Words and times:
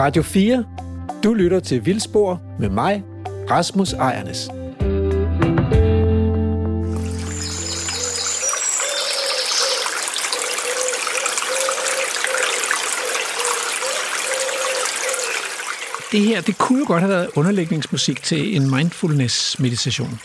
Radio 0.00 0.22
4. 0.22 0.64
Du 1.24 1.34
lytter 1.34 1.60
til 1.60 1.86
Vildspor 1.86 2.42
med 2.58 2.68
mig, 2.68 3.04
Rasmus 3.50 3.92
Ejernes. 3.92 4.48
Det 16.12 16.20
her, 16.20 16.40
det 16.40 16.58
kunne 16.58 16.78
jo 16.78 16.84
godt 16.86 17.00
have 17.00 17.10
været 17.10 17.30
underlægningsmusik 17.36 18.22
til 18.22 18.56
en 18.56 18.70
mindfulness-meditation. 18.70 20.20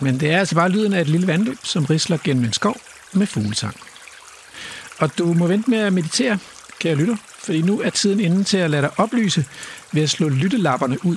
Men 0.00 0.20
det 0.20 0.30
er 0.30 0.38
altså 0.38 0.54
bare 0.54 0.68
lyden 0.68 0.92
af 0.92 1.00
et 1.00 1.08
lille 1.08 1.26
vandløb, 1.26 1.58
som 1.62 1.84
risler 1.84 2.18
gennem 2.24 2.44
en 2.44 2.52
skov 2.52 2.76
med 3.12 3.26
fuglesang. 3.26 3.76
Og 4.98 5.18
du 5.18 5.32
må 5.32 5.46
vente 5.46 5.70
med 5.70 5.78
at 5.78 5.92
meditere, 5.92 6.38
kære 6.80 6.94
lytter, 6.94 7.16
fordi 7.44 7.62
nu 7.62 7.80
er 7.80 7.90
tiden 7.90 8.20
inde 8.20 8.44
til 8.44 8.56
at 8.56 8.70
lade 8.70 8.82
dig 8.82 8.90
oplyse 8.96 9.44
ved 9.92 10.02
at 10.02 10.10
slå 10.10 10.28
lyttelapperne 10.28 11.04
ud. 11.04 11.16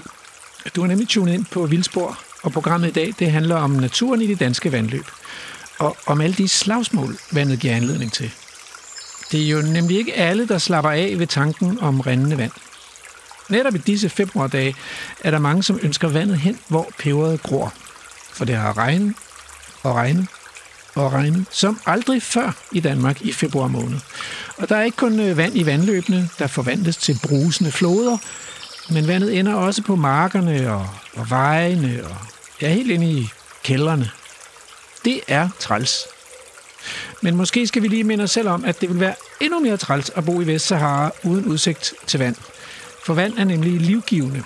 Du 0.76 0.84
er 0.84 0.88
nemlig 0.88 1.08
tunet 1.08 1.34
ind 1.34 1.46
på 1.46 1.66
Vildspor, 1.66 2.20
og 2.44 2.52
programmet 2.52 2.88
i 2.88 2.92
dag 2.92 3.14
det 3.20 3.32
handler 3.32 3.56
om 3.56 3.72
naturen 3.72 4.22
i 4.22 4.28
de 4.28 4.36
danske 4.36 4.72
vandløb, 4.72 5.06
og 5.80 5.98
om 6.06 6.22
alle 6.22 6.36
de 6.36 6.48
slagsmål, 6.48 7.18
vandet 7.32 7.60
giver 7.60 7.76
anledning 7.76 8.12
til. 8.12 8.32
Det 9.32 9.44
er 9.44 9.50
jo 9.50 9.62
nemlig 9.62 9.98
ikke 9.98 10.14
alle, 10.14 10.48
der 10.48 10.58
slapper 10.58 10.92
af 10.92 11.16
ved 11.18 11.28
tanken 11.28 11.80
om 11.80 12.00
rindende 12.00 12.38
vand. 12.38 12.52
Netop 13.50 13.76
i 13.76 13.78
disse 13.78 14.10
februardage 14.10 14.76
er 15.20 15.32
der 15.32 15.40
mange, 15.40 15.64
som 15.64 15.80
ønsker 15.84 16.08
vandet 16.08 16.40
hen, 16.40 16.60
hvor 16.68 16.92
peberet 17.00 17.44
gror. 17.44 17.74
For 18.34 18.46
det 18.46 18.56
har 18.56 18.78
regnet 18.78 19.14
og 19.84 19.96
regnet 19.96 20.28
og 20.96 21.14
regnet, 21.14 21.46
som 21.52 21.80
aldrig 21.86 22.24
før 22.24 22.52
i 22.72 22.80
Danmark 22.80 23.22
i 23.22 23.32
februar 23.32 23.68
måned. 23.68 24.00
Og 24.58 24.70
der 24.70 24.76
er 24.76 24.84
ikke 24.84 24.98
kun 24.98 25.20
øh, 25.20 25.38
vand 25.38 25.58
i 25.58 25.66
vandløbene, 25.66 26.30
der 26.40 26.48
forvandles 26.48 26.98
til 26.98 27.20
brusende 27.24 27.72
floder, 27.72 28.18
men 28.90 29.08
vandet 29.08 29.40
ender 29.40 29.54
også 29.54 29.82
på 29.82 29.96
markerne 29.96 30.74
og, 30.74 30.90
og 31.16 31.30
vejene 31.30 32.02
og 32.04 32.16
ja, 32.62 32.74
helt 32.74 32.92
ind 32.92 33.04
i 33.04 33.30
kældrene. 33.64 34.12
Det 35.06 35.22
er 35.28 35.50
træls. 35.60 36.06
Men 37.22 37.36
måske 37.36 37.68
skal 37.68 37.82
vi 37.82 37.88
lige 37.88 38.04
minde 38.04 38.24
os 38.24 38.32
selv 38.32 38.50
om, 38.50 38.66
at 38.66 38.82
det 38.82 38.90
vil 38.90 39.00
være 39.00 39.16
endnu 39.42 39.60
mere 39.60 39.78
træls 39.78 40.12
at 40.16 40.26
bo 40.26 40.42
i 40.42 40.48
Vestsahara 40.48 41.12
uden 41.24 41.46
udsigt 41.46 41.94
til 42.08 42.20
vand. 42.20 42.36
For 43.06 43.14
vand 43.14 43.38
er 43.38 43.44
nemlig 43.44 43.82
livgivende. 43.82 44.44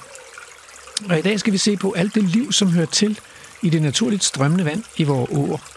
Og 1.09 1.19
i 1.19 1.21
dag 1.21 1.39
skal 1.39 1.53
vi 1.53 1.57
se 1.57 1.77
på 1.77 1.91
alt 1.91 2.15
det 2.15 2.23
liv, 2.23 2.51
som 2.51 2.71
hører 2.71 2.85
til 2.85 3.19
i 3.61 3.69
det 3.69 3.81
naturligt 3.81 4.23
strømmende 4.23 4.65
vand 4.65 4.83
i 4.97 5.03
vores 5.03 5.29
åer. 5.33 5.76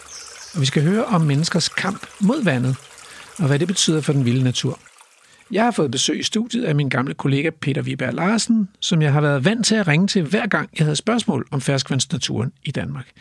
Og 0.53 0.61
vi 0.61 0.65
skal 0.65 0.83
høre 0.83 1.05
om 1.05 1.21
menneskers 1.21 1.69
kamp 1.69 2.07
mod 2.19 2.43
vandet, 2.43 2.75
og 3.37 3.47
hvad 3.47 3.59
det 3.59 3.67
betyder 3.67 4.01
for 4.01 4.13
den 4.13 4.25
vilde 4.25 4.43
natur. 4.43 4.79
Jeg 5.51 5.63
har 5.63 5.71
fået 5.71 5.91
besøg 5.91 6.19
i 6.19 6.23
studiet 6.23 6.63
af 6.63 6.75
min 6.75 6.89
gamle 6.89 7.13
kollega 7.13 7.49
Peter 7.49 7.81
Viberg 7.81 8.13
Larsen, 8.13 8.69
som 8.79 9.01
jeg 9.01 9.13
har 9.13 9.21
været 9.21 9.45
vant 9.45 9.65
til 9.65 9.75
at 9.75 9.87
ringe 9.87 10.07
til 10.07 10.23
hver 10.23 10.47
gang, 10.47 10.69
jeg 10.77 10.85
havde 10.85 10.95
spørgsmål 10.95 11.47
om 11.51 11.61
ferskvandsnaturen 11.61 12.51
i 12.63 12.71
Danmark. 12.71 13.11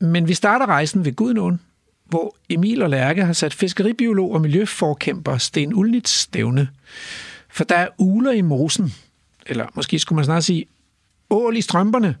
Men 0.00 0.28
vi 0.28 0.34
starter 0.34 0.66
rejsen 0.66 1.04
ved 1.04 1.12
Gudnåen, 1.12 1.60
hvor 2.04 2.36
Emil 2.48 2.82
og 2.82 2.90
Lærke 2.90 3.24
har 3.24 3.32
sat 3.32 3.54
fiskeribiolog 3.54 4.32
og 4.32 4.40
miljøforkæmper 4.40 5.38
Sten 5.38 5.74
Ulnits 5.74 6.10
stævne. 6.10 6.68
For 7.48 7.64
der 7.64 7.76
er 7.76 7.88
uler 7.98 8.32
i 8.32 8.40
mosen, 8.40 8.94
eller 9.46 9.66
måske 9.74 9.98
skulle 9.98 10.16
man 10.16 10.24
snart 10.24 10.44
sige 10.44 10.66
ål 11.30 11.56
i 11.56 11.60
strømperne. 11.60 12.16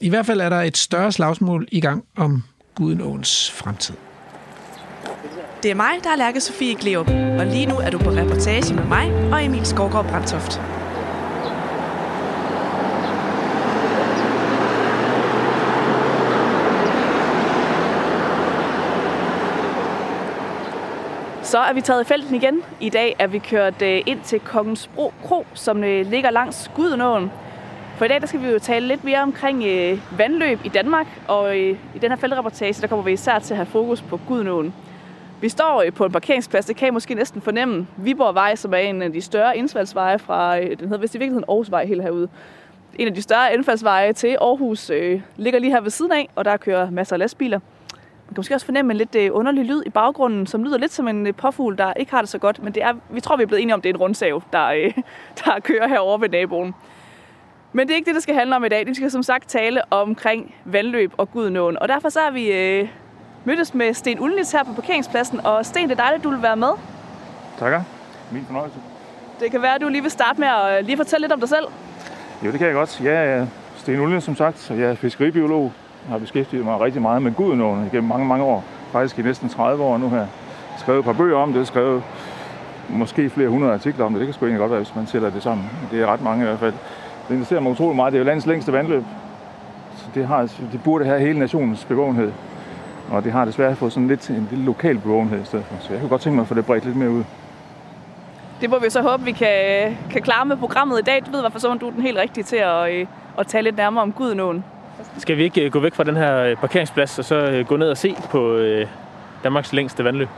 I 0.00 0.08
hvert 0.08 0.26
fald 0.26 0.40
er 0.40 0.48
der 0.48 0.62
et 0.62 0.76
større 0.76 1.12
slagsmål 1.12 1.68
i 1.72 1.80
gang 1.80 2.04
om 2.16 2.42
Gudenåens 2.74 3.50
fremtid. 3.50 3.94
Det 5.62 5.70
er 5.70 5.74
mig, 5.74 5.92
der 6.04 6.10
er 6.10 6.16
Lærke 6.16 6.40
Sofie 6.40 6.74
Gleup, 6.74 7.08
og 7.08 7.46
lige 7.46 7.66
nu 7.66 7.74
er 7.74 7.90
du 7.90 7.98
på 7.98 8.10
reportage 8.10 8.74
med 8.74 8.84
mig 8.84 9.32
og 9.32 9.44
Emil 9.44 9.66
Skovgaard 9.66 10.08
Brandtoft. 10.08 10.60
Så 21.42 21.58
er 21.58 21.72
vi 21.72 21.80
taget 21.80 22.04
i 22.04 22.04
felten 22.04 22.34
igen. 22.34 22.62
I 22.80 22.88
dag 22.88 23.16
er 23.18 23.26
vi 23.26 23.38
kørt 23.38 23.82
øh, 23.82 24.02
ind 24.06 24.20
til 24.20 24.40
Kongens 24.40 24.86
Bro 24.86 25.12
Kro, 25.24 25.46
som 25.54 25.84
øh, 25.84 26.06
ligger 26.10 26.30
langs 26.30 26.70
Gudenåen. 26.74 27.30
For 27.96 28.04
i 28.04 28.08
dag 28.08 28.20
der 28.20 28.26
skal 28.26 28.42
vi 28.42 28.48
jo 28.48 28.58
tale 28.58 28.86
lidt 28.86 29.04
mere 29.04 29.22
omkring 29.22 29.64
øh, 29.64 30.18
vandløb 30.18 30.58
i 30.64 30.68
Danmark, 30.68 31.06
og 31.28 31.58
øh, 31.58 31.78
i 31.94 31.98
den 31.98 32.10
her 32.10 32.16
feltreportage 32.16 32.82
der 32.82 32.86
kommer 32.86 33.04
vi 33.04 33.12
især 33.12 33.38
til 33.38 33.54
at 33.54 33.56
have 33.56 33.66
fokus 33.66 34.02
på 34.02 34.20
Gudnåen. 34.28 34.74
Vi 35.40 35.48
står 35.48 35.82
øh, 35.82 35.92
på 35.92 36.04
en 36.04 36.12
parkeringsplads, 36.12 36.66
det 36.66 36.76
kan 36.76 36.88
I 36.88 36.90
måske 36.90 37.14
næsten 37.14 37.40
fornemme. 37.40 37.86
Viborgvej, 37.96 38.54
som 38.54 38.74
er 38.74 38.78
en 38.78 39.02
af 39.02 39.12
de 39.12 39.20
større 39.20 39.56
indfaldsveje 39.56 40.18
fra, 40.18 40.58
øh, 40.58 40.70
den 40.70 40.80
hedder 40.80 40.98
vist 40.98 41.14
i 41.14 41.18
virkeligheden 41.18 41.44
Aarhusvej 41.48 41.84
helt 41.84 42.02
herude. 42.02 42.28
En 42.98 43.08
af 43.08 43.14
de 43.14 43.22
større 43.22 43.54
indfaldsveje 43.54 44.12
til 44.12 44.36
Aarhus 44.40 44.90
øh, 44.90 45.20
ligger 45.36 45.60
lige 45.60 45.70
her 45.70 45.80
ved 45.80 45.90
siden 45.90 46.12
af, 46.12 46.28
og 46.34 46.44
der 46.44 46.56
kører 46.56 46.90
masser 46.90 47.16
af 47.16 47.18
lastbiler. 47.18 47.58
Man 47.58 48.28
kan 48.28 48.36
måske 48.36 48.54
også 48.54 48.66
fornemme 48.66 48.92
en 48.92 48.96
lidt 48.96 49.14
øh, 49.14 49.30
underlig 49.32 49.64
lyd 49.64 49.82
i 49.86 49.90
baggrunden, 49.90 50.46
som 50.46 50.64
lyder 50.64 50.78
lidt 50.78 50.92
som 50.92 51.08
en 51.08 51.26
øh, 51.26 51.34
påfugl, 51.34 51.78
der 51.78 51.92
ikke 51.92 52.10
har 52.10 52.20
det 52.20 52.28
så 52.28 52.38
godt. 52.38 52.62
Men 52.62 52.74
det 52.74 52.82
er, 52.82 52.92
vi 53.10 53.20
tror, 53.20 53.36
vi 53.36 53.42
er 53.42 53.46
blevet 53.46 53.62
enige 53.62 53.74
om, 53.74 53.80
det 53.80 53.88
er 53.88 53.94
en 53.94 54.00
rundsav, 54.00 54.42
der, 54.52 54.66
øh, 54.66 54.92
der 55.44 55.60
kører 55.60 55.88
herover 55.88 56.18
ved 56.18 56.28
naboen. 56.28 56.74
Men 57.76 57.86
det 57.86 57.92
er 57.92 57.96
ikke 57.96 58.06
det, 58.06 58.14
det 58.14 58.22
skal 58.22 58.34
handle 58.34 58.56
om 58.56 58.64
i 58.64 58.68
dag. 58.68 58.86
Vi 58.86 58.94
skal 58.94 59.10
som 59.10 59.22
sagt 59.22 59.48
tale 59.48 59.92
omkring 59.92 60.54
vandløb 60.64 61.12
og 61.16 61.30
Gudnåen. 61.30 61.78
Og 61.78 61.88
derfor 61.88 62.08
så 62.08 62.20
har 62.20 62.30
vi 62.30 62.52
øh, 62.52 62.88
mødtes 63.44 63.74
med 63.74 63.94
Sten 63.94 64.20
Ulnitz 64.20 64.52
her 64.52 64.64
på 64.64 64.72
parkeringspladsen. 64.72 65.40
Og 65.46 65.66
Sten, 65.66 65.88
det 65.88 65.98
er 65.98 66.02
dejligt, 66.02 66.20
at 66.20 66.24
du 66.24 66.30
vil 66.30 66.42
være 66.42 66.56
med. 66.56 66.68
Takker. 67.58 67.82
Min 68.30 68.44
fornøjelse. 68.46 68.78
Det 69.40 69.50
kan 69.50 69.62
være, 69.62 69.74
at 69.74 69.80
du 69.80 69.88
lige 69.88 70.02
vil 70.02 70.10
starte 70.10 70.40
med 70.40 70.48
at 70.48 70.78
øh, 70.78 70.86
lige 70.86 70.96
fortælle 70.96 71.24
lidt 71.24 71.32
om 71.32 71.40
dig 71.40 71.48
selv. 71.48 71.64
Jo, 72.44 72.50
det 72.50 72.58
kan 72.58 72.66
jeg 72.66 72.74
godt. 72.74 73.00
Jeg 73.04 73.26
er 73.26 73.46
Sten 73.76 74.00
Ulnitz, 74.00 74.24
som 74.24 74.36
sagt, 74.36 74.70
jeg 74.70 74.90
er 74.90 74.94
fiskeribiolog. 74.94 75.72
Jeg 76.04 76.12
har 76.12 76.18
beskæftiget 76.18 76.64
mig 76.64 76.80
rigtig 76.80 77.02
meget 77.02 77.22
med 77.22 77.32
Gudnåen 77.34 77.86
igennem 77.86 78.08
mange, 78.08 78.26
mange 78.26 78.44
år. 78.44 78.64
Faktisk 78.92 79.18
i 79.18 79.22
næsten 79.22 79.48
30 79.48 79.82
år 79.82 79.98
nu 79.98 80.08
her. 80.08 80.26
Skrevet 80.78 80.98
et 80.98 81.04
par 81.04 81.12
bøger 81.12 81.36
om 81.36 81.52
det. 81.52 81.66
Skrevet 81.66 82.02
måske 82.88 83.30
flere 83.30 83.48
hundrede 83.48 83.72
artikler 83.72 84.04
om 84.04 84.12
det. 84.12 84.20
Det 84.20 84.26
kan 84.26 84.34
sgu 84.34 84.44
egentlig 84.46 84.60
godt 84.60 84.70
være, 84.70 84.80
hvis 84.80 84.94
man 84.94 85.06
tæller 85.06 85.30
det 85.30 85.42
sammen. 85.42 85.70
Det 85.90 86.02
er 86.02 86.06
ret 86.06 86.22
mange 86.22 86.42
i 86.42 86.46
hvert 86.46 86.58
fald. 86.58 86.74
Det 87.28 87.34
interesserer 87.34 87.60
mig 87.60 87.72
utrolig 87.72 87.96
meget. 87.96 88.12
Det 88.12 88.18
er 88.18 88.22
jo 88.22 88.26
landets 88.26 88.46
længste 88.46 88.72
vandløb. 88.72 89.04
Så 89.96 90.04
det, 90.14 90.26
har, 90.26 90.42
det 90.72 90.80
burde 90.84 91.04
have 91.04 91.20
hele 91.20 91.38
nationens 91.38 91.84
bevågenhed. 91.84 92.32
Og 93.10 93.24
det 93.24 93.32
har 93.32 93.44
desværre 93.44 93.76
fået 93.76 93.92
sådan 93.92 94.08
lidt 94.08 94.30
en 94.30 94.48
lille 94.50 94.64
lokal 94.64 94.98
bevågenhed 94.98 95.42
i 95.42 95.44
stedet 95.44 95.64
for. 95.64 95.76
Så 95.80 95.92
jeg 95.92 96.00
kunne 96.00 96.08
godt 96.08 96.20
tænke 96.20 96.34
mig 96.34 96.42
at 96.42 96.48
få 96.48 96.54
det 96.54 96.66
bredt 96.66 96.84
lidt 96.84 96.96
mere 96.96 97.10
ud. 97.10 97.24
Det 98.60 98.70
må 98.70 98.78
vi 98.78 98.90
så 98.90 99.02
håbe, 99.02 99.24
vi 99.24 99.32
kan, 99.32 99.96
kan 100.10 100.22
klare 100.22 100.46
med 100.46 100.56
programmet 100.56 100.98
i 100.98 101.02
dag. 101.02 101.22
Du 101.26 101.30
ved 101.30 101.38
i 101.38 101.42
hvert 101.42 101.52
fald 101.52 101.60
så, 101.60 101.74
du 101.74 101.86
er 101.86 101.90
den 101.90 102.02
helt 102.02 102.18
rigtige 102.18 102.44
til 102.44 102.56
at, 102.56 102.92
øh, 102.92 103.06
at 103.38 103.46
tale 103.46 103.64
lidt 103.64 103.76
nærmere 103.76 104.02
om 104.02 104.12
Gudnåen. 104.12 104.64
Skal 105.18 105.36
vi 105.36 105.42
ikke 105.42 105.60
øh, 105.64 105.72
gå 105.72 105.80
væk 105.80 105.94
fra 105.94 106.04
den 106.04 106.16
her 106.16 106.38
øh, 106.38 106.56
parkeringsplads 106.56 107.18
og 107.18 107.24
så 107.24 107.64
gå 107.68 107.76
ned 107.76 107.90
og 107.90 107.96
se 107.96 108.16
på 108.30 108.58
Danmarks 109.44 109.72
længste 109.72 110.04
vandløb? 110.04 110.28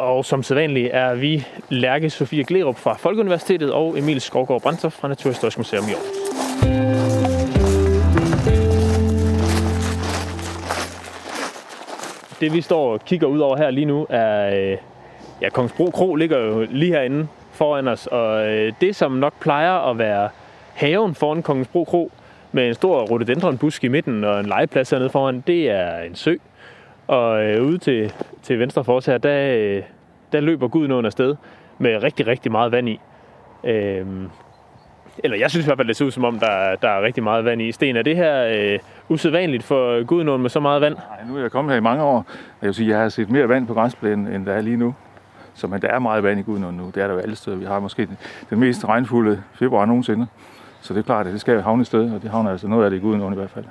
Og 0.00 0.24
som 0.24 0.42
sædvanligt 0.42 0.90
er 0.92 1.14
vi 1.14 1.46
Lærke 1.68 2.10
Sofie 2.10 2.44
Glerup 2.44 2.76
fra 2.76 2.94
Folkeuniversitetet 2.94 3.72
og 3.72 3.98
Emil 3.98 4.20
Skovgaard 4.20 4.62
Brandtoft 4.62 4.96
fra 4.96 5.08
Naturhistorisk 5.08 5.58
Museum 5.58 5.84
i 5.84 5.92
Aarhus. 5.92 6.06
Det 12.40 12.52
vi 12.52 12.60
står 12.60 12.92
og 12.92 13.04
kigger 13.04 13.26
ud 13.26 13.38
over 13.38 13.56
her 13.56 13.70
lige 13.70 13.84
nu 13.84 14.06
er, 14.08 14.56
øh, 14.56 14.76
ja, 15.40 15.48
Kongsbro 15.48 15.90
Kro 15.90 16.14
ligger 16.14 16.38
jo 16.38 16.66
lige 16.70 16.92
herinde 16.92 17.28
foran 17.52 17.88
os, 17.88 18.06
og 18.06 18.48
øh, 18.48 18.72
det 18.80 18.96
som 18.96 19.12
nok 19.12 19.40
plejer 19.40 19.90
at 19.90 19.98
være 19.98 20.28
haven 20.74 21.14
foran 21.14 21.42
Kongsbro 21.42 21.84
Kro, 21.84 22.10
med 22.52 22.68
en 22.68 22.74
stor 22.74 23.00
rhododendronbusk 23.00 23.84
i 23.84 23.88
midten 23.88 24.24
og 24.24 24.40
en 24.40 24.46
legeplads 24.46 24.90
hernede 24.90 25.10
foran, 25.10 25.44
det 25.46 25.70
er 25.70 25.98
en 25.98 26.14
sø. 26.14 26.36
Og 27.10 27.44
øh, 27.44 27.66
ude 27.66 27.78
til, 27.78 28.12
til 28.42 28.58
venstre 28.58 28.84
for 28.84 28.96
os 28.96 29.06
her, 29.06 29.18
der, 29.18 29.56
øh, 29.56 29.82
der 30.32 30.40
løber 30.40 30.68
Gudnåen 30.68 31.04
afsted 31.04 31.36
med 31.78 32.02
rigtig, 32.02 32.26
rigtig 32.26 32.52
meget 32.52 32.72
vand 32.72 32.88
i. 32.88 33.00
Øh, 33.64 34.06
eller 35.18 35.36
jeg 35.36 35.50
synes 35.50 35.66
i 35.66 35.68
hvert 35.68 35.78
fald, 35.78 35.88
det 35.88 35.96
ser 35.96 36.04
ud 36.04 36.10
som 36.10 36.24
om, 36.24 36.38
der, 36.38 36.76
der 36.82 36.88
er 36.88 37.02
rigtig 37.02 37.22
meget 37.22 37.44
vand 37.44 37.62
i. 37.62 37.72
Sten, 37.72 37.96
er 37.96 38.02
det 38.02 38.16
her 38.16 38.44
øh, 38.44 38.78
usædvanligt 39.08 39.62
for 39.62 40.04
Gudnåen 40.04 40.42
med 40.42 40.50
så 40.50 40.60
meget 40.60 40.80
vand? 40.80 40.94
Nej, 40.94 41.28
nu 41.28 41.36
er 41.36 41.40
jeg 41.40 41.50
kommet 41.50 41.72
her 41.72 41.78
i 41.78 41.82
mange 41.82 42.02
år, 42.02 42.16
og 42.16 42.24
jeg 42.62 42.66
vil 42.66 42.74
sige, 42.74 42.90
jeg 42.90 42.98
har 42.98 43.08
set 43.08 43.30
mere 43.30 43.48
vand 43.48 43.66
på 43.66 43.74
græsplænen, 43.74 44.26
end 44.26 44.46
der 44.46 44.52
er 44.52 44.60
lige 44.60 44.76
nu. 44.76 44.94
Så 45.54 45.66
men 45.66 45.82
der 45.82 45.88
er 45.88 45.98
meget 45.98 46.22
vand 46.22 46.40
i 46.40 46.42
Gudnåen 46.42 46.76
nu. 46.76 46.86
Det 46.86 47.02
er 47.02 47.06
der 47.06 47.14
jo 47.14 47.20
alle 47.20 47.36
steder. 47.36 47.56
Vi 47.56 47.64
har 47.64 47.80
måske 47.80 48.08
den 48.50 48.60
mest 48.60 48.88
regnfulde 48.88 49.42
februar 49.54 49.84
nogensinde. 49.84 50.26
Så 50.80 50.94
det 50.94 51.00
er 51.00 51.04
klart, 51.04 51.26
at 51.26 51.32
det 51.32 51.40
skal 51.40 51.62
havne 51.62 51.80
et 51.80 51.86
sted, 51.86 52.14
og 52.14 52.22
det 52.22 52.30
havner 52.30 52.50
altså 52.50 52.68
noget 52.68 52.84
af 52.84 52.90
det 52.90 52.96
i 52.96 53.00
Gudnåen 53.00 53.32
i 53.32 53.36
hvert 53.36 53.50
fald. 53.50 53.64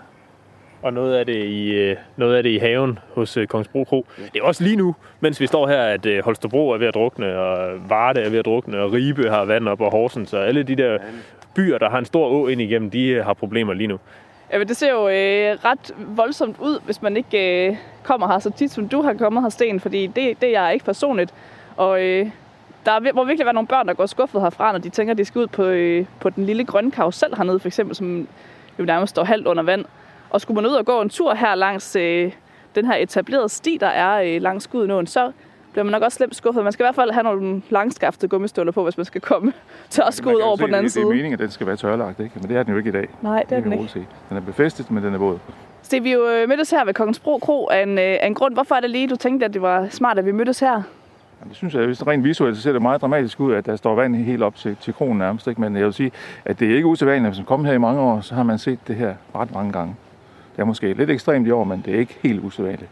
Og 0.82 0.94
noget 0.94 1.16
af 1.16 1.26
det 1.26 1.46
i, 1.46 1.72
øh, 1.72 1.96
noget 2.18 2.36
af 2.36 2.44
det 2.44 2.50
i 2.50 2.58
haven 2.58 3.00
hos 3.14 3.38
øh, 3.38 3.48
Kongsbro 3.48 3.84
Kro. 3.84 4.06
Det 4.34 4.40
er 4.40 4.44
også 4.44 4.64
lige 4.64 4.76
nu, 4.76 4.96
mens 5.20 5.40
vi 5.40 5.48
står 5.48 5.68
her, 5.68 5.82
at 5.82 6.06
øh, 6.06 6.24
Holstebro 6.24 6.70
er 6.70 6.78
ved 6.78 6.88
at 6.88 6.94
drukne, 6.94 7.38
og 7.38 7.90
Varde 7.90 8.22
er 8.22 8.30
ved 8.30 8.40
at 8.40 8.46
drukne, 8.46 8.80
og 8.80 8.94
Ribe 8.94 9.30
har 9.30 9.46
vand 9.46 9.68
op, 9.68 9.82
og 9.82 9.92
Horsens, 9.92 10.34
og 10.34 10.48
alle 10.48 10.64
de 10.64 10.76
der 10.76 10.98
byer, 11.56 11.78
der 11.78 11.90
har 11.90 12.00
en 12.00 12.06
stor 12.06 12.28
å 12.28 12.48
ind 12.48 12.62
igennem, 12.62 12.90
de 12.90 13.24
har 13.24 13.34
problemer 13.34 13.74
lige 13.74 13.88
nu. 13.88 14.00
Ja, 14.52 14.58
men 14.58 14.68
det 14.68 14.78
ser 14.78 14.92
jo 14.92 15.08
øh, 15.08 15.58
ret 15.66 15.92
voldsomt 16.16 16.56
ud, 16.60 16.80
hvis 16.86 17.02
man 17.02 17.18
ikke 17.18 17.68
øh, 17.68 17.76
kommer 18.04 18.28
her 18.28 18.40
så 18.40 18.52
tit, 18.52 18.72
som 18.72 18.90
du 18.90 19.02
har 19.02 19.14
kommet 19.14 19.44
her, 19.44 19.50
Sten, 19.50 19.80
fordi 19.80 20.08
det, 20.08 20.42
det 20.42 20.56
er 20.56 20.62
jeg 20.62 20.74
ikke 20.74 20.86
personligt. 20.86 21.34
Og 21.78 22.04
øh, 22.04 22.28
der 22.86 22.92
er, 22.92 23.14
må 23.14 23.24
virkelig 23.24 23.46
være 23.46 23.54
nogle 23.54 23.68
børn, 23.68 23.88
der 23.88 23.94
går 23.94 24.06
skuffet 24.06 24.42
herfra, 24.42 24.72
når 24.72 24.80
de 24.80 24.90
tænker, 24.90 25.12
at 25.12 25.18
de 25.18 25.26
skal 25.26 25.40
ud 25.40 25.48
på, 25.48 25.64
øh, 25.64 26.06
på 26.20 26.30
den 26.30 26.46
lille 26.46 26.66
grønne 26.66 26.92
karusel 26.92 27.36
hernede, 27.38 27.60
for 27.60 27.68
eksempel, 27.68 27.96
som 27.96 28.28
jo 28.80 28.86
nærmest 28.86 29.12
står 29.12 29.24
halvt 29.24 29.48
under 29.48 29.64
vand. 29.64 29.86
Og 30.30 30.42
skulle 30.42 30.62
man 30.62 30.72
ud 30.72 30.76
og 30.76 30.86
gå 30.86 31.02
en 31.02 31.10
tur 31.10 31.34
her 31.34 31.56
langs 31.56 31.96
øh, 31.96 32.32
den 32.76 32.86
her 32.86 32.96
etablerede 32.96 33.50
sti, 33.50 33.78
der 33.82 33.88
er 33.88 34.22
øh, 34.22 34.42
langs 34.42 34.68
Gudenåen, 34.68 35.08
så 35.08 35.32
bliver 35.72 35.84
man 35.84 35.92
nok 35.92 36.02
også 36.04 36.16
slemt 36.16 36.36
skuffet. 36.36 36.64
Man 36.64 36.74
skal 36.74 36.84
i 36.84 36.86
hvert 36.86 36.96
fald 36.96 37.12
have 37.12 37.24
nogle 37.24 37.62
langskaftede 37.70 38.30
gummistøvler 38.30 38.72
på, 38.72 38.84
hvis 38.84 38.98
man 38.98 39.06
skal 39.06 39.22
komme 39.22 39.54
til 39.90 40.04
at 40.08 40.22
gå 40.24 40.30
ud 40.30 40.42
over 40.42 40.58
på 40.58 40.66
den 40.66 40.76
anden 40.76 40.90
side. 40.90 41.04
Det 41.04 41.10
er 41.10 41.16
meningen, 41.16 41.34
at 41.34 41.40
den 41.40 41.52
skal 41.52 41.68
være 41.68 41.76
tørlagt, 41.76 42.20
ikke? 42.20 42.40
men 42.40 42.50
det 42.50 42.58
er 42.58 42.64
den 42.64 42.72
jo 42.72 42.78
ikke 42.78 42.90
i 42.90 42.94
dag. 42.94 43.08
Nej, 43.22 43.44
det 43.50 43.58
er 43.58 43.62
den 43.62 43.74
ikke. 43.74 43.88
Se. 43.88 44.06
Den 44.30 44.38
er 44.38 44.42
befæstet, 44.42 44.92
men 44.92 45.04
den 45.04 45.14
er 45.14 45.18
våd. 45.18 45.40
Steve, 45.82 46.04
vi 46.04 46.12
jo 46.14 46.28
øh, 46.28 46.50
mødtes 46.50 46.72
her 46.72 46.86
ved 46.86 46.94
Kongens 46.94 47.20
Bro 47.20 47.38
Kro 47.38 47.68
af 47.68 47.84
en, 47.84 47.98
af 47.98 48.28
en 48.28 48.34
grund. 48.34 48.54
Hvorfor 48.54 48.76
er 48.76 48.80
det 48.80 48.90
lige, 48.90 49.08
du 49.08 49.16
tænkte, 49.16 49.46
at 49.46 49.54
det 49.54 49.62
var 49.62 49.88
smart, 49.90 50.20
at 50.20 50.26
vi 50.26 50.32
mødtes 50.32 50.60
her? 50.60 50.82
Det 51.48 51.56
synes 51.56 51.74
jeg, 51.74 51.86
hvis 51.86 52.08
rent 52.08 52.24
visuelt 52.24 52.56
så 52.58 52.62
ser 52.62 52.72
det 52.72 52.82
meget 52.82 53.02
dramatisk 53.02 53.40
ud, 53.40 53.54
at 53.54 53.66
der 53.66 53.76
står 53.76 53.96
vand 53.96 54.16
helt 54.16 54.44
op 54.44 54.56
til, 54.56 54.78
til 54.82 54.94
kronen 54.94 55.18
nærmest. 55.18 55.48
Ikke? 55.48 55.62
Men 55.62 55.76
jeg 55.76 55.86
vil 55.86 55.94
sige, 55.94 56.12
at 56.46 56.60
det 56.60 56.72
er 56.72 56.76
ikke 56.76 56.88
usædvanligt. 56.88 57.30
Hvis 57.30 57.40
man 57.40 57.46
kommer 57.46 57.68
her 57.68 57.74
i 57.74 57.78
mange 57.78 58.02
år, 58.02 58.22
så 58.22 58.36
har 58.36 58.44
man 58.44 58.58
set 58.58 58.80
det 58.88 58.96
her 58.96 59.14
ret 59.36 59.54
mange 59.54 59.72
gange. 59.72 59.96
Det 60.60 60.64
er 60.64 60.68
måske 60.68 60.94
lidt 60.94 61.10
ekstremt 61.10 61.48
i 61.48 61.52
år, 61.52 61.64
men 61.64 61.84
det 61.86 61.96
er 61.96 62.00
ikke 62.00 62.16
helt 62.24 62.44
usædvanligt. 62.44 62.90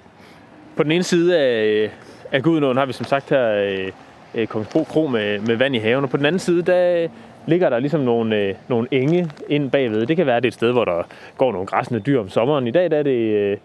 På 0.76 0.84
den 0.84 0.92
ene 0.92 1.04
side 1.04 1.40
af, 1.40 1.92
af 2.32 2.44
Gudenåen 2.44 2.78
har 2.78 2.86
vi 2.86 2.94
som 2.94 3.06
sagt 3.06 3.30
her 3.30 3.48
øh, 3.48 3.92
øh, 4.36 4.48
Kongsbro 4.48 4.84
Kro 4.84 5.08
med, 5.08 5.40
med 5.40 5.56
vand 5.56 5.76
i 5.76 5.78
haven, 5.78 6.04
og 6.04 6.10
på 6.10 6.18
den 6.18 6.26
anden 6.26 6.40
side, 6.40 6.62
der 6.62 7.04
øh, 7.04 7.10
ligger 7.48 7.70
der 7.70 7.80
ligesom 7.80 8.02
nogle, 8.02 8.36
øh, 8.36 8.56
nogle 8.68 8.88
enge 8.92 9.32
ind 9.50 9.72
bagved. 9.72 10.06
Det 10.06 10.18
kan 10.18 10.26
være, 10.26 10.38
at 10.38 10.44
det 10.44 10.48
er 10.48 10.52
et 10.52 10.54
sted, 10.54 10.72
hvor 10.72 10.86
der 10.86 11.04
går 11.38 11.52
nogle 11.52 11.68
græsne 11.68 12.00
dyr 12.00 12.20
om 12.20 12.30
sommeren. 12.30 12.68
I 12.68 12.72
dag 12.72 12.92
der 12.92 12.98
er 12.98 13.04
det 13.04 13.34
øh, 13.34 13.58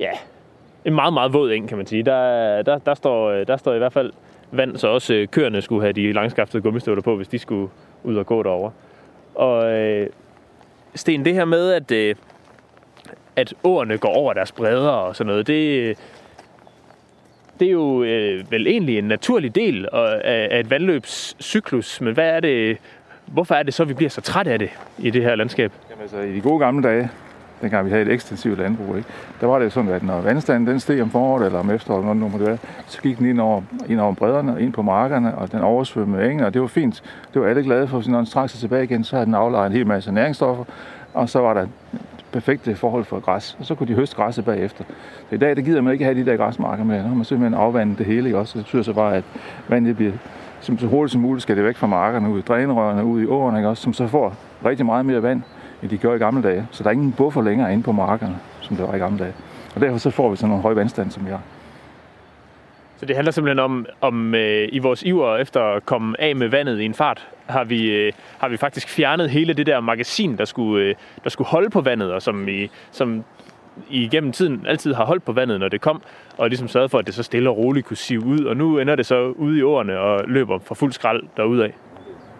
ja, 0.00 0.10
en 0.84 0.94
meget, 0.94 1.12
meget 1.12 1.32
våd 1.32 1.52
eng, 1.52 1.68
kan 1.68 1.76
man 1.76 1.86
sige. 1.86 2.02
Der, 2.02 2.62
der, 2.62 2.78
der, 2.78 2.94
står, 2.94 3.30
øh, 3.30 3.46
der 3.46 3.56
står 3.56 3.74
i 3.74 3.78
hvert 3.78 3.92
fald 3.92 4.12
vand, 4.50 4.76
så 4.76 4.88
også 4.88 5.14
øh, 5.14 5.28
køerne 5.28 5.62
skulle 5.62 5.82
have 5.82 5.92
de 5.92 6.12
langskaftede 6.12 6.62
gummistøvler 6.62 7.02
på, 7.02 7.16
hvis 7.16 7.28
de 7.28 7.38
skulle 7.38 7.70
ud 8.04 8.16
og 8.16 8.26
gå 8.26 8.42
derover. 8.42 8.70
Og 9.34 9.72
øh, 9.72 10.08
Sten, 10.94 11.24
det 11.24 11.34
her 11.34 11.44
med, 11.44 11.72
at, 11.72 11.92
øh, 11.92 12.14
at 13.36 13.54
åerne 13.64 13.98
går 13.98 14.08
over 14.08 14.32
deres 14.32 14.52
bredder 14.52 14.90
og 14.90 15.16
sådan 15.16 15.28
noget, 15.28 15.46
det, 15.46 15.98
det 17.60 17.68
er 17.68 17.72
jo 17.72 18.02
øh, 18.02 18.50
vel 18.50 18.66
egentlig 18.66 18.98
en 18.98 19.04
naturlig 19.04 19.54
del 19.54 19.88
af, 19.92 20.48
af 20.50 20.60
et 20.60 20.70
vandløbscyklus, 20.70 22.00
men 22.00 22.14
hvad 22.14 22.28
er 22.28 22.40
det, 22.40 22.78
hvorfor 23.26 23.54
er 23.54 23.62
det 23.62 23.74
så, 23.74 23.82
at 23.82 23.88
vi 23.88 23.94
bliver 23.94 24.10
så 24.10 24.20
træt 24.20 24.46
af 24.46 24.58
det 24.58 24.70
i 24.98 25.10
det 25.10 25.22
her 25.22 25.34
landskab? 25.34 25.72
Jamen 25.90 26.02
altså, 26.02 26.18
i 26.18 26.32
de 26.32 26.40
gode 26.40 26.58
gamle 26.58 26.82
dage, 26.82 27.10
dengang 27.62 27.86
vi 27.86 27.90
havde 27.90 28.02
et 28.02 28.12
ekstensivt 28.12 28.58
landbrug, 28.58 28.96
ikke? 28.96 29.08
der 29.40 29.46
var 29.46 29.58
det 29.58 29.72
sådan, 29.72 29.90
at 29.90 30.02
når 30.02 30.20
vandstanden 30.20 30.66
den 30.66 30.80
steg 30.80 31.02
om 31.02 31.10
foråret 31.10 31.46
eller 31.46 31.58
om 31.58 31.70
efteråret, 31.70 32.16
når 32.16 32.28
det 32.28 32.46
være, 32.46 32.58
så 32.86 33.02
gik 33.02 33.18
den 33.18 33.26
ind 33.26 33.40
over, 33.40 33.62
ind 33.88 34.00
over 34.00 34.14
bredderne, 34.14 34.62
ind 34.62 34.72
på 34.72 34.82
markerne, 34.82 35.34
og 35.34 35.52
den 35.52 35.60
oversvømmede 35.60 36.24
engen, 36.30 36.44
og 36.44 36.54
det 36.54 36.60
var 36.60 36.66
fint. 36.66 37.02
Det 37.34 37.42
var 37.42 37.48
alle 37.48 37.62
glade 37.62 37.88
for, 37.88 38.00
så 38.00 38.10
når 38.10 38.18
den 38.18 38.26
straks 38.26 38.52
tilbage 38.52 38.84
igen, 38.84 39.04
så 39.04 39.16
havde 39.16 39.26
den 39.26 39.34
aflejret 39.34 39.66
en 39.66 39.72
hel 39.72 39.86
masse 39.86 40.12
næringsstoffer, 40.12 40.64
og 41.14 41.28
så 41.28 41.38
var 41.38 41.54
der 41.54 41.66
perfekte 42.32 42.74
forhold 42.74 43.04
for 43.04 43.20
græs, 43.20 43.56
og 43.60 43.66
så 43.66 43.74
kunne 43.74 43.88
de 43.88 43.94
høste 43.94 44.16
græsset 44.16 44.44
bagefter. 44.44 44.84
Så 45.28 45.34
i 45.34 45.38
dag, 45.38 45.56
der 45.56 45.62
gider 45.62 45.80
man 45.80 45.92
ikke 45.92 46.04
have 46.04 46.16
de 46.16 46.30
der 46.30 46.36
græsmarker 46.36 46.84
med, 46.84 47.02
når 47.02 47.14
man 47.14 47.24
simpelthen 47.24 47.60
afvandet 47.60 47.98
det 47.98 48.06
hele, 48.06 48.28
ikke? 48.28 48.38
også? 48.38 48.58
Det 48.58 48.64
betyder 48.64 48.82
så 48.82 48.92
bare, 48.92 49.16
at 49.16 49.24
vandet 49.68 49.96
bliver 49.96 50.12
som 50.60 50.78
så 50.78 50.86
hurtigt 50.86 51.12
som 51.12 51.20
muligt 51.20 51.42
skal 51.42 51.56
det 51.56 51.64
væk 51.64 51.76
fra 51.76 51.86
markerne, 51.86 52.30
ud 52.30 52.38
i 52.38 52.42
drænrørene, 52.42 53.04
ud 53.04 53.22
i 53.22 53.26
åerne, 53.26 53.58
ikke? 53.58 53.68
Også, 53.68 53.82
som 53.82 53.92
så 53.92 54.06
får 54.06 54.36
rigtig 54.64 54.86
meget 54.86 55.06
mere 55.06 55.22
vand, 55.22 55.42
end 55.82 55.90
de 55.90 55.98
gjorde 55.98 56.16
i 56.16 56.18
gamle 56.18 56.42
dage. 56.42 56.66
Så 56.70 56.82
der 56.82 56.88
er 56.88 56.92
ingen 56.92 57.12
buffer 57.12 57.42
længere 57.42 57.72
inde 57.72 57.82
på 57.82 57.92
markerne, 57.92 58.36
som 58.60 58.76
der 58.76 58.86
var 58.86 58.94
i 58.94 58.98
gamle 58.98 59.18
dage. 59.18 59.32
Og 59.74 59.80
derfor 59.80 59.98
så 59.98 60.10
får 60.10 60.30
vi 60.30 60.36
sådan 60.36 60.48
nogle 60.48 60.62
høje 60.62 60.76
vandstand, 60.76 61.10
som 61.10 61.24
vi 61.24 61.30
har. 61.30 61.40
Så 63.02 63.06
det 63.06 63.16
handler 63.16 63.32
simpelthen 63.32 63.58
om, 63.58 63.86
om 64.00 64.34
øh, 64.34 64.68
i 64.72 64.78
vores 64.78 65.02
iver 65.02 65.36
efter 65.36 65.60
at 65.60 65.86
komme 65.86 66.20
af 66.20 66.36
med 66.36 66.48
vandet 66.48 66.80
i 66.80 66.84
en 66.84 66.94
fart, 66.94 67.28
har 67.46 67.64
vi, 67.64 67.90
øh, 67.90 68.12
har 68.38 68.48
vi 68.48 68.56
faktisk 68.56 68.88
fjernet 68.88 69.30
hele 69.30 69.52
det 69.52 69.66
der 69.66 69.80
magasin, 69.80 70.38
der 70.38 70.44
skulle, 70.44 70.84
øh, 70.84 70.94
der 71.24 71.30
skulle 71.30 71.48
holde 71.48 71.70
på 71.70 71.80
vandet, 71.80 72.12
og 72.12 72.22
som, 72.22 72.48
i, 72.48 72.70
som 72.90 73.24
igennem 73.90 74.32
tiden 74.32 74.66
altid 74.68 74.94
har 74.94 75.04
holdt 75.04 75.24
på 75.24 75.32
vandet, 75.32 75.60
når 75.60 75.68
det 75.68 75.80
kom, 75.80 76.02
og 76.38 76.48
ligesom 76.48 76.68
sørget 76.68 76.90
for, 76.90 76.98
at 76.98 77.06
det 77.06 77.14
så 77.14 77.22
stille 77.22 77.50
og 77.50 77.56
roligt 77.56 77.86
kunne 77.86 77.96
sive 77.96 78.24
ud, 78.24 78.44
og 78.44 78.56
nu 78.56 78.78
ender 78.78 78.96
det 78.96 79.06
så 79.06 79.24
ude 79.24 79.58
i 79.58 79.62
årene 79.62 79.98
og 79.98 80.24
løber 80.28 80.58
for 80.58 80.74
fuld 80.74 80.92
skrald 80.92 81.22
derudad. 81.36 81.70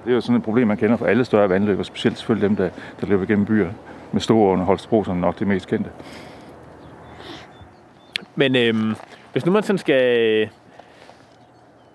Det 0.05 0.11
er 0.11 0.15
jo 0.15 0.21
sådan 0.21 0.37
et 0.37 0.43
problem, 0.43 0.69
man 0.69 0.77
kender 0.77 0.97
fra 0.97 1.09
alle 1.09 1.25
større 1.25 1.49
vandløb, 1.49 1.79
og 1.79 1.87
specielt 1.87 2.19
selvfølgelig 2.19 2.49
dem, 2.49 2.57
der, 2.57 2.69
der 3.01 3.07
løber 3.07 3.25
gennem 3.25 3.47
byer 3.47 3.71
med 4.13 4.21
store 4.21 4.51
årene. 4.51 4.65
Holstebro 4.65 5.05
som 5.05 5.17
nok 5.17 5.39
det 5.39 5.47
mest 5.47 5.69
kendte. 5.69 5.91
Men 8.37 8.57
øhm, 8.57 8.95
hvis 9.33 9.47
nu 9.47 9.53
man 9.53 9.63
sådan 9.63 9.79
skal, 9.79 10.49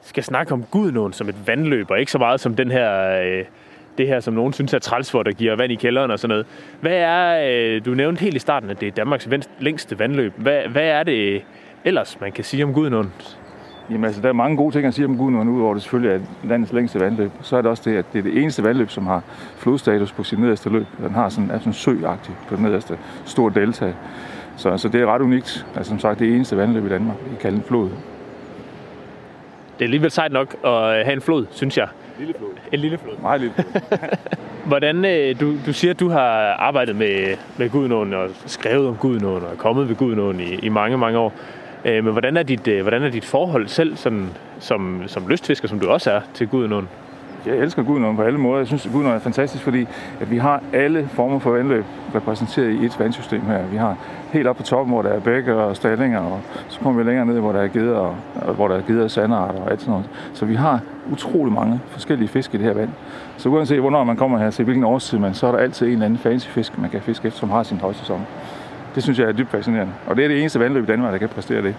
skal 0.02 0.24
snakke 0.24 0.54
om 0.54 0.64
Gudnåen 0.64 1.14
som 1.14 1.30
et 1.30 1.48
vandløb, 1.48 1.92
og 1.92 2.00
ikke 2.00 2.12
så 2.12 2.18
meget 2.18 2.40
som 2.40 2.56
den 2.56 2.72
her, 2.72 3.22
øh, 3.22 3.46
det 3.98 4.08
her, 4.08 4.20
som 4.20 4.34
nogen 4.34 4.54
synes 4.54 4.74
er 4.74 4.80
træls 4.80 5.12
for, 5.12 5.24
der 5.24 5.32
giver 5.32 5.56
vand 5.56 5.72
i 5.72 5.76
kælderen 5.76 6.12
og 6.12 6.20
sådan 6.20 6.30
noget. 6.30 6.46
Hvad 6.82 6.98
er, 6.98 7.50
øh, 7.50 7.86
du 7.86 7.94
nævnte 7.94 8.22
helt 8.22 8.36
i 8.36 8.40
starten, 8.40 8.70
at 8.70 8.82
det 8.82 8.88
er 8.88 8.92
Danmarks 8.92 9.30
længste 9.60 10.00
vandløb. 10.00 10.34
Hvad, 10.38 10.62
hvad 10.62 10.86
er 10.86 11.04
det 11.04 11.42
ellers, 11.86 12.18
man 12.22 12.32
kan 12.32 12.44
sige 12.44 12.64
om 12.64 12.74
Gudnåen? 12.74 13.14
Jamen 13.90 14.06
altså, 14.06 14.22
der 14.22 14.30
er 14.30 14.34
mange 14.34 14.58
gode 14.58 14.76
ting 14.76 14.86
at 14.86 14.94
sige 14.94 15.06
om 15.06 15.18
Gudnåen, 15.18 15.50
udover 15.50 15.74
det 15.74 15.84
selvfølgelig 15.84 16.16
er 16.16 16.48
landets 16.48 16.74
længste 16.74 17.00
vandløb. 17.00 17.32
Så 17.42 17.58
er 17.58 17.62
det 17.62 17.72
også 17.72 17.90
det, 17.90 17.98
at 17.98 18.06
det 18.14 18.20
er 18.20 18.24
det 18.24 18.42
eneste 18.42 18.64
vandløb, 18.64 18.90
som 18.90 19.08
har 19.08 19.22
flodstatus 19.58 20.12
på 20.12 20.24
sit 20.24 20.40
nederste 20.40 20.70
løb. 20.70 20.86
Den 20.98 21.12
har 21.12 21.30
sådan, 21.30 21.52
er 21.52 21.60
sådan 21.60 21.74
søagtig 21.74 22.36
på 22.48 22.56
det 22.56 22.64
nederste 22.64 22.98
stor 23.26 23.50
delta. 23.50 23.94
Så 24.58 24.70
altså, 24.70 24.90
det 24.90 25.02
er 25.02 25.06
ret 25.06 25.22
unikt. 25.22 25.66
Altså, 25.76 25.90
som 25.90 26.00
sagt, 26.00 26.20
det 26.20 26.36
eneste 26.36 26.58
vandløb 26.58 26.86
i 26.86 26.90
Danmark, 26.90 27.18
vi 27.30 27.36
kalder 27.40 27.58
en 27.58 27.64
flod. 27.64 27.90
Det 27.90 29.84
er 29.84 29.86
alligevel 29.86 30.12
sejt 30.12 30.32
nok 30.32 30.56
at 30.66 31.06
have 31.06 31.14
en 31.14 31.22
flod, 31.22 31.46
synes 31.52 31.78
jeg. 31.78 31.88
En 32.20 32.26
lille 32.26 32.34
flod. 32.38 32.50
En 32.72 32.80
lille 32.80 32.98
flod. 32.98 33.14
Meget 33.22 33.42
lille 33.42 33.54
flod. 33.56 34.08
Hvordan, 34.68 35.06
øh, 35.06 35.40
du, 35.40 35.54
du 35.66 35.74
siger, 35.74 35.94
at 35.94 36.00
du 36.00 36.10
har 36.10 36.54
arbejdet 36.60 36.96
med, 36.96 37.38
med 37.58 37.70
Gudnåen 37.70 38.14
og 38.14 38.30
skrevet 38.46 38.88
om 38.88 38.96
Gudnåen 38.96 39.44
og 39.44 39.58
kommet 39.58 39.90
ved 39.90 39.96
Gudnåen 39.96 40.40
i, 40.40 40.54
i 40.56 40.70
mange, 40.70 40.98
mange 40.98 41.20
år. 41.20 41.34
Øh, 41.86 42.04
men 42.04 42.12
hvordan 42.12 42.38
er 42.38 42.44
dit, 42.44 42.68
øh, 42.68 42.82
hvordan 42.82 43.04
er 43.04 43.10
dit 43.10 43.26
forhold 43.26 43.68
selv 43.68 43.98
sådan, 43.98 44.30
som, 44.60 45.04
som 45.08 45.28
lystfisker, 45.28 45.68
som 45.68 45.80
du 45.80 45.90
også 45.90 46.12
er, 46.12 46.22
til 46.34 46.48
Gudnåen? 46.48 46.90
Jeg 47.48 47.58
elsker 47.58 47.84
Gudnåen 47.84 48.16
på 48.16 48.22
alle 48.22 48.40
måder. 48.40 48.58
Jeg 48.58 48.68
synes, 48.68 48.86
at 48.86 48.92
Gudnåen 48.92 49.16
er 49.16 49.20
fantastisk, 49.20 49.64
fordi 49.64 49.88
at 50.20 50.32
vi 50.32 50.38
har 50.38 50.64
alle 50.74 51.08
former 51.12 51.40
for 51.40 51.52
vandløb 51.52 51.86
repræsenteret 52.16 52.72
i 52.72 52.86
et 52.86 53.00
vandsystem 53.00 53.42
her. 53.42 53.68
Vi 53.68 53.78
har 53.78 53.98
helt 54.34 54.48
op 54.48 54.56
på 54.56 54.64
toppen, 54.64 54.94
hvor 54.94 55.02
der 55.02 55.10
er 55.10 55.20
bække 55.20 55.56
og 55.56 55.76
stallinger, 55.76 56.20
og 56.20 56.42
så 56.68 56.80
kommer 56.80 57.04
vi 57.04 57.10
længere 57.10 57.26
ned, 57.26 57.40
hvor 57.40 57.52
der 57.52 57.62
er 57.62 57.68
geder, 57.68 57.98
og, 57.98 58.16
og 58.36 58.54
hvor 58.54 58.68
der 58.68 58.76
er 58.76 58.82
geder 58.82 59.04
og 59.04 59.12
sandarter 59.12 59.62
og 59.62 59.72
alt 59.72 59.80
sådan 59.80 59.92
noget. 59.92 60.10
Så 60.34 60.46
vi 60.46 60.56
har 60.56 60.80
utrolig 61.12 61.54
mange 61.54 61.80
forskellige 61.88 62.28
fisk 62.28 62.54
i 62.54 62.58
det 62.58 62.66
her 62.66 62.74
vand. 62.74 62.90
Så 63.38 63.50
uanset 63.50 63.80
hvornår 63.80 64.04
man 64.04 64.16
kommer 64.16 64.38
her 64.38 64.50
til 64.50 64.66
hvilken 64.66 64.84
årstid 64.84 65.20
man, 65.20 65.34
så 65.34 65.48
er 65.48 65.52
der 65.52 65.60
altid 65.60 65.88
en 65.88 65.94
eller 65.94 66.06
anden 66.06 66.20
fancy 66.20 66.48
fisk, 66.48 66.78
man 66.78 66.90
kan 66.90 67.02
fiske 67.02 67.28
efter, 67.28 67.40
som 67.40 67.50
har 67.50 67.64
sin 67.64 67.78
højsæson. 67.78 68.28
Det 68.96 69.04
synes 69.04 69.20
jeg 69.20 69.28
er 69.28 69.32
dybt 69.32 69.50
fascinerende. 69.50 69.94
Og 70.08 70.16
det 70.16 70.24
er 70.24 70.28
det 70.28 70.40
eneste 70.40 70.60
vandløb 70.60 70.84
i 70.84 70.88
Danmark, 70.88 71.12
der 71.12 71.18
kan 71.18 71.30
præstere 71.30 71.62
det. 71.62 71.76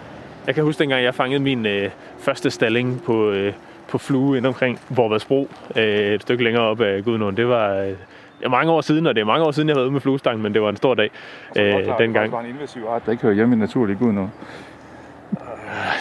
Jeg 0.46 0.54
kan 0.54 0.64
huske 0.64 0.80
dengang, 0.80 1.02
jeg 1.02 1.14
fangede 1.14 1.42
min 1.42 1.66
øh, 1.66 1.90
første 2.18 2.50
stalling 2.50 3.02
på, 3.02 3.30
øh, 3.30 3.52
på 3.88 3.98
flue 3.98 4.36
ind 4.36 4.46
omkring 4.46 4.80
Vorvadsbro, 4.88 5.48
øh, 5.76 5.82
et 5.84 6.22
stykke 6.22 6.44
længere 6.44 6.62
op 6.62 6.80
af 6.80 7.04
Gudnåen. 7.04 7.36
Det 7.36 7.48
var 7.48 7.74
øh, 7.74 8.50
mange 8.50 8.72
år 8.72 8.80
siden, 8.80 9.06
og 9.06 9.14
det 9.14 9.20
er 9.20 9.24
mange 9.24 9.44
år 9.44 9.50
siden, 9.50 9.68
jeg 9.68 9.74
har 9.74 9.78
været 9.78 9.86
ude 9.86 9.92
med 9.92 10.00
fluestang, 10.00 10.40
men 10.40 10.54
det 10.54 10.62
var 10.62 10.68
en 10.68 10.76
stor 10.76 10.94
dag 10.94 11.10
øh, 11.56 11.72
dengang. 11.98 12.24
Det 12.24 12.32
var 12.32 12.40
en 12.40 12.46
invasiv 12.46 12.82
art, 12.88 13.02
der 13.06 13.12
ikke 13.12 13.22
hører 13.22 13.34
hjemme 13.34 13.54
i 13.54 13.58
naturlig 13.58 13.98
Gudnåen. 13.98 14.32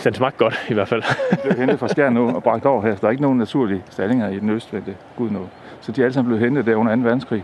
Den 0.04 0.14
smagte 0.14 0.38
godt, 0.38 0.66
i 0.70 0.74
hvert 0.74 0.88
fald. 0.88 1.04
det 1.32 1.40
blev 1.44 1.58
hentet 1.58 1.80
fra 1.80 1.88
Skjern 1.88 2.14
nu 2.14 2.36
og 2.36 2.44
bragt 2.44 2.66
over 2.66 2.82
her. 2.82 2.96
Der 2.96 3.08
er 3.08 3.12
ikke 3.12 3.22
nogen 3.22 3.38
naturlige 3.38 3.84
stallinger 3.90 4.30
i 4.30 4.40
den 4.40 4.50
østvendte 4.50 4.96
Gudnå. 5.16 5.48
Så 5.82 5.92
de 5.92 6.02
er 6.02 6.06
alle 6.06 6.14
sammen 6.14 6.30
blevet 6.30 6.44
hentet 6.44 6.66
der 6.66 6.76
under 6.76 6.96
2. 6.96 7.02
verdenskrig 7.02 7.44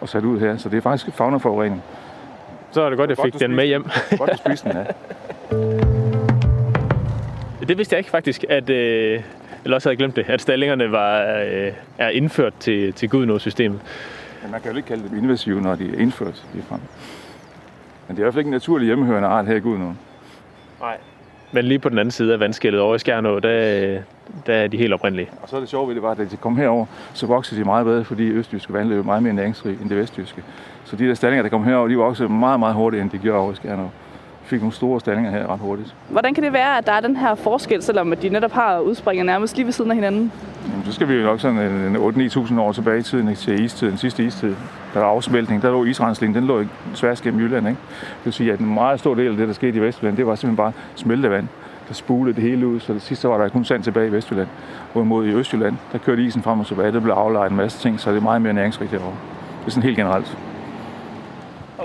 og 0.00 0.08
sat 0.08 0.24
ud 0.24 0.40
her. 0.40 0.56
Så 0.56 0.68
det 0.68 0.76
er 0.76 0.80
faktisk 0.80 1.16
faunaforurening. 1.16 1.82
Så 2.70 2.82
er 2.82 2.88
det 2.88 2.98
godt, 2.98 3.10
jeg 3.10 3.18
fik 3.24 3.40
den 3.40 3.54
med 3.54 3.66
hjem. 3.66 3.86
godt 4.18 4.30
at 4.30 4.38
spise 4.38 4.68
den, 4.68 4.76
ja. 4.76 4.84
Det 7.68 7.78
vidste 7.78 7.94
jeg 7.94 7.98
ikke 7.98 8.10
faktisk, 8.10 8.44
at, 8.48 8.70
øh, 8.70 9.20
eller 9.64 9.76
også 9.76 9.88
havde 9.88 9.92
jeg 9.92 9.98
glemt 9.98 10.16
det, 10.16 10.34
at 10.34 10.40
stallingerne 10.40 10.92
var, 10.92 11.20
øh, 11.20 11.72
er 11.98 12.08
indført 12.08 12.54
til, 12.60 12.92
til 12.92 13.08
Gudnå-systemet. 13.08 13.80
Ja, 14.44 14.50
man 14.50 14.60
kan 14.60 14.70
jo 14.70 14.76
ikke 14.76 14.86
kalde 14.86 15.08
dem 15.08 15.18
invasive, 15.18 15.60
når 15.60 15.74
de 15.74 15.94
er 15.94 15.98
indført 15.98 16.44
frem. 16.68 16.80
Men 18.08 18.16
det 18.16 18.18
er 18.18 18.18
i 18.18 18.22
hvert 18.22 18.34
fald 18.34 18.40
ikke 18.40 18.48
en 18.48 18.52
naturlig 18.52 18.86
hjemmehørende 18.86 19.28
art 19.28 19.46
her 19.46 19.56
i 19.56 19.60
Gudnå. 19.60 19.92
Nej. 20.80 20.96
Men 21.52 21.64
lige 21.64 21.78
på 21.78 21.88
den 21.88 21.98
anden 21.98 22.10
side 22.10 22.32
af 22.32 22.40
vandskældet 22.40 22.80
over 22.80 22.94
i 22.94 22.98
Skjernå, 22.98 23.38
der, 23.38 23.98
der 24.46 24.54
er 24.54 24.68
de 24.68 24.76
helt 24.76 24.92
oprindelige. 24.92 25.30
Og 25.42 25.48
så 25.48 25.56
er 25.56 25.60
det 25.60 25.68
sjovt 25.68 25.88
ved 25.88 25.94
det, 25.94 26.02
var, 26.02 26.10
at 26.10 26.30
de 26.30 26.36
kom 26.36 26.56
herover, 26.56 26.86
så 27.14 27.26
voksede 27.26 27.60
de 27.60 27.64
meget 27.64 27.86
bedre, 27.86 28.04
fordi 28.04 28.28
østjyske 28.28 28.72
vandløb 28.72 28.98
er 28.98 29.02
meget 29.02 29.22
mere 29.22 29.32
næringsrig 29.32 29.78
end 29.80 29.88
det 29.88 29.98
vestjyske. 29.98 30.42
Så 30.84 30.96
de 30.96 31.08
der 31.08 31.14
stallinger, 31.14 31.42
der 31.42 31.50
kom 31.50 31.64
herover, 31.64 31.88
de 31.88 31.96
voksede 31.96 32.28
meget, 32.28 32.60
meget 32.60 32.74
hurtigere, 32.74 33.02
end 33.02 33.10
de 33.10 33.18
gjorde 33.18 33.38
over 33.38 33.52
i 33.52 33.54
Skjernå 33.54 33.88
fik 34.48 34.60
nogle 34.60 34.72
store 34.74 35.00
stallinger 35.00 35.30
her 35.30 35.52
ret 35.52 35.60
hurtigt. 35.60 35.94
Hvordan 36.08 36.34
kan 36.34 36.42
det 36.42 36.52
være, 36.52 36.78
at 36.78 36.86
der 36.86 36.92
er 36.92 37.00
den 37.00 37.16
her 37.16 37.34
forskel, 37.34 37.82
selvom 37.82 38.12
at 38.12 38.22
de 38.22 38.28
netop 38.28 38.52
har 38.52 38.78
udspringer 38.78 39.24
nærmest 39.24 39.56
lige 39.56 39.64
ved 39.64 39.72
siden 39.72 39.90
af 39.90 39.96
hinanden? 39.96 40.32
Jamen, 40.70 40.84
så 40.84 40.92
skal 40.92 41.08
vi 41.08 41.14
jo 41.14 41.22
nok 41.22 41.40
sådan 41.40 41.96
8-9.000 41.96 42.60
år 42.60 42.72
tilbage 42.72 42.98
i 42.98 43.02
tiden, 43.02 43.34
til 43.34 43.64
istiden, 43.64 43.90
den 43.90 43.98
sidste 43.98 44.24
istid. 44.24 44.54
Der 44.94 45.00
var 45.00 45.06
afsmeltning, 45.06 45.62
der 45.62 45.70
lå 45.70 45.84
isrensling, 45.84 46.34
den 46.34 46.44
lå 46.44 46.64
tværs 46.94 47.20
gennem 47.20 47.40
Jylland. 47.40 47.68
Ikke? 47.68 47.80
Det 47.98 48.24
vil 48.24 48.32
sige, 48.32 48.52
at 48.52 48.58
en 48.58 48.74
meget 48.74 49.00
stor 49.00 49.14
del 49.14 49.30
af 49.30 49.36
det, 49.36 49.48
der 49.48 49.54
skete 49.54 49.78
i 49.78 49.80
Vestjylland, 49.80 50.16
det 50.16 50.26
var 50.26 50.34
simpelthen 50.34 50.56
bare 50.56 50.72
smeltevand. 50.94 51.48
der 51.88 51.94
spulede 51.94 52.36
det 52.36 52.42
hele 52.42 52.66
ud, 52.66 52.80
så 52.80 52.92
det 52.92 53.02
sidste 53.02 53.28
var 53.28 53.38
der 53.38 53.48
kun 53.48 53.64
sand 53.64 53.82
tilbage 53.82 54.08
i 54.08 54.12
Vestjylland. 54.12 54.48
Hvorimod 54.92 55.26
i 55.26 55.30
Østjylland, 55.30 55.76
der 55.92 55.98
kørte 55.98 56.22
isen 56.22 56.42
frem 56.42 56.60
og 56.60 56.66
tilbage, 56.66 56.92
der 56.92 57.00
blev 57.00 57.12
aflejet 57.12 57.50
en 57.50 57.56
masse 57.56 57.78
ting, 57.78 58.00
så 58.00 58.10
det 58.10 58.16
er 58.16 58.20
meget 58.20 58.42
mere 58.42 58.52
næringsrigt 58.52 58.90
herovre. 58.90 59.16
Det 59.60 59.66
er 59.66 59.70
sådan 59.70 59.82
helt 59.82 59.96
generelt. 59.96 60.38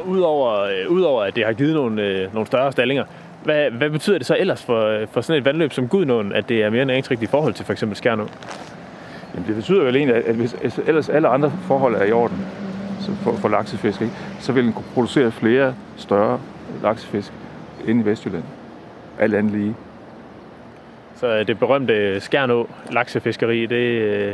Udover, 0.06 0.60
øh, 0.60 0.90
udover 0.90 1.24
at 1.24 1.36
det 1.36 1.46
har 1.46 1.54
givet 1.54 1.74
nogle, 1.74 2.02
øh, 2.02 2.34
nogle 2.34 2.48
større 2.48 2.72
stallinger, 2.72 3.04
hvad, 3.44 3.72
hvad 3.72 3.90
betyder 3.90 4.18
det 4.18 4.28
så 4.28 4.36
ellers 4.40 4.64
for, 4.64 5.06
for 5.12 5.22
sådan 5.22 5.40
et 5.40 5.46
vandløb 5.46 5.74
som 5.74 5.88
Gudnåen, 5.88 6.34
at 6.34 6.50
det 6.50 6.64
er 6.64 6.70
mere 6.70 6.86
næringsrigt 6.86 7.24
i 7.24 7.26
forhold 7.26 7.54
til 7.54 7.66
for 7.66 7.74
eksempel 7.74 7.98
Skærnå? 7.98 8.28
Jamen, 9.34 9.48
det 9.48 9.56
betyder 9.56 9.82
jo 9.82 9.88
egentlig, 9.88 10.16
at 10.16 10.36
hvis 10.36 10.56
ellers 10.88 11.10
alle 11.10 11.28
andre 11.28 11.52
forhold 11.68 11.96
er 11.96 12.04
i 12.04 12.12
orden 12.12 12.38
for, 13.24 13.34
for 13.34 13.50
laksefisk, 13.50 14.02
ikke, 14.02 14.14
så 14.40 14.52
vil 14.52 14.64
den 14.64 14.74
kunne 14.74 14.86
producere 14.94 15.32
flere 15.32 15.76
større 15.98 16.40
laksefisk 16.84 17.34
inde 17.88 18.02
i 18.02 18.06
Vestjylland. 18.06 18.44
Alt 19.20 19.36
andet 19.36 19.54
lige. 19.54 19.76
Så 21.16 21.28
øh, 21.28 21.48
det 21.48 21.60
berømte 21.60 22.20
Skærnå 22.20 22.70
laksefiskeri, 22.92 23.66
det 23.66 24.02
øh, 24.02 24.34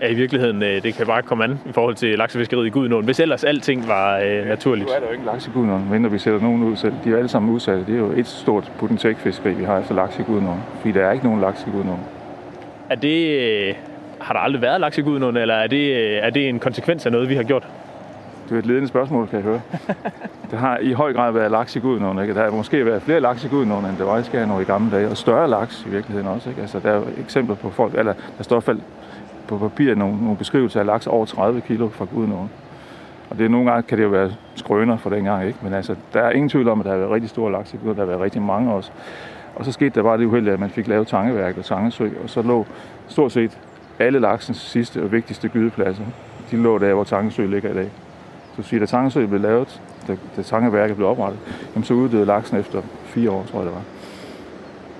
er 0.00 0.08
i 0.08 0.14
virkeligheden, 0.14 0.62
øh, 0.62 0.82
det 0.82 0.94
kan 0.94 1.06
bare 1.06 1.22
komme 1.22 1.44
an 1.44 1.58
i 1.66 1.72
forhold 1.72 1.94
til 1.94 2.18
laksefiskeriet 2.18 2.66
i 2.66 2.70
Gudnåen, 2.70 3.04
hvis 3.04 3.20
ellers 3.20 3.44
alting 3.44 3.88
var 3.88 4.18
øh, 4.18 4.46
naturligt. 4.46 4.88
Nu 4.88 4.94
er 4.94 5.00
der 5.00 5.06
jo 5.06 5.12
ikke 5.12 5.24
laks 5.24 5.46
i 5.46 5.50
Gudnåen, 5.50 5.90
mindre 5.90 6.10
vi 6.10 6.18
sætter 6.18 6.40
nogen 6.40 6.62
ud 6.62 6.76
selv. 6.76 6.92
De 7.04 7.08
er 7.08 7.10
jo 7.10 7.16
alle 7.16 7.28
sammen 7.28 7.54
udsatte. 7.54 7.84
Det 7.86 7.94
er 7.94 7.98
jo 7.98 8.12
et 8.16 8.26
stort 8.26 8.72
putentekfiskeri, 8.78 9.54
vi 9.54 9.64
har 9.64 9.78
efter 9.78 9.94
laks 9.94 10.18
i 10.18 10.22
Gudnåen. 10.22 10.60
Fordi 10.80 10.92
der 10.92 11.06
er 11.06 11.12
ikke 11.12 11.24
nogen 11.24 11.40
laks 11.40 11.66
i 11.66 11.70
Gudnåen. 11.70 12.00
Er 12.90 12.94
det, 12.94 13.40
øh, 13.40 13.74
har 14.18 14.34
der 14.34 14.40
aldrig 14.40 14.62
været 14.62 14.80
laks 14.80 14.98
i 14.98 15.00
Gudnåen, 15.00 15.36
eller 15.36 15.54
er 15.54 15.66
det, 15.66 15.96
øh, 15.96 16.18
er 16.22 16.30
det 16.30 16.48
en 16.48 16.58
konsekvens 16.58 17.06
af 17.06 17.12
noget, 17.12 17.28
vi 17.28 17.34
har 17.34 17.42
gjort? 17.42 17.66
Det 18.48 18.54
er 18.54 18.58
et 18.58 18.66
ledende 18.66 18.88
spørgsmål, 18.88 19.28
kan 19.28 19.36
jeg 19.36 19.44
høre. 19.44 19.60
Der 20.50 20.56
har 20.56 20.78
i 20.78 20.92
høj 20.92 21.12
grad 21.12 21.32
været 21.32 21.50
laks 21.50 21.76
i 21.76 21.78
Gudnåen. 21.78 22.18
Ikke? 22.18 22.34
Der 22.34 22.42
har 22.42 22.50
måske 22.50 22.86
været 22.86 23.02
flere 23.02 23.20
laks 23.20 23.44
i 23.44 23.48
Gudnåen, 23.48 23.84
end 23.84 23.96
der 23.98 24.04
var 24.04 24.18
i 24.18 24.22
Skærnå 24.22 24.60
i 24.60 24.64
gamle 24.64 24.96
dage. 24.96 25.08
Og 25.08 25.16
større 25.16 25.50
laks 25.50 25.84
i 25.86 25.90
virkeligheden 25.90 26.28
også. 26.28 26.48
Ikke? 26.48 26.60
Altså, 26.62 26.78
der 26.78 26.90
er 26.90 26.96
jo 26.96 27.04
eksempler 27.18 27.54
på 27.54 27.70
folk, 27.70 27.94
eller 27.98 28.12
der 28.38 28.42
står 28.42 28.56
i 28.56 28.58
hvert 28.58 28.64
fald 28.64 28.80
på 29.50 29.58
papir 29.58 29.94
nogle, 29.94 30.22
nogle 30.22 30.36
beskrivelser 30.36 30.80
af 30.80 30.86
laks 30.86 31.06
over 31.06 31.26
30 31.26 31.60
kilo 31.60 31.88
fra 31.88 32.04
Gudnåen. 32.14 32.50
Og 33.30 33.38
det 33.38 33.44
er 33.44 33.48
nogle 33.48 33.70
gange 33.70 33.82
kan 33.82 33.98
det 33.98 34.04
jo 34.04 34.08
være 34.08 34.32
skrøner 34.54 34.96
for 34.96 35.10
den 35.10 35.24
gang, 35.24 35.46
ikke? 35.46 35.58
Men 35.62 35.74
altså, 35.74 35.94
der 36.12 36.20
er 36.20 36.30
ingen 36.30 36.48
tvivl 36.48 36.68
om, 36.68 36.80
at 36.80 36.84
der 36.84 36.90
har 36.90 36.98
været 36.98 37.10
rigtig 37.10 37.30
store 37.30 37.52
laks. 37.52 37.70
Der 37.70 37.94
har 37.94 38.04
været 38.04 38.20
rigtig 38.20 38.42
mange 38.42 38.72
også. 38.72 38.90
Og 39.56 39.64
så 39.64 39.72
skete 39.72 39.90
der 39.90 40.02
bare 40.02 40.18
det 40.18 40.24
uheldige, 40.24 40.52
at 40.52 40.60
man 40.60 40.70
fik 40.70 40.88
lavet 40.88 41.06
tangeværk 41.08 41.58
og 41.58 41.64
tangesø, 41.64 42.08
og 42.22 42.30
så 42.30 42.42
lå 42.42 42.66
stort 43.08 43.32
set 43.32 43.58
alle 43.98 44.18
laksens 44.18 44.56
sidste 44.56 45.02
og 45.02 45.12
vigtigste 45.12 45.48
gydepladser. 45.48 46.04
De 46.50 46.56
lå 46.56 46.78
der, 46.78 46.94
hvor 46.94 47.04
Tangesø 47.04 47.46
ligger 47.46 47.70
i 47.70 47.74
dag. 47.74 47.90
Så 48.50 48.56
vil 48.56 48.64
sige, 48.64 48.80
da 48.80 48.86
Tangesø 48.86 49.26
blev 49.26 49.40
lavet, 49.40 49.82
da, 50.08 50.16
da 50.36 50.42
Tangeværket 50.42 50.96
blev 50.96 51.08
oprettet, 51.08 51.40
jamen, 51.74 51.84
så 51.84 51.94
uddøde 51.94 52.26
laksen 52.26 52.58
efter 52.58 52.82
fire 53.04 53.30
år, 53.30 53.44
tror 53.50 53.58
jeg 53.58 53.66
det 53.66 53.74
var. 53.74 53.82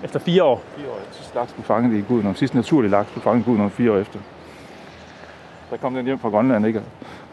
Efter 0.04 0.19
fire 0.19 0.45
år. 0.45 0.62
Fire 0.76 0.88
år. 0.88 0.99
Sidste 1.11 1.35
laks 1.35 1.52
blev 1.52 1.64
fanget 1.64 1.99
i 1.99 2.00
Gudnåen. 2.00 2.35
Sidste 2.35 2.57
naturlige 2.57 2.90
laks 2.90 3.11
blev 3.11 3.23
fanget 3.23 3.42
i 3.42 3.45
Gudnåen 3.45 3.71
fire 3.71 3.92
år 3.92 3.99
efter. 3.99 4.19
Der 5.71 5.77
kom 5.77 5.95
den 5.95 6.07
hjem 6.07 6.19
fra 6.19 6.29
Grønland, 6.29 6.67
ikke? 6.67 6.79
Og 6.79 6.85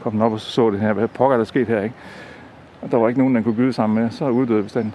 kom 0.03 0.12
den 0.12 0.22
op 0.22 0.32
og 0.32 0.39
så, 0.39 0.50
så 0.50 0.70
det 0.70 0.79
her. 0.79 0.94
Hvad 0.94 1.08
pokker 1.08 1.34
er 1.34 1.38
der 1.38 1.46
sket 1.46 1.67
her, 1.67 1.82
ikke? 1.82 1.96
Og 2.82 2.91
der 2.91 2.98
var 2.98 3.08
ikke 3.08 3.20
nogen, 3.20 3.36
den 3.36 3.44
kunne 3.44 3.56
gyde 3.56 3.74
sammen 3.74 4.03
med. 4.03 4.12
Så 4.12 4.29
uddøde 4.29 4.63
bestanden. 4.63 4.94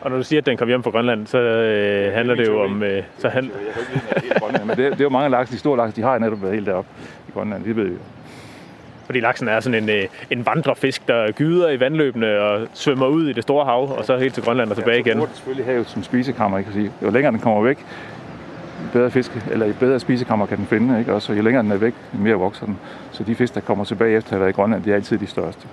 Og 0.00 0.10
når 0.10 0.16
du 0.16 0.22
siger, 0.24 0.40
at 0.40 0.46
den 0.46 0.56
kom 0.56 0.68
hjem 0.68 0.82
fra 0.82 0.90
Grønland, 0.90 1.26
så 1.26 1.38
øh, 1.38 2.14
handler 2.14 2.34
det 2.34 2.46
jo 2.46 2.62
om... 2.62 2.82
Øh, 2.82 3.02
så 3.18 3.28
han... 3.28 3.44
Jeg 3.44 3.52
kan 3.74 3.82
ikke 3.94 4.06
det 4.06 4.16
er 4.16 4.20
helt 4.20 4.34
Grønland, 4.40 4.64
men 4.64 4.76
det, 4.76 4.92
det 4.92 5.00
er 5.00 5.04
jo 5.04 5.08
mange 5.08 5.30
laks, 5.30 5.50
de 5.50 5.58
store 5.58 5.76
laks, 5.76 5.94
de 5.94 6.02
har 6.02 6.18
netop 6.18 6.42
været 6.42 6.54
helt 6.54 6.66
deroppe 6.66 6.90
i 7.28 7.30
Grønland. 7.32 7.64
Det 7.64 7.76
ved 7.76 7.84
vi 7.84 7.92
jo. 7.92 7.98
Fordi 9.06 9.20
laksen 9.20 9.48
er 9.48 9.60
sådan 9.60 9.82
en, 9.82 9.88
øh, 9.90 10.04
en 10.30 10.46
vandrefisk, 10.46 11.08
der 11.08 11.32
gyder 11.32 11.68
i 11.68 11.80
vandløbene 11.80 12.40
og 12.40 12.68
svømmer 12.74 13.06
ud 13.06 13.28
i 13.28 13.32
det 13.32 13.42
store 13.42 13.64
hav, 13.64 13.90
og 13.98 14.04
så 14.04 14.16
helt 14.18 14.34
til 14.34 14.42
Grønland 14.42 14.70
og 14.70 14.76
tilbage 14.76 15.02
Så 15.02 15.08
igen. 15.08 15.18
den 15.20 15.28
selvfølgelig 15.34 15.64
havet 15.64 15.86
som 15.86 16.02
spisekammer, 16.02 16.58
ikke? 16.58 16.90
Jo 17.02 17.10
længere 17.10 17.32
den 17.32 17.40
kommer 17.40 17.62
væk, 17.62 17.78
bedre 18.92 19.10
fisk, 19.10 19.46
eller 19.50 19.66
i 19.66 19.72
bedre 19.72 20.00
spisekammer 20.00 20.46
kan 20.46 20.58
den 20.58 20.66
finde, 20.66 20.98
ikke? 20.98 21.14
Og 21.14 21.22
så 21.22 21.32
jo 21.32 21.42
længere 21.42 21.62
den 21.62 21.72
er 21.72 21.76
væk, 21.76 21.94
jo 22.14 22.18
mere 22.18 22.34
vokser 22.34 22.66
den. 22.66 22.78
Så 23.12 23.24
de 23.24 23.34
fisk, 23.34 23.54
der 23.54 23.60
kommer 23.60 23.84
tilbage 23.84 24.16
efter 24.16 24.28
at 24.28 24.30
have 24.30 24.40
været 24.40 24.50
i 24.50 24.56
Grønland, 24.56 24.82
de 24.82 24.90
er 24.90 24.94
altid 24.94 25.18
de 25.18 25.26
største. 25.26 25.68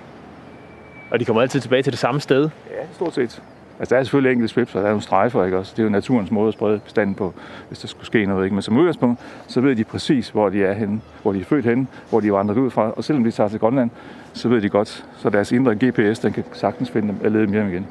Og 1.10 1.20
de 1.20 1.24
kommer 1.24 1.42
altid 1.42 1.60
tilbage 1.60 1.82
til 1.82 1.92
det 1.92 1.98
samme 2.00 2.20
sted. 2.20 2.48
Ja, 2.70 2.86
stort 2.92 3.14
set. 3.14 3.42
Altså, 3.78 3.94
der 3.94 4.00
er 4.00 4.04
selvfølgelig 4.04 4.32
enkelte 4.32 4.52
swips, 4.52 4.74
og 4.74 4.80
der 4.80 4.86
er 4.86 4.90
nogle 4.90 5.02
strejfer, 5.02 5.44
ikke 5.44 5.58
også? 5.58 5.72
Det 5.76 5.82
er 5.82 5.84
jo 5.84 5.90
naturens 5.90 6.30
måde 6.30 6.48
at 6.48 6.54
sprede 6.54 6.78
bestanden 6.78 7.14
på, 7.14 7.34
hvis 7.68 7.78
der 7.78 7.88
skulle 7.88 8.06
ske 8.06 8.26
noget, 8.26 8.44
ikke? 8.44 8.54
Men 8.54 8.62
som 8.62 8.76
udgangspunkt, 8.76 9.20
så 9.46 9.60
ved 9.60 9.76
de 9.76 9.84
præcis, 9.84 10.28
hvor 10.28 10.48
de 10.48 10.64
er 10.64 10.72
henne, 10.72 11.00
hvor 11.22 11.32
de 11.32 11.40
er 11.40 11.44
født 11.44 11.64
henne, 11.64 11.86
hvor 12.10 12.20
de 12.20 12.28
er 12.28 12.32
vandret 12.32 12.56
ud 12.56 12.70
fra. 12.70 12.90
Og 12.90 13.04
selvom 13.04 13.24
de 13.24 13.30
tager 13.30 13.48
til 13.48 13.60
Grønland, 13.60 13.90
så 14.32 14.48
ved 14.48 14.60
de 14.60 14.68
godt, 14.68 15.04
så 15.16 15.30
deres 15.30 15.52
indre 15.52 15.74
GPS, 15.74 16.18
den 16.18 16.32
kan 16.32 16.44
sagtens 16.52 16.90
finde 16.90 17.08
dem 17.08 17.16
og 17.24 17.30
lede 17.30 17.42
dem 17.42 17.52
hjem 17.52 17.68
igen. 17.68 17.86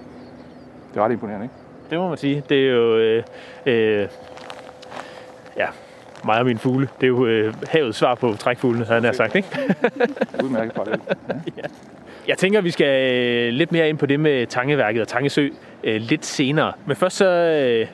Det 0.94 1.00
er 1.00 1.06
ret 1.06 1.12
imponerende, 1.12 1.46
ikke? 1.46 1.56
Det 1.90 2.00
må 2.00 2.10
man 2.10 2.18
sige. 2.18 2.44
Det 2.50 2.68
er 2.68 2.72
jo... 2.72 2.98
Øh, 2.98 3.24
øh, 3.66 4.08
ja, 5.58 5.68
mig 6.26 6.40
og 6.40 6.46
mine 6.46 6.60
fugle. 6.60 6.90
Det 7.02 7.04
er 7.04 7.08
jo 7.08 7.26
øh, 7.26 7.54
havets 7.68 7.98
svar 7.98 8.16
på 8.16 8.36
trækfuglene, 8.40 8.86
havde 8.86 9.06
jeg 9.06 9.16
sagt, 9.16 9.36
ikke? 9.36 9.48
Udmærket 10.44 10.74
parallel. 10.74 11.00
Ja. 11.58 11.64
Jeg 12.28 12.38
tænker, 12.38 12.62
vi 12.62 12.72
skal 12.72 13.14
øh, 13.14 13.54
lidt 13.54 13.72
mere 13.72 13.90
ind 13.90 13.98
på 13.98 14.06
det 14.06 14.20
med 14.20 14.48
Tangeværket 14.48 15.02
og 15.02 15.08
Tangesø 15.08 15.50
øh, 15.84 16.02
lidt 16.02 16.26
senere. 16.26 16.74
Men 16.86 16.96
først 16.96 17.18
så, 17.18 17.26
øh, 17.26 17.88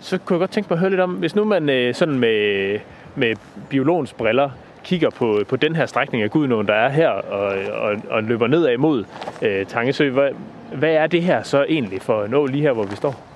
så 0.00 0.18
kunne 0.18 0.34
jeg 0.34 0.40
godt 0.40 0.50
tænke 0.50 0.66
mig 0.70 0.76
at 0.76 0.80
høre 0.80 0.90
lidt 0.90 1.00
om, 1.00 1.10
hvis 1.10 1.36
nu 1.36 1.44
man 1.44 1.68
øh, 1.68 1.94
sådan 1.94 2.18
med, 2.18 2.78
med 3.14 3.34
biologens 3.68 4.12
briller 4.12 4.50
kigger 4.84 5.10
på, 5.10 5.40
på 5.48 5.56
den 5.56 5.76
her 5.76 5.86
strækning 5.86 6.22
af 6.22 6.30
Gudnåen, 6.30 6.66
der 6.66 6.74
er 6.74 6.88
her, 6.88 7.08
og, 7.08 7.56
og, 7.72 7.96
og 8.10 8.22
løber 8.22 8.46
nedad 8.46 8.72
imod 8.72 9.04
øh, 9.42 9.66
Tangesø, 9.66 10.10
hvad, 10.10 10.30
hvad 10.74 10.92
er 10.92 11.06
det 11.06 11.22
her 11.22 11.42
så 11.42 11.64
egentlig 11.68 12.02
for 12.02 12.20
at 12.20 12.30
nå 12.30 12.46
lige 12.46 12.62
her, 12.62 12.72
hvor 12.72 12.84
vi 12.84 12.96
står? 12.96 13.27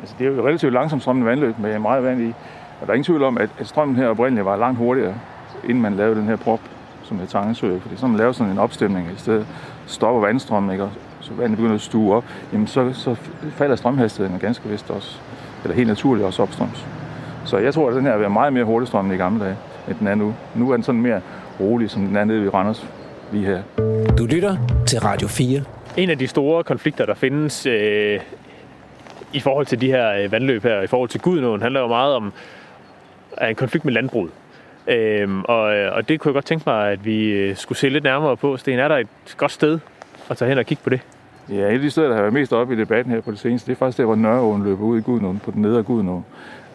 Altså, 0.00 0.14
det 0.18 0.26
er 0.26 0.30
jo 0.30 0.38
et 0.38 0.44
relativt 0.44 0.72
langsomt 0.72 1.02
strømmende 1.02 1.30
vandløb 1.30 1.58
med 1.58 1.78
meget 1.78 2.04
vand 2.04 2.20
i. 2.22 2.28
Og 2.80 2.86
der 2.86 2.88
er 2.88 2.94
ingen 2.94 3.04
tvivl 3.04 3.22
om, 3.22 3.38
at, 3.38 3.50
at 3.58 3.66
strømmen 3.66 3.96
her 3.96 4.08
oprindeligt 4.08 4.44
var 4.44 4.56
langt 4.56 4.78
hurtigere, 4.78 5.14
inden 5.64 5.82
man 5.82 5.94
lavede 5.94 6.20
den 6.20 6.28
her 6.28 6.36
prop, 6.36 6.60
som 7.02 7.20
er 7.20 7.26
Tangesø. 7.26 7.78
Fordi 7.78 7.96
så 7.96 8.06
man 8.06 8.16
laver 8.16 8.32
sådan 8.32 8.52
en 8.52 8.58
opstemning 8.58 9.10
et 9.10 9.20
sted, 9.20 9.44
stopper 9.86 10.20
vandstrømmen, 10.20 10.72
ikke? 10.72 10.84
og 10.84 10.90
så 11.20 11.30
vandet 11.34 11.56
begynder 11.56 11.74
at 11.74 11.80
stue 11.80 12.14
op, 12.14 12.24
jamen 12.52 12.66
så, 12.66 12.92
så 12.92 13.14
falder 13.50 13.76
strømhastigheden 13.76 14.38
ganske 14.38 14.68
vist 14.68 14.90
også, 14.90 15.18
eller 15.64 15.76
helt 15.76 15.88
naturligt 15.88 16.26
også 16.26 16.42
opstrøms. 16.42 16.86
Så 17.44 17.58
jeg 17.58 17.74
tror, 17.74 17.88
at 17.88 17.96
den 17.96 18.04
her 18.04 18.12
vil 18.12 18.20
være 18.20 18.30
meget 18.30 18.52
mere 18.52 18.64
hurtigstrømmende 18.64 19.14
i 19.14 19.18
gamle 19.18 19.44
dage, 19.44 19.56
end 19.88 19.96
den 19.98 20.06
er 20.06 20.14
nu. 20.14 20.34
Nu 20.54 20.70
er 20.70 20.74
den 20.74 20.82
sådan 20.82 21.00
mere 21.00 21.20
rolig, 21.60 21.90
som 21.90 22.06
den 22.06 22.16
er 22.16 22.24
nede 22.24 22.42
ved 22.42 22.54
Randers 22.54 22.86
lige 23.32 23.46
her. 23.46 23.62
Du 24.18 24.26
lytter 24.26 24.56
til 24.86 25.00
Radio 25.00 25.28
4. 25.28 25.60
En 25.96 26.10
af 26.10 26.18
de 26.18 26.26
store 26.26 26.64
konflikter, 26.64 27.06
der 27.06 27.14
findes 27.14 27.66
øh, 27.66 28.20
i 29.32 29.40
forhold 29.40 29.66
til 29.66 29.80
de 29.80 29.86
her 29.86 30.12
øh, 30.12 30.32
vandløb 30.32 30.62
her, 30.62 30.80
i 30.82 30.86
forhold 30.86 31.08
til 31.08 31.20
Gudnåen, 31.20 31.62
handler 31.62 31.80
jo 31.80 31.86
meget 31.86 32.14
om 32.14 32.32
en 33.48 33.54
konflikt 33.54 33.84
med 33.84 33.92
landbruget. 33.92 34.30
Øhm, 34.86 35.44
og, 35.44 35.76
øh, 35.76 35.96
og 35.96 36.08
det 36.08 36.20
kunne 36.20 36.30
jeg 36.30 36.34
godt 36.34 36.44
tænke 36.44 36.64
mig, 36.66 36.92
at 36.92 37.04
vi 37.04 37.28
øh, 37.28 37.56
skulle 37.56 37.78
se 37.78 37.88
lidt 37.88 38.04
nærmere 38.04 38.36
på. 38.36 38.56
Sten, 38.56 38.78
er 38.78 38.88
der 38.88 38.96
et 38.96 39.08
godt 39.36 39.52
sted 39.52 39.78
at 40.30 40.36
tage 40.36 40.48
hen 40.48 40.58
og 40.58 40.66
kigge 40.66 40.82
på 40.84 40.90
det? 40.90 41.00
Ja, 41.48 41.54
et 41.54 41.60
af 41.62 41.78
de 41.78 41.90
steder, 41.90 42.08
der 42.08 42.14
har 42.14 42.22
været 42.22 42.34
mest 42.34 42.52
oppe 42.52 42.74
i 42.74 42.76
debatten 42.76 43.12
her 43.12 43.20
på 43.20 43.30
det 43.30 43.38
seneste, 43.38 43.66
det 43.66 43.72
er 43.72 43.78
faktisk 43.78 43.98
der, 43.98 44.04
hvor 44.04 44.14
Nørreåen 44.14 44.64
løber 44.64 44.84
ud 44.84 44.98
i 44.98 45.02
Gudnåen, 45.02 45.40
på 45.44 45.50
den 45.50 45.62
nedre 45.62 45.82
Gudnåen. 45.82 46.24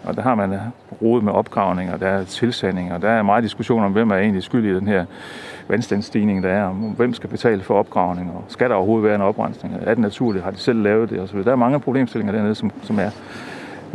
Og 0.06 0.16
der 0.16 0.22
har 0.22 0.36
man 0.36 0.60
rodet 1.02 1.24
med 1.24 1.34
opgravninger, 1.34 1.98
der 1.98 2.08
er 2.08 2.24
tilsandinger, 2.24 2.98
der 2.98 3.10
er 3.10 3.24
meget 3.24 3.44
diskussion 3.44 3.84
om, 3.84 3.92
hvem 3.92 4.12
er 4.12 4.16
egentlig 4.16 4.44
skyld 4.44 4.66
i 4.66 4.76
den 4.76 4.88
her 4.88 5.06
vandstandsstigning, 5.68 6.44
der 6.44 6.50
er, 6.50 6.64
om 6.64 6.76
hvem 6.76 7.14
skal 7.14 7.30
betale 7.30 7.64
for 7.64 7.80
opgravninger, 7.80 8.34
og 8.34 8.44
skal 8.48 8.70
der 8.70 8.76
overhovedet 8.76 9.04
være 9.04 9.16
en 9.16 9.22
oprensning, 9.22 9.76
er 9.82 9.90
det 9.90 10.00
naturligt, 10.00 10.44
har 10.44 10.52
de 10.52 10.58
selv 10.58 10.82
lavet 10.84 11.10
det, 11.10 11.20
osv. 11.20 11.44
Der 11.44 11.52
er 11.52 11.56
mange 11.56 11.80
problemstillinger 11.80 12.34
dernede, 12.34 12.56
som, 12.56 12.72
som, 12.84 13.00
er, 13.00 13.10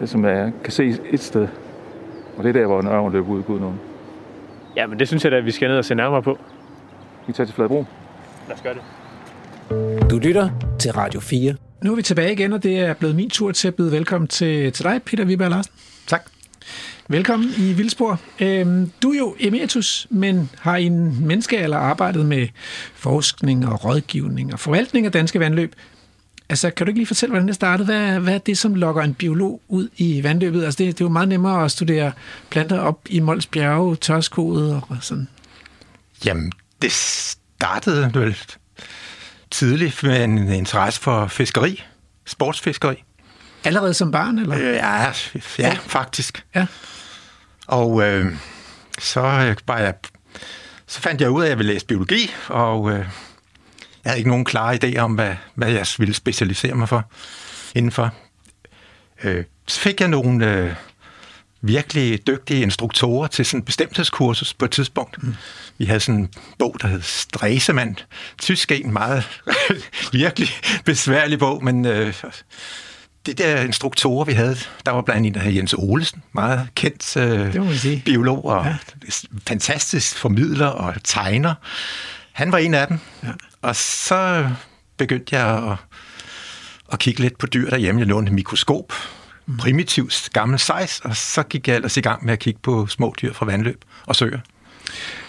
som 0.04 0.24
er, 0.24 0.50
kan 0.64 0.72
ses 0.72 1.00
et 1.10 1.20
sted. 1.20 1.48
Og 2.36 2.44
det 2.44 2.48
er 2.48 2.60
der, 2.60 2.66
hvor 2.66 2.82
Nørreåen 2.82 3.12
løber 3.12 3.28
ud 3.28 3.40
i 3.40 3.42
Gudnåen. 3.42 3.80
Ja, 4.76 4.86
men 4.86 4.98
det 4.98 5.08
synes 5.08 5.24
jeg 5.24 5.32
da, 5.32 5.36
at 5.36 5.44
vi 5.44 5.50
skal 5.50 5.68
ned 5.68 5.78
og 5.78 5.84
se 5.84 5.94
nærmere 5.94 6.22
på. 6.22 6.38
Vi 7.26 7.32
tager 7.32 7.46
til 7.46 7.54
Fladbro. 7.54 7.84
Lad 8.48 8.56
os 8.56 8.62
gøre 8.62 8.74
det. 8.74 8.82
Du 10.10 10.18
lytter 10.18 10.48
til 10.78 10.92
Radio 10.92 11.20
4. 11.20 11.54
Nu 11.84 11.92
er 11.92 11.96
vi 11.96 12.02
tilbage 12.02 12.32
igen, 12.32 12.52
og 12.52 12.62
det 12.62 12.78
er 12.78 12.94
blevet 12.94 13.16
min 13.16 13.30
tur 13.30 13.52
til 13.52 13.68
at 13.68 13.74
byde 13.74 13.92
velkommen 13.92 14.28
til, 14.28 14.72
til 14.72 14.84
dig, 14.84 15.00
Peter 15.06 15.24
Viberg 15.24 15.50
Larsen. 15.50 15.72
Tak. 16.06 16.26
Velkommen 17.08 17.50
i 17.58 17.72
Vildspor. 17.72 18.20
Øhm, 18.40 18.92
du 19.02 19.12
er 19.12 19.18
jo 19.18 19.36
emeritus, 19.38 20.06
men 20.10 20.50
har 20.58 20.76
i 20.76 20.84
en 20.84 21.26
menneskealder 21.26 21.78
arbejdet 21.78 22.26
med 22.26 22.48
forskning 22.94 23.68
og 23.68 23.84
rådgivning 23.84 24.52
og 24.52 24.60
forvaltning 24.60 25.06
af 25.06 25.12
danske 25.12 25.40
vandløb. 25.40 25.74
Altså, 26.48 26.70
kan 26.70 26.86
du 26.86 26.90
ikke 26.90 27.00
lige 27.00 27.06
fortælle, 27.06 27.30
hvordan 27.30 27.46
det 27.46 27.54
startede? 27.54 27.86
Hvad, 27.86 28.18
hvad 28.18 28.34
er 28.34 28.38
det, 28.38 28.58
som 28.58 28.74
lokker 28.74 29.02
en 29.02 29.14
biolog 29.14 29.62
ud 29.68 29.88
i 29.96 30.22
vandløbet? 30.22 30.64
Altså, 30.64 30.78
det, 30.78 30.86
det 30.86 31.00
er 31.00 31.04
jo 31.04 31.12
meget 31.12 31.28
nemmere 31.28 31.64
at 31.64 31.70
studere 31.70 32.12
planter 32.50 32.78
op 32.78 33.00
i 33.08 33.20
Mols 33.20 33.46
Bjerge, 33.46 33.96
tørskoet 33.96 34.82
og 34.88 34.96
sådan. 35.00 35.28
Jamen, 36.24 36.52
det 36.82 36.92
startede 36.92 38.10
vel 38.14 38.36
tidligt 39.50 40.02
med 40.02 40.24
en 40.24 40.52
interesse 40.52 41.00
for 41.00 41.26
fiskeri, 41.26 41.82
sportsfiskeri. 42.26 43.04
Allerede 43.64 43.94
som 43.94 44.10
barn, 44.10 44.38
eller? 44.38 44.58
Øh, 44.58 44.74
Ja, 44.74 45.12
ja, 45.58 45.76
faktisk. 45.86 46.44
Ja. 46.54 46.66
Og 47.66 48.02
øh, 48.02 48.32
så, 48.98 49.20
øh, 49.20 49.56
var 49.66 49.78
jeg, 49.78 49.94
så 50.86 51.00
fandt 51.00 51.20
jeg 51.20 51.30
ud 51.30 51.42
af, 51.42 51.46
at 51.46 51.50
jeg 51.50 51.58
ville 51.58 51.72
læse 51.72 51.86
biologi, 51.86 52.30
og 52.48 52.90
øh, 52.90 52.98
jeg 54.04 54.10
havde 54.10 54.18
ikke 54.18 54.30
nogen 54.30 54.44
klare 54.44 54.78
idé 54.84 54.98
om, 54.98 55.14
hvad, 55.14 55.34
hvad 55.54 55.70
jeg 55.70 55.86
ville 55.98 56.14
specialisere 56.14 56.74
mig 56.74 56.88
for 56.88 57.10
indenfor. 57.74 58.14
øh, 59.24 59.44
så 59.66 59.80
fik 59.80 60.00
jeg 60.00 60.08
nogle 60.08 60.52
øh, 60.52 60.74
virkelig 61.62 62.26
dygtige 62.26 62.62
instruktorer 62.62 63.26
til 63.26 63.44
sådan 63.46 63.60
en 63.60 63.64
bestemthedskursus 63.64 64.54
på 64.54 64.64
et 64.64 64.70
tidspunkt. 64.70 65.22
Mm. 65.22 65.34
Vi 65.78 65.84
havde 65.84 66.00
sådan 66.00 66.20
en 66.20 66.28
bog, 66.58 66.76
der 66.82 66.88
hed 66.88 67.02
Stresemann. 67.02 67.98
Tysk 68.38 68.72
en 68.72 68.92
meget 68.92 69.42
virkelig 70.12 70.48
besværlig 70.84 71.38
bog, 71.38 71.64
men 71.64 71.84
øh, 71.86 72.14
det 73.26 73.38
der 73.38 73.60
instruktorer, 73.62 74.24
vi 74.24 74.32
havde, 74.32 74.56
der 74.86 74.92
var 74.92 75.02
blandt 75.02 75.36
andet 75.36 75.56
Jens 75.56 75.74
Olesen, 75.78 76.22
meget 76.32 76.68
kendt 76.74 77.16
øh, 77.16 78.00
biolog 78.04 78.44
og 78.44 78.64
Ja. 78.66 78.76
fantastisk 79.46 80.16
formidler 80.18 80.66
og 80.66 80.94
tegner. 81.04 81.54
Han 82.32 82.52
var 82.52 82.58
en 82.58 82.74
af 82.74 82.86
dem. 82.88 82.98
Ja. 83.22 83.28
Og 83.62 83.76
så 83.76 84.48
begyndte 84.96 85.36
jeg 85.36 85.70
at, 85.72 85.76
at 86.92 86.98
kigge 86.98 87.20
lidt 87.20 87.38
på 87.38 87.46
dyr 87.46 87.70
derhjemme. 87.70 88.00
Jeg 88.00 88.08
lånte 88.08 88.30
et 88.30 88.34
mikroskop, 88.34 88.92
Mm. 89.46 89.56
primitivt 89.56 90.28
gammel 90.32 90.58
size, 90.58 91.02
og 91.04 91.16
så 91.16 91.42
gik 91.42 91.68
jeg 91.68 91.76
ellers 91.76 91.96
i 91.96 92.00
gang 92.00 92.24
med 92.24 92.32
at 92.32 92.38
kigge 92.38 92.60
på 92.62 92.86
små 92.86 93.14
dyr 93.22 93.32
fra 93.32 93.46
vandløb 93.46 93.84
og 94.06 94.16
søer. 94.16 94.38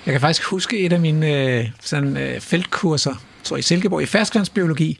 Jeg 0.05 0.11
kan 0.11 0.21
faktisk 0.21 0.43
huske 0.43 0.79
et 0.79 0.93
af 0.93 0.99
mine 0.99 1.27
øh, 1.59 1.69
sådan, 1.81 2.17
øh, 2.17 2.41
feltkurser, 2.41 3.15
tror 3.43 3.57
i 3.57 3.61
Silkeborg, 3.61 4.01
i 4.01 4.05
ferskvandsbiologi. 4.05 4.99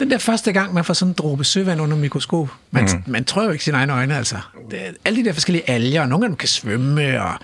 Den 0.00 0.10
der 0.10 0.18
første 0.18 0.52
gang, 0.52 0.74
man 0.74 0.84
får 0.84 0.94
sådan 0.94 1.10
en 1.10 1.14
dråbe 1.14 1.44
søvand 1.44 1.80
under 1.80 1.96
mikroskop. 1.96 2.48
Man, 2.70 2.84
mm. 2.84 3.02
man 3.06 3.24
tror 3.24 3.44
jo 3.44 3.50
ikke 3.50 3.64
sine 3.64 3.76
egne 3.76 3.92
øjne, 3.92 4.16
altså. 4.16 4.36
Det 4.70 4.86
er, 4.86 4.92
alle 5.04 5.20
de 5.20 5.24
der 5.24 5.32
forskellige 5.32 5.70
alger, 5.70 6.02
og 6.02 6.08
nogle 6.08 6.24
af 6.24 6.28
dem 6.28 6.36
kan 6.36 6.48
svømme, 6.48 7.22
og, 7.22 7.34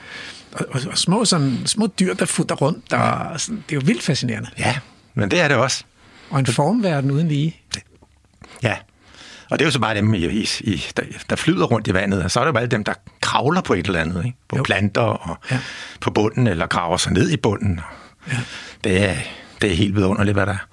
og, 0.52 0.66
og, 0.70 0.80
og 0.90 0.98
små, 0.98 1.24
sådan, 1.24 1.58
små 1.66 1.86
dyr, 1.86 2.14
der 2.14 2.26
futter 2.26 2.54
rundt. 2.54 2.92
Og, 2.92 3.40
sådan, 3.40 3.64
det 3.68 3.76
er 3.76 3.80
jo 3.80 3.82
vildt 3.84 4.02
fascinerende. 4.02 4.48
Ja, 4.58 4.78
men 5.14 5.30
det 5.30 5.40
er 5.40 5.48
det 5.48 5.56
også. 5.56 5.84
Og 6.30 6.38
en 6.38 6.46
formverden 6.46 7.10
uden 7.10 7.28
lige. 7.28 7.60
Ja. 8.62 8.76
Og 9.50 9.58
det 9.58 9.64
er 9.64 9.66
jo 9.66 9.70
så 9.72 9.78
bare 9.78 9.94
dem, 9.94 10.14
i, 10.14 10.26
i, 10.26 10.48
i, 10.60 10.84
der, 10.96 11.02
der 11.30 11.36
flyder 11.36 11.66
rundt 11.66 11.88
i 11.88 11.94
vandet, 11.94 12.22
og 12.22 12.30
så 12.30 12.40
er 12.40 12.44
det 12.44 12.52
jo 12.52 12.58
alle 12.58 12.70
dem, 12.70 12.84
der 12.84 12.94
kravler 13.20 13.60
på 13.60 13.74
et 13.74 13.86
eller 13.86 14.00
andet, 14.00 14.24
ikke? 14.24 14.36
på 14.48 14.56
Jo. 14.56 14.62
planter 14.62 15.00
og 15.00 15.36
ja. 15.50 15.58
på 16.00 16.10
bunden, 16.10 16.46
eller 16.46 16.66
graver 16.66 16.96
sig 16.96 17.12
ned 17.12 17.30
i 17.30 17.36
bunden. 17.36 17.80
Ja. 18.32 18.36
Det, 18.84 19.10
er, 19.10 19.16
det 19.62 19.70
er 19.70 19.74
helt 19.74 19.96
vidunderligt, 19.96 20.34
hvad 20.34 20.46
der 20.46 20.52
er. 20.52 20.66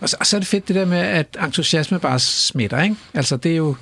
Og 0.00 0.08
så, 0.08 0.16
og 0.20 0.26
så 0.26 0.36
er 0.36 0.40
det 0.40 0.48
fedt 0.48 0.68
det 0.68 0.76
der 0.76 0.84
med, 0.84 0.98
at 0.98 1.36
entusiasme 1.44 1.98
bare 1.98 2.18
smitter, 2.18 2.82
ikke? 2.82 2.96
Altså 3.14 3.36
det 3.36 3.52
er 3.52 3.56
jo, 3.56 3.76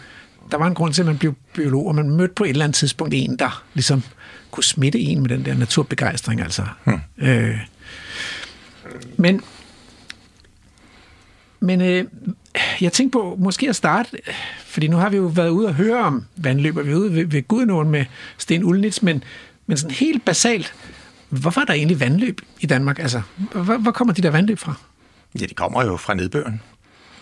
der 0.50 0.56
var 0.56 0.66
en 0.66 0.74
grund 0.74 0.94
til, 0.94 1.02
at 1.02 1.06
man 1.06 1.18
blev 1.18 1.34
biolog, 1.54 1.86
og 1.86 1.94
man 1.94 2.10
mødte 2.10 2.34
på 2.34 2.44
et 2.44 2.50
eller 2.50 2.64
andet 2.64 2.76
tidspunkt 2.76 3.14
en, 3.14 3.36
der 3.36 3.64
ligesom 3.74 4.02
kunne 4.50 4.64
smitte 4.64 5.00
en 5.00 5.20
med 5.20 5.28
den 5.28 5.44
der 5.44 5.54
naturbegejstring, 5.54 6.40
altså. 6.40 6.62
Hmm. 6.84 7.00
Øh, 7.18 7.56
men 9.16 9.40
men 11.60 11.80
øh, 11.80 12.04
jeg 12.80 12.92
tænkte 12.92 13.18
på 13.18 13.36
måske 13.38 13.68
at 13.68 13.76
starte, 13.76 14.10
fordi 14.66 14.88
nu 14.88 14.96
har 14.96 15.08
vi 15.08 15.16
jo 15.16 15.22
været 15.26 15.48
ude 15.48 15.66
og 15.66 15.74
høre 15.74 15.98
om 15.98 16.24
vandløb, 16.36 16.76
og 16.76 16.86
vi 16.86 16.90
er 16.90 16.96
ude 16.96 17.14
ved, 17.14 17.26
ved 17.26 17.48
Gudenåen 17.48 17.90
med 17.90 18.04
Sten 18.38 18.64
Ulnitz, 18.64 19.02
men, 19.02 19.24
men 19.66 19.76
sådan 19.76 19.94
helt 19.94 20.24
basalt, 20.24 20.74
hvorfor 21.28 21.60
er 21.60 21.64
der 21.64 21.72
egentlig 21.72 22.00
vandløb 22.00 22.40
i 22.60 22.66
Danmark? 22.66 22.98
Altså, 22.98 23.22
hvor, 23.36 23.76
hvor 23.76 23.90
kommer 23.90 24.14
de 24.14 24.22
der 24.22 24.30
vandløb 24.30 24.58
fra? 24.58 24.74
Ja, 25.40 25.46
det 25.46 25.56
kommer 25.56 25.84
jo 25.84 25.96
fra 25.96 26.14
nedbøren. 26.14 26.62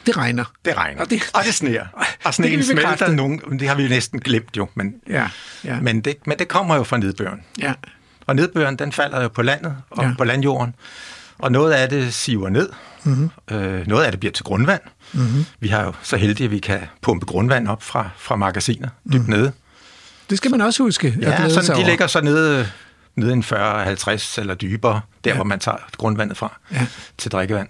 Det 0.06 0.16
regner. 0.16 0.44
Det 0.64 0.76
regner. 0.76 1.00
Og 1.00 1.10
det- 1.10 1.30
og 1.34 1.44
det 1.44 1.54
sneer. 1.54 1.86
Og 1.92 2.04
Det 2.26 2.34
sneen 2.34 2.58
vi 2.58 2.62
smelter 2.64 3.12
nogen. 3.12 3.58
Det 3.58 3.68
har 3.68 3.74
vi 3.74 3.82
jo 3.82 3.88
næsten 3.88 4.20
glemt 4.20 4.56
jo. 4.56 4.68
Men, 4.74 4.94
Ja, 5.08 5.28
ja, 5.64 5.80
men, 5.80 6.00
det, 6.00 6.16
men 6.26 6.38
det 6.38 6.48
kommer 6.48 6.74
jo 6.76 6.82
fra 6.84 6.96
nedbøren. 6.96 7.40
ja. 7.58 7.72
Og 8.26 8.36
nedbøren, 8.36 8.76
den 8.76 8.92
falder 8.92 9.22
jo 9.22 9.28
på 9.28 9.42
landet 9.42 9.76
og 9.90 10.04
Ja. 10.04 10.10
på 10.18 10.24
landjorden. 10.24 10.74
Og 11.38 11.52
noget 11.52 11.72
af 11.72 11.88
det 11.88 12.14
siver 12.14 12.48
ned. 12.48 12.68
Mm-hmm. 13.04 13.30
Øh, 13.50 13.86
noget 13.86 14.04
af 14.04 14.10
det 14.12 14.20
bliver 14.20 14.32
til 14.32 14.44
grundvand. 14.44 14.80
Mm-hmm. 15.12 15.44
Vi 15.60 15.68
har 15.68 15.84
jo 15.84 15.92
så 16.02 16.16
heldige, 16.16 16.44
at 16.44 16.50
vi 16.50 16.58
kan 16.58 16.80
pumpe 17.02 17.26
grundvand 17.26 17.68
op 17.68 17.82
fra, 17.82 18.10
fra 18.18 18.36
magasiner 18.36 18.88
dybt 19.12 19.24
mm. 19.28 19.30
nede. 19.34 19.52
Det 20.30 20.38
skal 20.38 20.50
man 20.50 20.60
også 20.60 20.82
huske. 20.82 21.16
Ja, 21.20 21.48
sådan, 21.48 21.64
de 21.70 21.74
over. 21.74 21.86
ligger 21.86 22.06
så 22.06 22.20
nede, 22.20 22.68
nede 23.16 23.32
en 23.32 23.42
40-50 23.42 24.38
eller 24.40 24.54
dybere, 24.54 25.00
der 25.24 25.30
ja. 25.30 25.34
hvor 25.36 25.44
man 25.44 25.58
tager 25.58 25.78
grundvandet 25.96 26.36
fra 26.36 26.60
Ja. 26.72 26.86
til 27.18 27.30
drikkevand. 27.30 27.68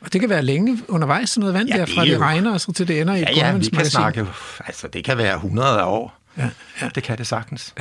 Og 0.00 0.12
det 0.12 0.20
kan 0.20 0.30
være 0.30 0.42
længe 0.42 0.78
undervejs, 0.88 1.30
sådan 1.30 1.40
noget 1.40 1.54
vand 1.54 1.68
Ja, 1.68 1.74
ja, 1.76 1.80
det 1.80 1.88
derfra 1.88 2.00
er 2.02 2.06
det 2.06 2.14
jo- 2.14 2.20
regner, 2.20 2.52
og 2.52 2.60
så 2.60 2.72
til 2.72 2.88
det 2.88 3.00
ender 3.00 3.14
i 3.14 3.22
et 3.22 3.28
Ja, 3.36 3.46
ja, 3.48 3.56
vi 3.56 3.64
kan 3.68 3.86
snakke, 3.86 4.26
altså 4.66 4.88
det 4.88 5.04
kan 5.04 5.18
være 5.18 5.34
100 5.34 5.80
af 5.80 5.84
år. 5.86 6.18
Ja, 6.36 6.48
ja. 6.82 6.88
Det 6.94 7.02
kan 7.02 7.18
det 7.18 7.26
sagtens. 7.26 7.74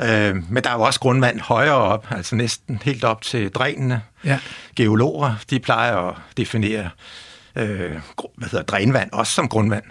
Ja. 0.00 0.30
Øh, 0.30 0.36
men 0.50 0.64
der 0.64 0.70
er 0.70 0.74
jo 0.74 0.80
også 0.82 1.00
grundvand 1.00 1.40
højere 1.40 1.74
op, 1.74 2.06
altså 2.10 2.36
næsten 2.36 2.80
helt 2.84 3.04
op 3.04 3.22
til 3.22 3.50
drænene. 3.50 4.02
Ja. 4.24 4.38
Geologer, 4.76 5.34
de 5.50 5.60
plejer 5.60 5.96
at 5.96 6.14
definere 6.36 6.90
øh, 7.56 7.92
hvad 8.36 8.48
hedder, 8.48 8.62
drænvand 8.64 9.10
også 9.12 9.32
som 9.32 9.48
grundvand. 9.48 9.84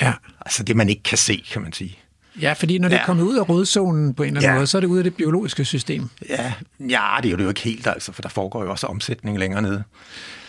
Ja. 0.00 0.12
Altså 0.46 0.62
det, 0.62 0.76
man 0.76 0.88
ikke 0.88 1.02
kan 1.02 1.18
se, 1.18 1.44
kan 1.52 1.62
man 1.62 1.72
sige. 1.72 1.98
Ja, 2.40 2.52
fordi 2.52 2.78
når 2.78 2.88
det 2.88 2.94
er 2.96 3.00
Ja. 3.00 3.06
kommet 3.06 3.24
ud 3.24 3.36
af 3.38 3.48
rødzonen 3.48 4.14
på 4.14 4.22
en 4.22 4.26
eller 4.26 4.40
anden 4.40 4.50
Ja. 4.50 4.54
måde, 4.56 4.66
så 4.66 4.78
er 4.78 4.80
det 4.80 4.88
ud 4.88 4.98
af 4.98 5.04
det 5.04 5.14
biologiske 5.14 5.64
system. 5.64 6.08
Ja, 6.28 6.52
ja, 6.80 7.02
det 7.22 7.32
er 7.32 7.42
jo 7.42 7.48
ikke 7.48 7.60
helt, 7.60 7.86
altså, 7.86 8.12
for 8.12 8.22
der 8.22 8.28
foregår 8.28 8.64
jo 8.64 8.70
også 8.70 8.86
omsætning 8.86 9.38
længere 9.38 9.62
nede. 9.62 9.82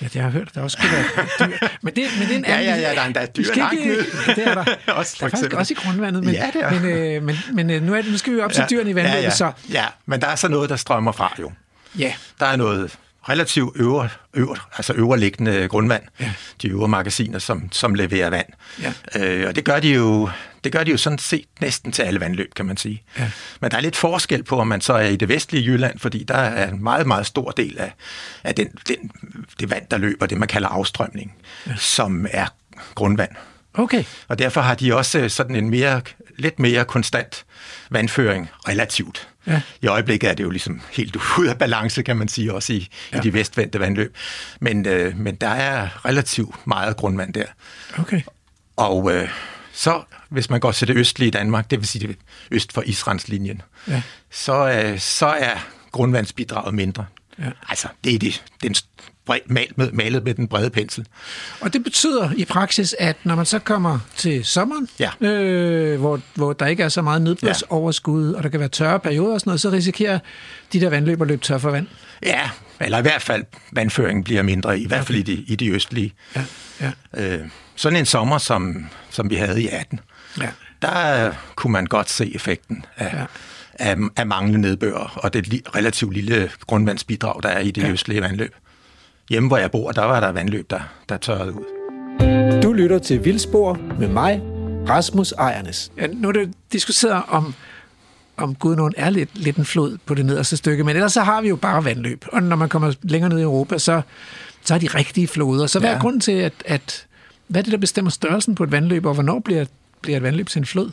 Ja, 0.02 0.06
det 0.06 0.14
har 0.16 0.22
jeg 0.22 0.32
hørt, 0.32 0.50
der 0.56 0.62
også 0.62 0.78
skulle 0.80 0.96
være 0.96 1.50
dyr. 1.50 1.68
Men 1.82 1.96
det, 1.96 2.04
men 2.20 2.28
det 2.28 2.34
er 2.34 2.38
en 2.38 2.46
Ja, 2.48 2.54
anden... 2.54 2.66
ja, 2.70 2.90
ja, 2.90 2.96
der 2.96 3.02
er 3.02 3.06
endda 3.06 3.26
dyr 3.38 3.44
langt 3.56 3.80
ikke- 3.80 3.88
ned. 3.92 4.36
Det 4.36 4.48
er 4.48 4.54
der. 4.54 4.66
Også 4.94 5.18
der 5.20 5.20
for 5.20 5.26
er 5.26 5.30
faktisk 5.30 5.54
også 5.54 5.74
i 5.74 5.78
grundvandet, 5.84 6.24
men, 6.24 6.34
Ja, 6.34 6.50
det 6.54 6.64
er. 6.64 6.72
men, 6.72 6.86
øh, 6.86 7.24
men, 7.24 7.36
men 7.54 7.70
øh, 7.70 7.84
nu, 7.84 7.94
er 7.96 8.02
det, 8.02 8.12
nu 8.12 8.18
skal 8.18 8.34
vi 8.36 8.40
op 8.40 8.54
til 8.54 8.64
dyrene 8.70 8.90
i 8.90 8.96
vandløbet, 8.96 9.18
ja, 9.18 9.24
ja. 9.24 9.30
så 9.30 9.52
Ja, 9.72 9.86
men 10.06 10.22
der 10.22 10.28
er 10.28 10.36
så 10.36 10.48
noget, 10.48 10.70
der 10.70 10.76
strømmer 10.76 11.12
fra 11.12 11.36
jo. 11.40 11.52
ja, 11.98 12.14
Der 12.40 12.46
er 12.46 12.56
noget 12.56 12.98
relativt 13.30 13.72
øvre, 13.76 14.10
øvre, 14.34 14.56
altså 14.78 14.94
øverliggende 14.94 15.68
grundvand, 15.68 16.04
Ja. 16.20 16.26
ja. 16.26 16.32
de 16.62 16.68
øvre 16.70 16.88
magasiner, 16.88 17.40
som, 17.40 17.72
som 17.72 17.94
leverer 17.96 18.30
vand. 18.30 18.46
Ja. 18.82 18.94
Øh, 19.26 19.48
og 19.48 19.56
det 19.56 19.64
gør, 19.64 19.80
de 19.80 19.94
jo, 19.94 20.30
det 20.64 20.72
gør 20.72 20.84
de 20.84 20.92
jo 20.92 20.98
sådan 20.98 21.20
set 21.20 21.46
næsten 21.62 21.92
til 21.92 22.02
alle 22.02 22.20
vandløb, 22.20 22.54
kan 22.54 22.66
man 22.66 22.78
sige. 22.78 23.04
Ja. 23.20 23.32
Men 23.62 23.72
der 23.72 23.78
er 23.78 23.82
lidt 23.82 23.96
forskel 23.96 24.44
på, 24.44 24.60
om 24.60 24.68
man 24.68 24.82
så 24.82 24.94
er 24.94 25.08
i 25.08 25.16
det 25.16 25.30
vestlige 25.30 25.66
Jylland, 25.66 26.00
fordi 26.00 26.24
der 26.24 26.36
er 26.36 26.70
en 26.72 26.84
meget, 26.84 27.08
meget 27.08 27.26
stor 27.26 27.52
del 27.52 27.78
af, 27.78 27.94
af 28.44 28.56
den, 28.56 28.68
den, 28.88 29.12
det 29.60 29.70
vand, 29.70 29.88
der 29.92 29.98
løber, 29.98 30.26
det 30.26 30.38
man 30.38 30.48
kalder 30.48 30.68
afstrømning, 30.68 31.34
ja. 31.68 31.76
som 31.76 32.28
er 32.32 32.48
grundvand. 32.96 33.32
okay. 33.74 34.04
Og 34.28 34.40
derfor 34.40 34.62
har 34.62 34.76
de 34.76 34.96
også 34.96 35.20
øh, 35.20 35.30
sådan 35.30 35.56
en 35.56 35.70
mere, 35.70 36.02
lidt 36.38 36.60
mere 36.60 36.86
konstant 36.86 37.46
vandføring 37.90 38.50
relativt. 38.68 39.28
Ja. 39.48 39.62
I 39.82 39.88
øjeblikket 39.88 40.30
er 40.30 40.34
det 40.34 40.44
jo 40.44 40.50
ligesom 40.50 40.82
helt 40.92 41.18
ude 41.40 41.50
af 41.50 41.58
balance, 41.58 42.04
kan 42.04 42.18
man 42.18 42.28
sige, 42.28 42.54
også 42.54 42.74
i, 42.74 42.90
ja. 43.12 43.18
Ja. 43.18 43.22
i 43.22 43.24
de 43.24 43.34
vestvendte 43.34 43.80
vandløb. 43.80 44.16
Men, 44.60 44.86
øh, 44.86 45.18
men 45.18 45.36
der 45.36 45.50
er 45.50 46.06
relativt 46.06 46.68
meget 46.68 46.98
grundvand 46.98 47.34
der. 47.34 47.46
Okay. 47.98 48.22
Og 48.78 49.14
øh, 49.14 49.30
så, 49.74 50.02
hvis 50.30 50.50
man 50.50 50.60
går 50.60 50.72
til 50.72 50.88
det 50.88 50.98
østlige 50.98 51.32
Danmark, 51.32 51.72
det 51.72 51.80
vil 51.80 51.88
sige 51.88 52.08
det 52.08 52.16
øst 52.52 52.74
for 52.74 52.82
Israelslinjen, 52.86 53.62
Ja. 53.88 54.02
så, 54.32 54.70
øh, 54.72 55.00
så 55.00 55.26
er 55.28 55.56
grundvandsbidraget 55.92 56.74
mindre. 56.74 57.06
Ja. 57.40 57.50
Altså, 57.70 57.88
det 58.04 58.16
er 58.16 58.20
det, 58.20 58.44
den 58.64 58.76
bred, 59.26 59.40
malet, 59.46 59.78
med, 59.78 59.92
malet 59.92 60.24
med 60.24 60.34
den 60.34 60.48
brede 60.48 60.70
pensel. 60.70 61.06
Og 61.62 61.74
det 61.74 61.84
betyder 61.84 62.32
i 62.38 62.46
praksis, 62.46 62.96
at 63.00 63.16
når 63.24 63.36
man 63.36 63.46
så 63.46 63.60
kommer 63.60 64.00
til 64.18 64.46
sommeren, 64.46 64.88
Ja. 65.00 65.28
øh, 65.28 66.00
hvor, 66.00 66.20
hvor 66.36 66.54
der 66.54 66.66
ikke 66.68 66.84
er 66.84 66.90
så 66.90 67.02
meget 67.02 67.22
nedbørsoverskud, 67.22 68.34
og 68.34 68.44
der 68.44 68.50
kan 68.50 68.60
være 68.60 68.70
tørre 68.70 69.00
perioder 69.00 69.34
og 69.34 69.40
sådan 69.40 69.50
noget, 69.50 69.62
så 69.62 69.70
risikerer 69.70 70.20
de 70.74 70.80
der 70.82 70.90
vandløb 70.90 71.22
at 71.22 71.28
løbe 71.28 71.42
tør 71.42 71.58
for 71.58 71.72
vand. 71.72 71.88
Ja, 72.24 72.50
eller 72.82 72.98
i 72.98 73.02
hvert 73.02 73.22
fald 73.22 73.44
vandføringen 73.72 74.24
bliver 74.24 74.42
mindre, 74.44 74.80
i 74.80 74.88
hvert 74.88 75.06
fald 75.06 75.18
i 75.18 75.22
de, 75.22 75.34
i 75.34 75.56
de 75.56 75.70
østlige. 75.70 76.14
Ja, 76.36 76.44
ja, 76.82 76.92
Øh, 77.18 77.40
sådan 77.76 78.00
en 78.00 78.06
sommer, 78.06 78.38
som, 78.38 78.86
som 79.10 79.30
vi 79.30 79.36
havde 79.36 79.62
i 79.62 79.68
18, 79.68 80.00
ja. 80.42 80.50
der 80.82 81.28
øh, 81.28 81.34
kunne 81.56 81.74
man 81.74 81.86
godt 81.86 82.10
se 82.10 82.36
effekten 82.36 82.86
af, 82.98 83.14
Ja. 83.14 83.26
af, 83.74 83.96
af 84.18 84.28
manglende 84.28 84.62
nedbør 84.62 85.14
og 85.24 85.34
det 85.34 85.48
li, 85.48 85.62
relativt 85.76 86.14
lille 86.14 86.52
grundvandsbidrag, 86.68 87.44
der 87.44 87.50
er 87.50 87.60
i 87.60 87.72
det 87.72 87.84
ja. 87.84 87.90
østlige 87.90 88.22
vandløb. 88.22 88.56
Hjemme, 89.30 89.50
hvor 89.50 89.58
jeg 89.58 89.72
bor, 89.72 89.92
der 89.92 90.04
var 90.04 90.20
der 90.20 90.32
vandløb, 90.32 90.70
der, 90.70 90.80
der 91.10 91.18
tørrede 91.18 91.54
ud. 91.54 91.64
Du 92.64 92.74
lytter 92.74 93.00
til 93.00 93.26
Vildspor 93.26 93.80
med 94.00 94.08
mig, 94.08 94.42
Rasmus 94.90 95.32
Ejernes. 95.32 95.92
ja 95.98 96.08
nu 96.08 96.28
er 96.28 96.32
det 96.32 96.54
diskuteret 96.74 97.24
om, 97.28 97.54
om 98.42 98.56
Gudnåen 98.56 98.94
er 98.98 99.10
lidt, 99.10 99.30
lidt 99.34 99.58
en 99.58 99.66
flod 99.66 99.98
på 100.06 100.14
det 100.14 100.26
nederste 100.26 100.58
stykke, 100.58 100.84
men 100.84 100.96
ellers 100.96 101.14
så 101.14 101.22
har 101.22 101.42
vi 101.42 101.48
jo 101.50 101.56
bare 101.56 101.86
vandløb. 101.86 102.26
Og 102.34 102.44
når 102.44 102.56
man 102.56 102.70
kommer 102.70 102.94
længere 103.02 103.30
ned 103.30 103.40
i 103.40 103.44
Europa, 103.44 103.78
så, 103.78 104.02
så 104.66 104.74
er 104.74 104.78
de 104.78 104.88
rigtige 104.88 105.28
floder. 105.28 105.68
Så 105.68 105.80
hvad 105.80 105.90
er 105.90 105.94
Ja. 105.94 106.00
grunden 106.00 106.22
til, 106.22 106.32
at, 106.32 106.54
at 106.66 107.06
hvad 107.48 107.62
er 107.62 107.64
det, 107.64 107.72
der 107.72 107.78
bestemmer 107.78 108.12
størrelsen 108.12 108.56
på 108.56 108.64
et 108.64 108.72
vandløb, 108.72 109.06
og 109.06 109.14
hvornår 109.14 109.40
bliver, 109.40 109.66
bliver 110.02 110.18
et 110.18 110.24
vandløb 110.24 110.48
til 110.50 110.60
en 110.60 110.66
flod? 110.66 110.92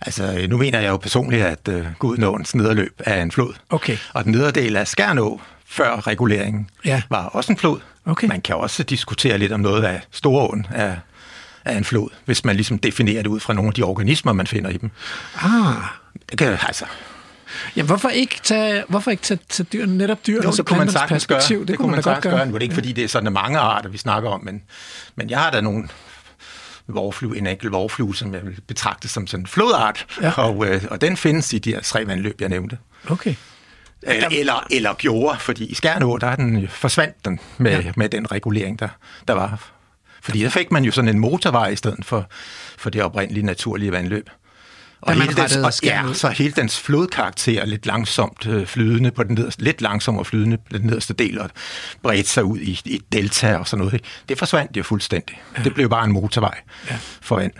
Altså, 0.00 0.46
nu 0.48 0.56
mener 0.56 0.80
jeg 0.80 0.88
jo 0.90 0.96
personligt, 0.96 1.42
at 1.44 1.68
uh, 1.68 1.86
Gudnåens 1.98 2.54
nederløb 2.54 2.94
er 2.98 3.22
en 3.22 3.30
flod. 3.32 3.52
Okay. 3.70 3.96
Og 4.14 4.24
den 4.24 4.32
nederdel 4.32 4.76
af 4.76 4.88
Skærnå, 4.88 5.40
før 5.66 6.06
reguleringen, 6.06 6.70
Ja. 6.84 7.02
var 7.10 7.24
også 7.24 7.52
en 7.52 7.58
flod. 7.58 7.80
Okay. 8.04 8.26
Man 8.28 8.40
kan 8.40 8.56
også 8.56 8.82
diskutere 8.82 9.38
lidt 9.38 9.52
om 9.52 9.60
noget 9.60 9.82
af 9.84 10.00
Storåen 10.10 10.66
er, 10.70 10.96
er 11.64 11.78
en 11.78 11.84
flod, 11.84 12.08
hvis 12.24 12.44
man 12.44 12.56
ligesom 12.56 12.78
definerer 12.78 13.22
det 13.22 13.26
ud 13.30 13.40
fra 13.40 13.52
nogle 13.54 13.68
af 13.68 13.74
de 13.74 13.82
organismer, 13.82 14.32
man 14.32 14.46
finder 14.46 14.70
i 14.70 14.76
dem. 14.76 14.90
Ah, 15.42 15.74
Det 16.30 16.38
kan, 16.38 16.58
altså, 16.66 16.84
Jamen, 17.76 17.86
hvorfor 17.86 18.08
ikke 18.08 18.40
tage, 18.42 18.84
hvorfor 18.88 19.10
ikke 19.10 19.22
tage, 19.22 19.40
tage 19.48 19.66
dyr, 19.72 19.86
netop 19.86 20.26
dyr, 20.26 20.42
jo, 20.44 20.50
det 20.50 20.66
kunne 20.66 20.78
man 20.78 20.90
sagtens 20.90 21.26
gøre. 21.26 21.40
Det, 21.48 21.68
det 21.68 21.76
kunne 21.78 21.90
man 21.90 21.96
godt 21.96 22.04
sagtens 22.04 22.32
gøre. 22.32 22.46
Nu 22.46 22.54
er 22.54 22.58
det 22.58 22.62
ikke, 22.62 22.74
fordi 22.74 22.92
det 22.92 23.04
er 23.04 23.08
sådan 23.08 23.32
mange 23.32 23.58
arter, 23.58 23.88
vi 23.88 23.98
snakker 23.98 24.30
om, 24.30 24.44
men, 24.44 24.62
men 25.16 25.30
jeg 25.30 25.38
har 25.38 25.50
da 25.50 25.60
nogle 25.60 25.88
vorflue, 26.88 27.38
en 27.38 27.46
enkelt 27.46 27.72
vorflue, 27.72 28.16
som 28.16 28.34
jeg 28.34 28.46
vil 28.46 28.60
betragte 28.66 29.08
som 29.08 29.26
sådan 29.26 29.42
en 29.42 29.46
flodart, 29.46 30.06
Ja. 30.22 30.26
ja. 30.26 30.32
og, 30.42 30.66
øh, 30.66 30.84
og 30.90 31.00
den 31.00 31.16
findes 31.16 31.52
i 31.52 31.58
de 31.58 31.70
her 31.70 31.80
tre 31.80 32.06
vandløb, 32.06 32.40
jeg 32.40 32.48
nævnte. 32.48 32.78
Okay. 33.08 33.34
Eller, 34.02 34.28
eller, 34.28 34.66
eller 34.70 34.94
gjorde, 34.94 35.38
fordi 35.40 35.64
i 35.66 35.74
Skjernå, 35.74 36.16
der 36.18 36.26
er 36.26 36.36
den, 36.36 36.68
forsvandt 36.68 37.24
den 37.24 37.40
med, 37.58 37.70
Ja. 37.70 37.80
ja. 37.80 37.92
med 37.96 38.08
den 38.08 38.32
regulering, 38.32 38.78
der, 38.78 38.88
der 39.28 39.34
var. 39.34 39.70
Fordi 40.22 40.42
der 40.42 40.48
fik 40.48 40.72
man 40.72 40.84
jo 40.84 40.92
sådan 40.92 41.08
en 41.08 41.18
motorvej 41.18 41.68
i 41.68 41.76
stedet 41.76 42.04
for, 42.04 42.26
for 42.78 42.90
det 42.90 43.02
oprindelige 43.02 43.46
naturlige 43.46 43.92
vandløb. 43.92 44.30
Man 45.08 45.20
hele 45.20 45.34
dens, 45.34 45.56
og, 45.56 45.72
ja, 45.82 46.02
så 46.14 46.28
hele 46.28 46.52
dens 46.56 46.80
flodkarakter 46.80 47.60
er 47.62 47.66
lidt 47.66 47.86
langsomt 47.86 48.46
øh, 48.46 48.66
flydende 48.66 49.10
på 49.10 49.22
den 49.22 49.34
nederste, 49.34 49.62
lidt 49.62 49.80
langsommere 49.82 50.24
flydende 50.24 50.56
på 50.56 50.78
den 50.78 50.86
nederste 50.86 51.14
del, 51.14 51.38
og 51.40 51.50
bredte 52.02 52.28
sig 52.30 52.44
ud 52.44 52.58
i, 52.58 52.80
i 52.84 52.94
et 52.94 53.12
delta 53.12 53.56
og 53.56 53.68
sådan 53.68 53.78
noget. 53.78 53.92
Ikke? 53.94 54.04
Det 54.28 54.38
forsvandt 54.38 54.76
jo 54.76 54.82
fuldstændig. 54.82 55.40
Ja. 55.58 55.62
Det 55.62 55.74
blev 55.74 55.88
bare 55.90 56.04
en 56.04 56.12
motorvej 56.12 56.58
Ja. 56.88 56.92
ja. 56.94 56.98
for 57.20 57.36
vand. 57.36 57.52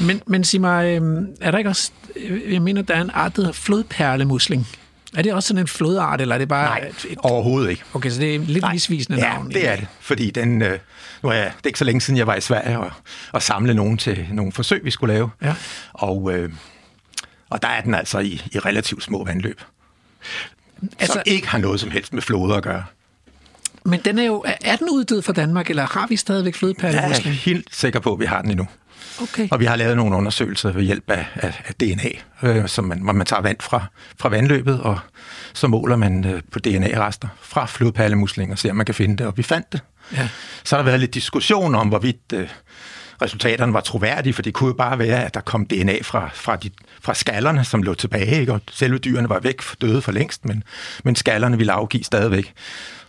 Men, 0.00 0.22
men 0.26 0.44
sig 0.44 0.60
mig, 0.60 0.96
øhm, 0.96 1.26
er 1.40 1.50
der 1.50 1.58
ikke 1.58 1.70
også... 1.70 1.90
øh, 2.16 2.52
Jeg 2.52 2.62
mener, 2.62 2.82
der 2.82 2.94
er 2.94 3.00
en 3.00 3.10
art, 3.14 3.36
der 3.36 3.42
hedder 3.42 3.52
flodperlemusling. 3.52 4.68
Er 5.16 5.22
det 5.22 5.34
også 5.34 5.46
sådan 5.46 5.60
en 5.60 5.68
flodart, 5.68 6.20
eller 6.20 6.34
er 6.34 6.38
det 6.38 6.48
bare... 6.48 6.80
Nej, 6.80 6.88
et, 6.88 7.06
et, 7.10 7.18
overhovedet 7.18 7.70
ikke. 7.70 7.82
okay, 7.94 8.10
så 8.10 8.20
det 8.20 8.34
er 8.34 8.38
lidt 8.38 8.64
misvisende 8.72 9.18
ja, 9.18 9.32
navn. 9.32 9.48
det 9.50 9.68
er 9.68 9.76
det. 9.76 9.86
Fordi 10.00 10.30
den, 10.30 10.62
øh, 10.62 10.78
nu 11.22 11.28
er 11.28 11.32
jeg, 11.32 11.44
det 11.56 11.62
er 11.64 11.66
ikke 11.66 11.78
så 11.78 11.84
længe 11.84 12.00
siden, 12.00 12.16
jeg 12.18 12.26
var 12.26 12.34
i 12.34 12.40
Sverige 12.40 12.78
og, 12.78 12.90
og 13.32 13.42
samle 13.42 13.74
nogen 13.74 13.98
til 13.98 14.26
nogle 14.32 14.52
forsøg, 14.52 14.84
vi 14.84 14.90
skulle 14.90 15.14
lave. 15.14 15.30
Ja. 15.42 15.54
Og, 15.92 16.32
øh, 16.34 16.50
og 17.50 17.62
der 17.62 17.68
er 17.68 17.80
den 17.80 17.94
altså 17.94 18.18
i, 18.18 18.42
i 18.52 18.58
relativt 18.58 19.02
små 19.02 19.24
vandløb, 19.24 19.60
altså, 20.98 21.12
som 21.12 21.22
ikke 21.26 21.48
har 21.48 21.58
noget 21.58 21.80
som 21.80 21.90
helst 21.90 22.12
med 22.12 22.22
floder 22.22 22.56
at 22.56 22.62
gøre. 22.62 22.84
men 23.84 24.00
den 24.04 24.18
er 24.18 24.24
jo... 24.24 24.44
Er 24.60 24.76
den 24.76 24.88
uddød 24.90 25.22
fra 25.22 25.32
Danmark, 25.32 25.70
eller 25.70 25.86
har 25.86 26.06
vi 26.06 26.16
stadigvæk 26.16 26.52
Jeg 26.52 26.56
er 26.56 26.58
flodperlemusling? 26.58 27.36
helt 27.36 27.68
sikker 27.72 28.00
på, 28.00 28.12
at 28.12 28.20
vi 28.20 28.24
har 28.24 28.42
den 28.42 28.50
endnu. 28.50 28.66
Okay. 29.22 29.48
Og 29.50 29.60
vi 29.60 29.64
har 29.64 29.76
lavet 29.76 29.96
nogle 29.96 30.16
undersøgelser 30.16 30.72
ved 30.72 30.82
hjælp 30.82 31.10
af, 31.10 31.26
af, 31.34 31.62
af 31.66 31.74
DNA, 31.74 32.10
øh, 32.42 32.68
som 32.68 32.84
man, 32.84 33.00
hvor 33.00 33.12
man 33.12 33.26
tager 33.26 33.42
vand 33.42 33.56
fra, 33.60 33.84
fra 34.18 34.28
vandløbet, 34.28 34.80
og 34.80 34.98
så 35.54 35.68
måler 35.68 35.96
man 35.96 36.24
øh, 36.24 36.42
på 36.52 36.58
DNA-rester 36.58 37.28
fra 37.40 37.66
flodperlemuslinger 37.66 38.54
og 38.54 38.58
ser, 38.58 38.70
om 38.70 38.76
man 38.76 38.86
kan 38.86 38.94
finde 38.94 39.16
det, 39.16 39.26
og 39.26 39.36
vi 39.36 39.42
fandt 39.42 39.72
det. 39.72 39.80
Ja. 40.12 40.28
Så 40.64 40.76
har 40.76 40.82
der 40.82 40.84
været 40.84 41.00
lidt 41.00 41.14
diskussion 41.14 41.74
om, 41.74 41.88
hvorvidt 41.88 42.32
øh, 42.34 42.48
resultaterne 43.22 43.72
var 43.72 43.80
troværdige, 43.80 44.32
for 44.32 44.42
det 44.42 44.54
kunne 44.54 44.68
jo 44.68 44.74
bare 44.74 44.98
være, 44.98 45.24
at 45.24 45.34
der 45.34 45.40
kom 45.40 45.66
DNA 45.66 45.98
fra, 46.02 46.30
fra, 46.34 46.56
de, 46.56 46.70
fra 47.00 47.14
skallerne, 47.14 47.64
som 47.64 47.82
lå 47.82 47.94
tilbage, 47.94 48.40
ikke? 48.40 48.52
og 48.52 48.60
selve 48.70 48.98
dyrene 48.98 49.28
var 49.28 49.40
væk, 49.40 49.62
døde 49.80 50.02
for 50.02 50.12
længst, 50.12 50.44
men, 50.44 50.62
men 51.04 51.16
skallerne 51.16 51.56
ville 51.56 51.72
afgive 51.72 52.04
stadigvæk. 52.04 52.52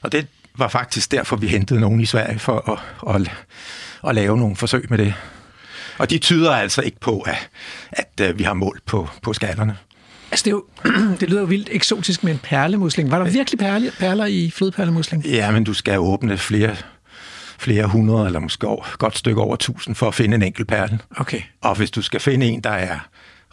Og 0.02 0.12
det 0.12 0.28
var 0.58 0.67
faktisk 0.67 1.12
derfor, 1.12 1.36
vi 1.36 1.47
hentede 1.47 1.80
nogen 1.80 2.00
i 2.00 2.06
Sverige 2.06 2.39
for 2.39 2.71
at, 3.08 3.15
at, 3.15 3.32
at 4.10 4.15
lave 4.15 4.38
nogle 4.38 4.56
forsøg 4.56 4.86
med 4.89 4.97
det. 4.97 5.13
Og 5.98 6.10
de 6.10 6.18
tyder 6.18 6.52
altså 6.52 6.82
ikke 6.82 7.00
på, 7.00 7.20
at, 7.20 7.50
at 7.92 8.30
øh, 8.30 8.40
vi 8.40 8.44
har 8.44 8.54
målt 8.54 8.86
på, 8.86 9.10
på 9.22 9.34
skallerne. 9.34 9.78
Altså, 10.32 10.44
det, 10.44 10.48
er 10.48 10.52
jo, 10.52 10.66
det 11.20 11.30
lyder 11.30 11.42
jo 11.42 11.48
vildt 11.48 11.70
eksotisk 11.72 12.24
med 12.24 12.34
en 12.34 12.40
perlemusling. 12.44 13.12
Var 13.12 13.20
der 13.20 13.32
virkelig 13.32 13.60
perle, 13.60 13.92
perler 14.00 14.26
i 14.26 14.52
flodperlemusling? 14.56 15.26
Ja, 15.26 15.52
men 15.52 15.64
du 15.64 15.74
skal 15.74 16.00
åbne 16.00 16.38
flere, 16.38 16.76
flere 17.60 17.86
hundrede, 17.86 18.26
eller 18.26 18.40
måske 18.40 18.68
over, 18.68 18.86
godt 18.98 19.18
stykke 19.18 19.42
over 19.42 19.56
tusind, 19.56 19.96
for 19.96 20.08
at 20.08 20.16
finde 20.16 20.36
en 20.36 20.44
enkelt 20.44 20.68
perle. 20.68 21.00
Okay. 21.18 21.42
Og 21.62 21.76
hvis 21.76 21.92
du 21.92 22.02
skal 22.02 22.20
finde 22.20 22.46
en, 22.46 22.62
der 22.62 22.70
er 22.70 23.00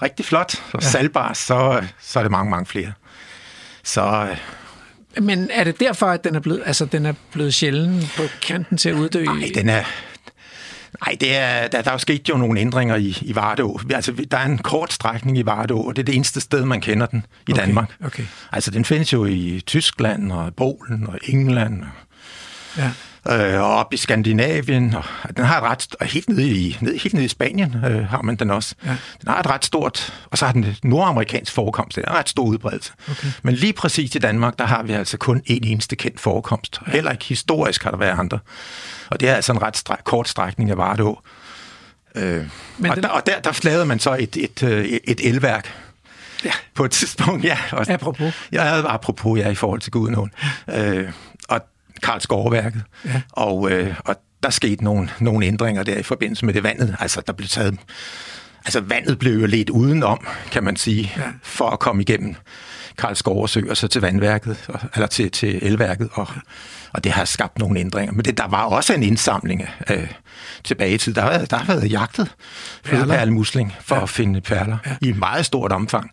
rigtig 0.03 0.27
flot 0.27 0.63
og 0.73 0.83
ja. 0.83 0.89
salgbar, 0.89 1.33
så, 1.33 1.83
så 2.01 2.19
er 2.19 2.23
det 2.23 2.33
mange, 2.33 2.51
mange 2.51 2.67
flere. 2.67 2.93
Så 3.83 4.29
øh, 5.17 5.25
Men 5.25 5.51
er 5.53 5.65
det 5.65 5.81
derfor, 5.81 6.07
at 6.07 6.25
den 6.25 6.35
er 6.35 6.41
blevet, 6.41 6.63
altså, 6.67 6.85
den 6.85 7.07
er 7.07 7.15
blevet 7.33 7.55
sjælden 7.55 8.03
på 8.17 8.23
kanten 8.43 8.79
til 8.79 8.89
at 8.89 8.95
uddø? 8.95 9.25
nej, 9.25 9.51
den 9.55 9.69
er... 9.69 9.85
Nej, 11.07 11.17
det 11.21 11.37
er, 11.37 11.69
der, 11.69 11.83
der 11.83 11.91
er 11.91 11.95
jo 11.95 11.99
sket 11.99 12.29
jo 12.29 12.37
nogle 12.37 12.61
ændringer 12.61 12.97
i, 12.97 13.19
i 13.23 13.35
Vardå. 13.35 13.81
Altså, 13.95 14.13
der 14.31 14.39
er 14.39 14.45
en 14.47 14.59
kort 14.59 14.93
strækning 14.93 15.39
i 15.39 15.47
Vardå, 15.47 15.81
og 15.81 15.97
det 15.97 16.03
er 16.03 16.07
det 16.07 16.15
eneste 16.15 16.41
sted, 16.41 16.65
man 16.65 16.81
kender 16.81 17.07
den 17.07 17.27
i 17.49 17.53
Okay, 17.53 17.63
Danmark. 17.63 17.97
okay. 18.05 18.25
Altså, 18.53 18.71
den 18.71 18.85
findes 18.85 19.13
jo 19.13 19.25
i 19.25 19.63
Tyskland 19.67 20.33
og 20.33 20.55
Polen 20.55 21.07
og 21.07 21.19
England 21.29 21.83
og 21.83 21.89
Ja. 22.77 22.91
Øh, 23.31 23.61
og 23.61 23.75
op 23.77 23.93
i 23.93 23.97
Skandinavien. 23.97 24.95
Og 25.23 25.37
den 25.37 25.45
har 25.45 25.57
et 25.59 25.63
ret, 25.63 25.87
og 26.01 26.07
helt 26.07 26.29
nede 26.29 26.49
i, 26.51 26.77
ned, 26.81 26.99
helt 26.99 27.15
nede 27.15 27.25
i 27.25 27.29
Spanien 27.29 27.77
øh, 27.87 28.09
har 28.09 28.23
man 28.23 28.37
den 28.37 28.51
også. 28.51 28.75
Ja. 28.85 28.91
Den 28.91 29.29
har 29.29 29.41
et 29.41 29.47
ret 29.47 29.65
stort, 29.65 30.13
og 30.31 30.39
så 30.39 30.45
har 30.47 30.53
den 30.53 30.65
et 30.65 30.85
nordamerikansk 30.85 31.53
forekomst. 31.53 31.97
Den 31.97 32.05
har 32.09 32.19
ret 32.19 32.29
stor 32.29 32.45
udbredelse. 32.45 32.93
Okay. 33.11 33.29
Men 33.43 33.55
lige 33.55 33.73
præcis 33.73 34.15
i 34.15 34.19
Danmark, 34.19 34.59
der 34.59 34.65
har 34.67 34.83
vi 34.83 34.93
altså 34.93 35.17
kun 35.17 35.43
en 35.47 35.65
eneste 35.65 35.97
kendt 35.97 36.21
forekomst. 36.21 36.81
Ja. 36.87 36.93
Heller 36.93 37.11
ikke 37.13 37.25
historisk 37.25 37.85
har 37.85 37.91
der 37.91 37.99
været 37.99 38.19
andre. 38.19 38.39
Og 39.11 39.21
det 39.21 39.29
er 39.29 39.35
altså 39.35 39.53
en 39.53 39.63
ret 39.63 39.77
stræk, 39.77 39.99
kort 40.05 40.29
strækning 40.29 40.71
af 40.71 40.77
Vardå. 40.77 41.21
Øh, 42.15 42.45
Men 42.79 42.91
og 42.91 42.97
den- 42.97 43.03
der, 43.05 43.09
og 43.11 43.27
der, 43.27 43.41
der 43.41 43.61
lavede 43.63 43.87
man 43.87 43.99
så 43.99 44.17
et, 44.21 44.37
et, 44.37 44.63
øh, 44.63 44.85
et 44.85 45.29
elværk. 45.29 45.73
Ja. 46.45 46.51
På 46.75 46.85
et 46.85 46.91
tidspunkt, 46.91 47.45
ja. 47.45 47.59
Og, 47.73 47.91
Apropos. 47.91 48.35
Ja, 48.53 48.83
apropos, 48.95 49.39
ja, 49.39 49.49
i 49.51 49.55
forhold 49.55 49.81
til 49.81 49.93
Gudenåen. 49.93 50.31
Øh, 50.75 51.09
og 52.05 52.11
Karl 52.11 52.21
Skovværket. 52.21 52.83
Ja. 53.05 53.23
Og, 53.33 53.71
øh, 53.71 53.95
og 54.05 54.17
der 54.43 54.51
skete 54.51 54.85
nogle, 54.85 55.09
nogle 55.21 55.47
ændringer 55.47 55.83
der 55.83 55.97
i 55.97 56.03
forbindelse 56.03 56.47
med 56.47 56.55
det 56.55 56.63
vandet. 56.63 56.97
Altså, 57.01 57.23
der 57.27 57.33
blev 57.33 57.49
taget... 57.49 57.79
Altså, 58.65 58.81
vandet 58.81 59.19
blev 59.19 59.41
jo 59.41 59.47
lidt 59.47 59.71
udenom, 59.71 60.27
kan 60.51 60.65
man 60.65 60.77
sige, 60.77 61.13
Ja. 61.17 61.23
ja. 61.23 61.29
for 61.43 61.71
at 61.71 61.79
komme 61.79 62.03
igennem 62.03 62.35
Karl 62.99 63.15
Skovsø 63.15 63.63
og 63.71 63.77
så 63.77 63.89
til 63.89 64.01
vandværket, 64.01 64.71
eller 64.95 65.07
til, 65.07 65.31
til 65.31 65.59
elværket, 65.63 66.09
og, 66.13 66.29
og 66.93 67.05
det 67.05 67.13
har 67.13 67.25
skabt 67.25 67.59
nogle 67.59 67.81
ændringer. 67.81 68.13
Men 68.13 68.25
det, 68.25 68.39
der 68.39 68.49
var 68.49 68.63
også 68.65 68.95
en 68.95 69.03
indsamling 69.03 69.69
øh, 69.91 70.07
tilbage 70.65 70.95
i 70.95 70.99
tid. 70.99 71.15
Der 71.15 71.23
har, 71.23 71.45
der 71.45 71.65
været 71.65 71.91
jagtet 71.91 72.35
flodperlemusling 72.85 73.75
for 73.81 73.97
ja. 73.97 74.03
at 74.03 74.09
finde 74.09 74.41
perler 74.41 74.79
ja. 74.87 74.97
i 75.01 75.13
meget 75.13 75.47
stort 75.47 75.73
omfang. 75.73 76.11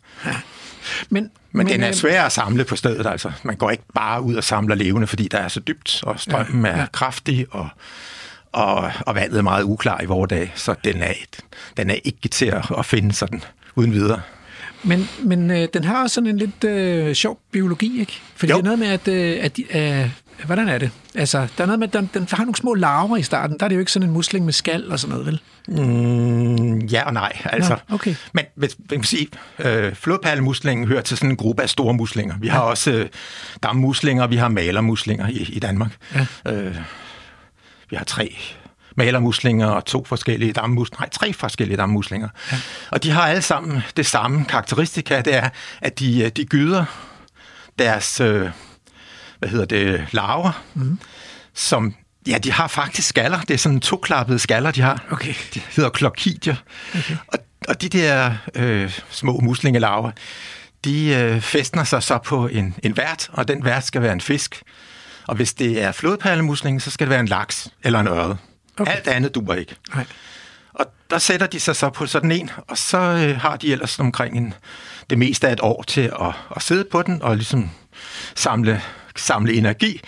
Men, 1.10 1.32
Men 1.52 1.68
den 1.68 1.84
er 1.84 1.88
øh, 1.88 1.94
svær 1.94 2.24
at 2.24 2.32
samle 2.32 2.64
på 2.64 2.76
stedet, 2.76 3.08
altså. 3.08 3.32
Man 3.44 3.56
går 3.56 3.70
ikke 3.70 3.84
bare 3.96 4.22
ud 4.22 4.36
og 4.36 4.44
samler 4.44 4.76
levende, 4.76 5.08
fordi 5.08 5.28
der 5.28 5.38
er 5.38 5.48
så 5.48 5.60
dybt, 5.60 6.04
og 6.04 6.20
strømmen 6.20 6.66
Ja, 6.66 6.72
ja, 6.72 6.82
er 6.82 6.86
kraftig, 6.86 7.46
og, 7.52 7.70
og, 8.52 8.92
og 9.00 9.16
vandet 9.16 9.38
er 9.38 9.42
meget 9.42 9.64
uklar 9.64 10.02
i 10.02 10.06
vores 10.06 10.30
dage, 10.30 10.52
så 10.56 10.76
den 10.84 11.02
er, 11.02 11.14
den 11.78 11.90
er 11.90 11.96
ikke 12.04 12.28
til 12.28 12.46
at, 12.46 12.72
at 12.78 12.86
finde 12.86 13.14
sådan 13.14 13.44
uden 13.76 13.94
videre. 13.94 14.22
Men, 14.84 15.10
men 15.24 15.52
øh, 15.52 15.68
den 15.74 15.84
har 15.84 16.04
også 16.04 16.14
sådan 16.14 16.30
en 16.30 16.38
lidt 16.38 16.64
øh, 16.64 17.14
sjov 17.16 17.40
biologi, 17.52 18.00
ikke? 18.00 18.22
Fordi 18.36 18.52
Jo. 18.52 18.58
det 18.58 18.62
er 18.62 18.64
noget 18.66 18.80
med, 18.80 18.88
at... 18.88 19.08
Øh, 19.08 19.38
at 19.46 19.58
de, 19.58 19.78
øh, 19.78 20.10
hvordan 20.46 20.70
er 20.70 20.78
det? 20.78 20.92
Altså, 21.16 21.48
der 21.58 21.64
er 21.64 21.66
noget 21.66 21.80
med, 21.80 21.88
den, 21.88 22.10
den 22.14 22.28
har 22.32 22.38
nogle 22.38 22.56
små 22.56 22.74
larver 22.74 23.18
i 23.18 23.24
starten. 23.24 23.60
Der 23.60 23.66
er 23.66 23.68
det 23.68 23.76
jo 23.76 23.80
ikke 23.80 23.92
sådan 23.92 24.08
en 24.08 24.14
musling 24.14 24.46
med 24.46 24.54
skal 24.54 24.92
og 24.92 25.00
sådan 25.00 25.12
noget, 25.18 25.26
vel? 25.26 25.42
Mm, 25.68 26.80
ja 26.80 27.06
og 27.06 27.14
nej, 27.14 27.38
altså. 27.46 27.78
Nå, 27.90 27.96
okay. 27.96 28.16
Men 28.34 28.46
hvis, 28.56 28.78
man 28.90 29.00
kan 29.00 29.04
sige, 29.04 29.28
øh, 29.60 29.96
flodperlemuslingen 29.96 30.88
hører 30.88 31.02
til 31.02 31.18
sådan 31.18 31.30
en 31.30 31.38
gruppe 31.38 31.64
af 31.64 31.70
store 31.70 31.94
muslinger. 31.94 32.36
Vi 32.40 32.48
har 32.48 32.60
også 32.60 32.92
øh, 32.92 33.10
dammuslinger, 33.64 34.28
vi 34.28 34.36
har 34.36 34.50
malermuslinger 34.50 35.28
i, 35.28 35.50
i 35.54 35.60
Danmark. 35.60 35.92
Ja. 36.46 36.54
Øh, 36.54 36.76
vi 37.90 37.96
har 37.96 38.06
tre 38.06 38.38
malermuslinger 38.96 39.68
og 39.68 39.86
to 39.86 40.06
forskellige 40.06 40.54
dammuslinger, 40.54 41.02
nej, 41.02 41.10
tre 41.10 41.34
forskellige 41.34 41.78
dammuslinger. 41.78 42.30
Ja. 42.52 42.58
Og 42.92 43.04
de 43.04 43.12
har 43.12 43.22
alle 43.22 43.42
sammen 43.42 43.82
det 43.98 44.06
samme 44.06 44.46
karakteristika, 44.46 45.22
det 45.22 45.36
er, 45.36 45.50
at 45.82 46.00
de, 46.00 46.24
øh, 46.24 46.30
de 46.30 46.46
gyder 46.46 46.86
deres, 47.80 48.20
øh, 48.20 48.50
hvad 49.42 49.50
hedder 49.50 49.66
det, 49.66 50.08
larver, 50.12 50.64
mm. 50.74 51.00
som, 51.54 51.96
ja, 52.28 52.38
de 52.38 52.52
har 52.52 52.68
faktisk 52.68 53.08
skaller. 53.08 53.42
Det 53.42 53.54
er 53.54 53.58
sådan 53.58 53.80
toklappede 53.80 54.40
skaller, 54.40 54.72
de 54.72 54.82
har. 54.82 55.04
Okay. 55.12 55.34
De 55.54 55.62
hedder 55.76 55.90
klokidier. 55.90 56.56
Okay. 56.96 57.16
Og, 57.28 57.40
og 57.68 57.82
de 57.82 57.90
der 57.90 58.34
øh, 58.56 59.00
små 59.10 59.40
muslingelarver, 59.40 60.12
de 60.86 61.08
øh, 61.08 61.42
festner 61.42 61.84
sig 61.84 62.04
så 62.04 62.18
på 62.18 62.48
en, 62.48 62.76
en 62.84 62.98
vært, 62.98 63.30
og 63.34 63.48
den 63.48 63.66
vært 63.66 63.86
skal 63.86 64.02
være 64.02 64.14
en 64.14 64.22
fisk. 64.22 64.62
Og 65.28 65.36
hvis 65.36 65.54
det 65.54 65.82
er 65.82 65.92
flodperlemusling, 65.92 66.82
så 66.82 66.92
skal 66.92 67.08
det 67.08 67.10
være 67.10 67.20
en 67.20 67.28
laks 67.28 67.68
eller 67.84 68.00
en 68.00 68.08
ørred. 68.08 68.36
Okay. 68.80 68.92
Alt 68.92 69.08
andet 69.08 69.36
duer 69.36 69.56
ikke. 69.56 69.76
Nej. 69.96 70.06
Og 70.74 70.86
der 71.10 71.18
sætter 71.18 71.48
de 71.48 71.60
sig 71.60 71.76
så 71.76 71.90
på 71.90 72.06
sådan 72.06 72.32
en, 72.32 72.50
og 72.68 72.78
så 72.78 72.98
øh, 72.98 73.38
har 73.38 73.58
de 73.58 73.72
ellers 73.72 74.00
omkring 74.00 74.38
en, 74.38 74.54
det 75.10 75.18
meste 75.18 75.48
af 75.48 75.54
et 75.54 75.60
år 75.62 75.84
til 75.84 76.02
at, 76.02 76.34
at 76.56 76.62
sidde 76.62 76.86
på 76.92 77.02
den 77.02 77.22
og 77.22 77.36
ligesom 77.36 77.70
samle, 78.36 78.82
samle 79.16 79.54
energi. 79.54 80.02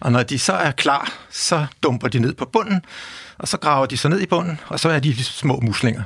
Og 0.00 0.12
når 0.12 0.22
de 0.22 0.38
så 0.38 0.52
er 0.52 0.70
klar, 0.70 1.12
så 1.30 1.66
dumper 1.82 2.08
de 2.08 2.18
ned 2.18 2.34
på 2.34 2.44
bunden, 2.44 2.82
og 3.38 3.48
så 3.48 3.56
graver 3.56 3.86
de 3.86 3.96
sig 3.96 4.10
ned 4.10 4.20
i 4.20 4.26
bunden, 4.26 4.60
og 4.68 4.80
så 4.80 4.88
er 4.88 4.98
de 4.98 5.24
små 5.24 5.60
muslinger. 5.60 6.02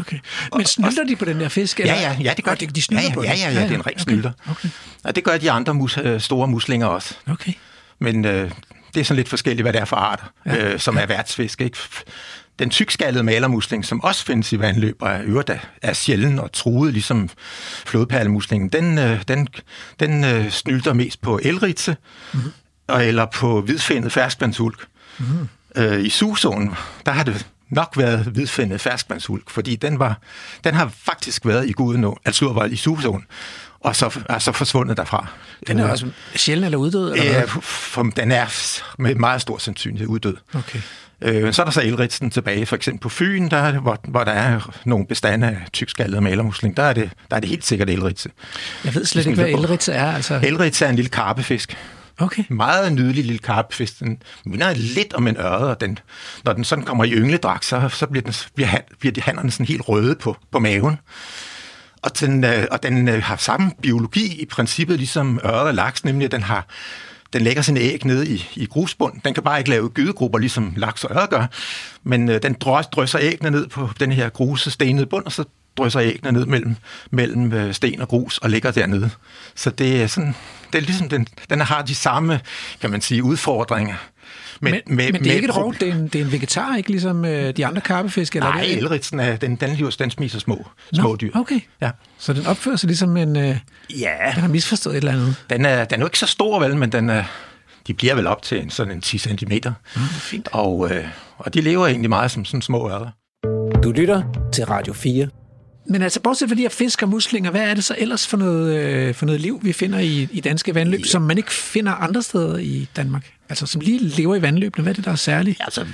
Okay. 0.00 0.18
Men 0.56 0.66
snylder 0.66 1.04
de 1.04 1.16
på 1.16 1.24
den 1.24 1.40
der 1.40 1.48
fisk? 1.48 1.80
Eller? 1.80 1.94
Ja, 1.94 2.00
ja, 2.00 2.16
ja, 2.22 2.34
det 2.36 2.44
gør 2.44 2.54
de. 2.54 2.66
De 2.66 2.82
snylder 2.82 3.02
ja, 3.02 3.08
ja, 3.08 3.14
på 3.14 3.22
ja, 3.22 3.30
den? 3.30 3.38
ja, 3.38 3.50
ja, 3.50 3.62
det 3.62 3.70
er 3.70 3.74
en 3.74 3.86
ren 3.86 3.98
snylder. 3.98 4.32
Okay. 4.50 4.68
Og 5.04 5.16
det 5.16 5.24
gør 5.24 5.38
de 5.38 5.50
andre 5.50 5.74
mus, 5.74 5.98
øh, 5.98 6.20
store 6.20 6.48
muslinger 6.48 6.86
også. 6.86 7.14
okay. 7.30 7.52
Men 7.98 8.24
øh, 8.24 8.50
det 8.94 9.00
er 9.00 9.04
sådan 9.04 9.16
lidt 9.16 9.28
forskelligt, 9.28 9.64
hvad 9.64 9.72
det 9.72 9.80
er 9.80 9.84
for 9.84 9.96
arter, 9.96 10.24
ja. 10.46 10.72
øh, 10.72 10.80
som 10.80 10.96
er 10.96 11.06
værtsfisk. 11.06 11.60
Ikke? 11.60 11.78
Den 12.58 12.70
tykskallede 12.70 13.24
malermusling, 13.24 13.84
som 13.84 14.04
også 14.04 14.24
findes 14.24 14.52
i 14.52 14.58
vandløb 14.58 14.96
og 15.00 15.10
er 15.10 15.22
øvrigt 15.24 15.50
er, 15.82 15.92
sjælden 15.92 16.38
og 16.38 16.52
truet, 16.52 16.92
ligesom 16.92 17.28
flodperlemuslingen, 17.86 18.68
den, 18.68 18.98
øh, 18.98 19.22
den, 19.28 19.48
den 20.00 20.24
øh, 20.24 20.50
snylter 20.50 20.92
mest 20.92 21.20
på 21.20 21.40
elritse 21.42 21.96
mm-hmm. 22.34 22.52
eller 23.00 23.26
på 23.26 23.60
hvidfindet 23.60 24.12
ferskvandsulk. 24.12 24.86
Mm-hmm. 25.18 25.48
Øh, 25.76 26.04
I 26.04 26.08
sugezonen, 26.08 26.74
der 27.06 27.12
har 27.12 27.22
det 27.22 27.46
nok 27.70 27.94
været 27.96 28.24
hvidfindet 28.24 28.80
ferskvandshulk, 28.80 29.50
fordi 29.50 29.76
den, 29.76 29.98
var, 29.98 30.20
den 30.64 30.74
har 30.74 30.92
faktisk 30.94 31.46
været 31.46 31.68
i 31.68 31.72
Gudenå, 31.72 32.18
altså 32.24 32.68
i 32.70 32.76
Susåen, 32.76 33.24
og 33.80 33.96
så 33.96 34.20
er 34.28 34.38
så 34.38 34.52
forsvundet 34.52 34.96
derfra. 34.96 35.26
Den 35.66 35.78
er 35.78 35.90
også 35.90 36.06
sjældent 36.34 36.64
eller 36.64 36.78
uddød? 36.78 37.12
Eller 37.12 37.32
hvad? 37.32 37.62
for 37.62 38.02
den 38.02 38.32
er 38.32 38.46
med 38.98 39.14
meget 39.14 39.42
stor 39.42 39.58
sandsynlighed 39.58 40.08
uddød. 40.08 40.36
Okay. 40.54 40.80
Øh, 41.22 41.52
så 41.52 41.62
er 41.62 41.64
der 41.64 41.70
så 41.70 41.82
elritsen 41.82 42.30
tilbage, 42.30 42.66
for 42.66 42.76
eksempel 42.76 43.00
på 43.00 43.08
Fyn, 43.08 43.48
der 43.48 43.56
er 43.56 43.80
hvor, 43.80 43.98
hvor 44.08 44.24
der 44.24 44.32
er 44.32 44.78
nogle 44.84 45.06
bestande 45.06 45.46
af 45.46 45.56
tykskaldet 45.72 46.22
malermusling, 46.22 46.76
der 46.76 46.82
er 46.82 46.92
det, 46.92 47.10
der 47.30 47.36
er 47.36 47.40
det 47.40 47.48
helt 47.48 47.64
sikkert 47.64 47.90
elritse. 47.90 48.30
Jeg 48.84 48.94
ved 48.94 49.04
slet 49.04 49.26
ikke, 49.26 49.42
hvad 49.42 49.50
elrits 49.50 49.88
er. 49.88 50.12
Altså. 50.12 50.40
Elritse 50.44 50.84
er 50.84 50.88
en 50.88 50.96
lille 50.96 51.08
karpefisk. 51.08 51.76
Okay. 52.18 52.42
Meget 52.48 52.92
nydelig 52.92 53.24
lille 53.24 53.38
karpefisk. 53.38 54.00
Den 54.00 54.22
minder 54.46 54.74
lidt 54.74 55.14
om 55.14 55.26
en 55.26 55.36
ørred, 55.36 55.68
og 55.68 55.80
den, 55.80 55.98
når 56.44 56.52
den 56.52 56.64
sådan 56.64 56.84
kommer 56.84 57.04
i 57.04 57.10
yngledragt, 57.10 57.64
så, 57.64 57.88
så 57.88 58.06
bliver, 58.06 58.22
den, 58.22 58.34
bliver, 58.54 58.68
han, 58.68 58.80
bliver 59.00 59.12
de 59.12 59.20
hannerne 59.20 59.50
sådan 59.50 59.66
helt 59.66 59.88
røde 59.88 60.14
på, 60.14 60.36
på 60.52 60.58
maven. 60.58 60.98
Og 62.02 62.20
den, 62.20 62.44
øh, 62.44 62.66
og 62.70 62.82
den 62.82 63.08
øh, 63.08 63.22
har 63.22 63.36
samme 63.36 63.70
biologi 63.82 64.42
i 64.42 64.46
princippet, 64.46 64.98
ligesom 64.98 65.40
ørred 65.44 65.66
og 65.66 65.74
laks, 65.74 66.04
nemlig 66.04 66.24
at 66.24 66.32
den 66.32 66.42
har 66.42 66.66
den 67.36 67.44
lægger 67.44 67.62
sine 67.62 67.80
æg 67.80 68.06
nede 68.06 68.28
i, 68.28 68.44
i 68.56 68.66
grusbund. 68.66 69.20
Den 69.24 69.34
kan 69.34 69.42
bare 69.42 69.58
ikke 69.58 69.70
lave 69.70 69.88
gydegrupper, 69.88 70.38
ligesom 70.38 70.74
laks 70.76 71.04
og 71.04 71.16
ørred 71.16 71.28
gør, 71.28 71.46
men 72.02 72.28
øh, 72.28 72.42
den 72.42 72.54
drøs, 72.54 72.86
drysser 72.86 73.18
æggene 73.22 73.50
ned 73.50 73.66
på 73.66 73.88
den 74.00 74.12
her 74.12 74.28
gruse 74.28 74.70
stenede 74.70 75.06
bund, 75.06 75.24
og 75.24 75.32
så 75.32 75.44
drysser 75.76 76.00
æggene 76.00 76.32
ned 76.32 76.46
mellem, 76.46 76.76
mellem 77.10 77.52
øh, 77.52 77.74
sten 77.74 78.00
og 78.00 78.08
grus 78.08 78.38
og 78.38 78.50
ligger 78.50 78.70
dernede. 78.70 79.10
Så 79.54 79.70
det 79.70 80.02
er 80.02 80.06
sådan, 80.06 80.34
det 80.72 80.78
er 80.78 80.82
ligesom, 80.82 81.08
den, 81.08 81.26
den 81.50 81.60
har 81.60 81.82
de 81.82 81.94
samme, 81.94 82.40
kan 82.80 82.90
man 82.90 83.00
sige, 83.00 83.22
udfordringer. 83.24 83.94
Men, 84.60 84.74
men, 84.86 84.96
men 84.96 85.14
det 85.14 85.26
er 85.26 85.34
ikke 85.34 85.48
et 85.48 85.56
rov, 85.56 85.74
det 85.74 85.88
er 85.88 85.92
en, 85.94 86.08
det 86.08 86.20
er 86.20 86.24
en 86.24 86.32
vegetar, 86.32 86.76
ikke 86.76 86.90
ligesom 86.90 87.24
øh, 87.24 87.56
de 87.56 87.66
andre 87.66 87.80
karpefisk? 87.80 88.36
Eller 88.36 88.48
Nej, 88.50 88.60
er 88.60 88.64
det? 88.64 88.76
elritsen 88.78 89.20
er, 89.20 89.36
den, 89.36 89.56
den, 89.56 89.76
den, 89.78 89.90
den 89.98 90.10
spiser 90.10 90.38
små, 90.38 90.66
små 90.92 91.16
dyr. 91.20 91.30
Okay. 91.34 91.60
Ja. 91.80 91.90
Så 92.18 92.32
den 92.32 92.46
opfører 92.46 92.76
sig 92.76 92.86
ligesom 92.86 93.16
en... 93.16 93.36
Øh, 93.36 93.56
Ja, 94.00 94.14
den 94.34 94.40
har 94.40 94.48
misforstået 94.48 94.94
et 94.94 94.98
eller 94.98 95.12
andet. 95.12 95.36
den 95.50 95.64
er, 95.64 95.84
den 95.84 96.00
er 96.00 96.02
jo 96.02 96.06
ikke 96.06 96.18
så 96.18 96.26
stor, 96.26 96.60
vel, 96.60 96.76
men 96.76 96.92
den 96.92 97.10
er, 97.10 97.24
de 97.86 97.94
bliver 97.94 98.14
vel 98.14 98.26
op 98.26 98.42
til 98.42 98.62
en, 98.62 98.70
sådan 98.70 98.92
en 98.92 99.00
10 99.00 99.18
cm. 99.18 99.52
Mm, 99.96 100.02
fint. 100.10 100.48
Og, 100.52 100.90
øh, 100.94 101.04
og 101.38 101.54
de 101.54 101.60
lever 101.60 101.86
egentlig 101.86 102.08
meget 102.10 102.30
som 102.30 102.44
sådan 102.44 102.62
små 102.62 102.90
ørder. 102.90 103.10
Du 103.82 103.90
lytter 103.92 104.22
til 104.52 104.64
Radio 104.66 104.92
4. 104.92 105.28
Men 105.88 106.02
altså, 106.02 106.20
bortset 106.20 106.48
fra 106.48 106.56
de 106.56 106.60
her 106.60 106.68
fisk 106.68 107.02
og 107.02 107.08
muslinger, 107.08 107.50
hvad 107.50 107.60
er 107.60 107.74
det 107.74 107.84
så 107.84 107.94
ellers 107.98 108.26
for 108.26 108.36
noget, 108.36 108.76
øh, 108.76 109.14
for 109.14 109.26
noget 109.26 109.40
liv, 109.40 109.60
vi 109.62 109.72
finder 109.72 109.98
i, 109.98 110.28
i 110.30 110.40
danske 110.40 110.74
vandløb, 110.74 111.00
ja. 111.00 111.06
som 111.06 111.22
man 111.22 111.38
ikke 111.38 111.52
finder 111.52 111.92
andre 111.92 112.22
steder 112.22 112.58
i 112.58 112.88
Danmark? 112.96 113.32
Altså, 113.48 113.66
som 113.66 113.80
lige 113.80 113.98
lever 113.98 114.36
i 114.36 114.42
vandløbene. 114.42 114.82
Hvad 114.82 114.92
er 114.92 114.94
det, 114.94 115.04
der 115.04 115.12
er 115.12 115.16
særligt? 115.16 115.60
Altså, 115.60 115.86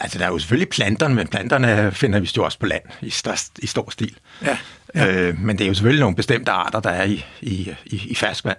altså, 0.00 0.18
der 0.18 0.24
er 0.24 0.28
jo 0.28 0.38
selvfølgelig 0.38 0.68
planterne, 0.68 1.14
men 1.14 1.28
planterne 1.28 1.92
finder 1.92 2.20
vi 2.20 2.30
jo 2.36 2.44
også 2.44 2.58
på 2.58 2.66
land 2.66 2.82
i, 3.02 3.10
størst, 3.10 3.58
i 3.58 3.66
stor 3.66 3.90
stil. 3.90 4.16
Ja. 4.42 4.58
ja. 4.94 5.06
Øh, 5.06 5.40
men 5.40 5.58
det 5.58 5.64
er 5.64 5.68
jo 5.68 5.74
selvfølgelig 5.74 6.00
nogle 6.00 6.16
bestemte 6.16 6.50
arter, 6.50 6.80
der 6.80 6.90
er 6.90 7.04
i, 7.04 7.24
i, 7.40 7.74
i, 7.86 8.02
i 8.06 8.14
ferskvand. 8.14 8.58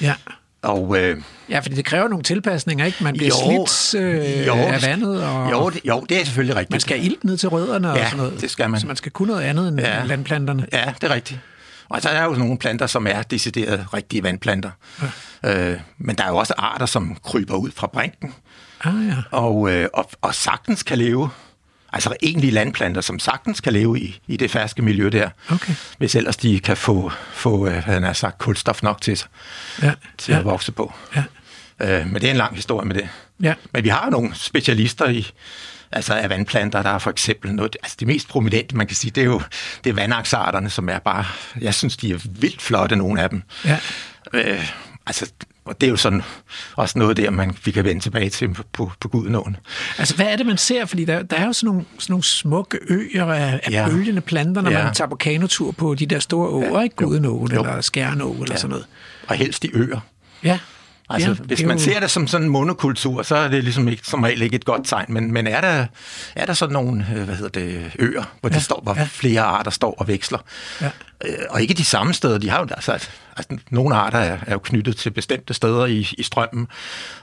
ja. 0.00 0.14
Og, 0.62 0.98
øh, 0.98 1.22
Ja, 1.48 1.58
fordi 1.58 1.74
det 1.74 1.84
kræver 1.84 2.08
nogle 2.08 2.22
tilpasninger, 2.22 2.84
ikke? 2.84 3.04
Man 3.04 3.14
bliver 3.14 3.30
Jo, 3.54 3.66
slidt 3.66 4.02
øh, 4.02 4.46
jo, 4.46 4.54
af 4.54 4.72
det- 4.80 4.88
vandet, 4.88 5.24
og 5.24 5.50
jo, 5.50 5.70
det, 5.70 5.80
jo, 5.84 6.06
det 6.08 6.20
er 6.20 6.24
selvfølgelig 6.24 6.56
rigtigt. 6.56 6.70
man 6.70 6.80
skal 6.80 7.04
ilt 7.04 7.24
ned 7.24 7.36
til 7.36 7.48
rødderne 7.48 7.90
og 7.90 7.96
Ja, 7.96 8.04
sådan 8.04 8.16
noget. 8.24 8.40
det 8.40 8.50
skal 8.50 8.70
man. 8.70 8.80
Så 8.80 8.86
man 8.86 8.96
skal 8.96 9.12
kunne 9.12 9.28
noget 9.28 9.42
andet 9.42 9.68
end 9.68 9.80
Ja. 9.80 10.04
landplanterne. 10.04 10.66
Ja, 10.72 10.92
det 11.00 11.10
er 11.10 11.14
rigtigt. 11.14 11.40
Og 11.88 12.02
der 12.02 12.08
er 12.08 12.24
jo 12.24 12.32
nogle 12.32 12.58
planter, 12.58 12.86
som 12.86 13.06
er 13.06 13.22
decideret 13.22 13.86
rigtige 13.94 14.22
vandplanter. 14.22 14.70
Ja. 15.42 15.70
Øh, 15.72 15.80
men 15.98 16.16
der 16.16 16.24
er 16.24 16.28
jo 16.28 16.36
også 16.36 16.54
arter, 16.58 16.86
som 16.86 17.16
kryber 17.24 17.54
ud 17.56 17.70
fra 17.76 17.86
brinken, 17.86 18.34
Ah, 18.84 19.06
ja. 19.08 19.14
og, 19.30 19.70
øh, 19.72 19.88
og, 19.94 20.10
og 20.22 20.34
sagtens 20.34 20.82
kan 20.82 20.98
leve, 20.98 21.30
altså 21.92 22.16
egentlige 22.22 22.50
landplanter, 22.50 23.00
som 23.00 23.18
sagtens 23.18 23.60
kan 23.60 23.72
leve 23.72 24.00
i, 24.00 24.20
i 24.26 24.36
det 24.36 24.50
ferske 24.50 24.82
miljø 24.82 25.08
der, 25.08 25.30
Okay. 25.50 25.74
hvis 25.98 26.14
ellers 26.14 26.36
de 26.36 26.60
kan 26.60 26.76
få, 26.76 27.12
få 27.32 27.66
øh, 27.66 27.82
han 27.84 28.02
har 28.02 28.12
sagt, 28.12 28.38
kulstof 28.38 28.82
nok 28.82 29.00
til, 29.00 29.16
sig, 29.16 29.28
Ja. 29.82 29.92
til 30.18 30.32
ja. 30.32 30.38
at 30.38 30.44
vokse 30.44 30.72
på. 30.72 30.92
Ja. 31.16 31.22
Øh, 31.80 32.06
men 32.06 32.14
det 32.14 32.24
er 32.26 32.30
en 32.30 32.36
lang 32.36 32.54
historie 32.56 32.86
med 32.88 32.94
det. 32.94 33.08
Ja. 33.42 33.54
Men 33.72 33.84
vi 33.84 33.88
har 33.88 34.10
nogle 34.10 34.34
specialister 34.34 35.08
i, 35.08 35.30
altså 35.92 36.14
af 36.14 36.30
vandplanter, 36.30 36.82
der 36.82 36.90
er 36.90 36.98
for 36.98 37.10
eksempel 37.10 37.54
noget, 37.54 37.76
altså 37.82 37.96
det 38.00 38.06
mest 38.08 38.28
prominente, 38.28 38.76
man 38.76 38.86
kan 38.86 38.96
sige, 38.96 39.10
det 39.10 39.20
er 39.20 39.24
jo 39.24 39.42
det 39.84 39.90
er 39.90 39.94
vandaksarterne, 39.94 40.70
som 40.70 40.88
er 40.88 40.98
bare, 40.98 41.24
jeg 41.60 41.74
synes, 41.74 41.96
de 41.96 42.12
er 42.12 42.18
vildt 42.24 42.62
flotte, 42.62 42.96
nogle 42.96 43.22
af 43.22 43.30
dem. 43.30 43.42
Ja. 43.64 43.78
Øh, 44.32 44.70
altså, 45.06 45.32
og 45.64 45.80
det 45.80 45.86
er 45.86 45.90
jo 45.90 45.96
sådan 45.96 46.22
også 46.76 46.98
noget 46.98 47.16
der, 47.16 47.30
man, 47.30 47.56
vi 47.64 47.70
kan 47.70 47.84
vende 47.84 48.02
tilbage 48.02 48.30
til 48.30 48.54
på, 48.54 48.62
på, 48.72 48.92
på 49.00 49.08
Gudenåen. 49.08 49.56
Altså, 49.98 50.16
hvad 50.16 50.26
er 50.26 50.36
det, 50.36 50.46
man 50.46 50.58
ser? 50.58 50.84
Fordi 50.86 51.04
der, 51.04 51.22
der 51.22 51.36
er 51.36 51.46
jo 51.46 51.52
sådan 51.52 51.66
nogle, 51.66 51.84
sådan 51.98 52.12
nogle 52.12 52.24
smukke 52.24 52.78
øer 52.88 53.24
af, 53.24 53.60
af 53.64 53.70
Ja. 53.70 53.88
bølgende 53.88 54.20
planter, 54.20 54.62
når 54.62 54.70
Ja. 54.70 54.84
man 54.84 54.94
tager 54.94 55.08
på 55.08 55.16
kanotur 55.16 55.72
på 55.72 55.94
de 55.94 56.06
der 56.06 56.18
store 56.18 56.48
åer, 56.48 56.78
Ja. 56.78 56.82
ikke? 56.82 56.96
Gudenåen 56.96 57.52
eller 57.52 57.80
Skjernå 57.80 58.32
eller 58.32 58.46
Ja. 58.50 58.56
sådan 58.56 58.70
noget. 58.70 58.86
Og 59.28 59.34
helst 59.36 59.64
i 59.64 59.70
øer. 59.74 60.00
Ja. 60.44 60.58
Altså, 61.10 61.28
ja, 61.28 61.34
hvis 61.34 61.62
man 61.62 61.76
jo- 61.76 61.82
ser 61.84 62.00
det 62.00 62.10
som 62.10 62.26
sådan 62.26 62.44
en 62.46 62.50
monokultur, 62.50 63.22
så 63.22 63.36
er 63.36 63.48
det 63.48 63.64
ligesom 63.64 63.88
ikke, 63.88 64.02
som 64.06 64.22
regel 64.22 64.42
ikke 64.42 64.56
et 64.56 64.64
godt 64.64 64.86
tegn. 64.86 65.06
Men, 65.08 65.32
men 65.32 65.46
er, 65.46 65.60
der, 65.60 65.86
er 66.36 66.46
der 66.46 66.52
sådan 66.52 66.72
nogle 66.72 67.06
øh, 67.16 67.22
hvad 67.24 67.34
hedder 67.34 67.60
det, 67.60 67.90
øer, 67.98 68.22
hvor, 68.40 68.50
ja, 68.50 68.56
de 68.56 68.60
står, 68.60 68.80
hvor 68.82 68.94
ja. 68.98 69.08
flere 69.10 69.40
arter 69.40 69.70
står 69.70 69.94
og 69.98 70.08
veksler? 70.08 70.38
Ja. 70.80 70.90
Øh, 71.26 71.34
og 71.50 71.62
ikke 71.62 71.74
de 71.74 71.84
samme 71.84 72.14
steder. 72.14 72.38
De 72.38 72.50
har 72.50 72.58
jo 72.58 72.66
altså, 72.70 73.08
altså 73.36 73.58
nogle 73.70 73.94
arter 73.94 74.18
er, 74.18 74.38
er 74.46 74.52
jo 74.52 74.58
knyttet 74.58 74.96
til 74.96 75.10
bestemte 75.10 75.54
steder 75.54 75.86
i, 75.86 76.08
i 76.18 76.22
strømmen, 76.22 76.68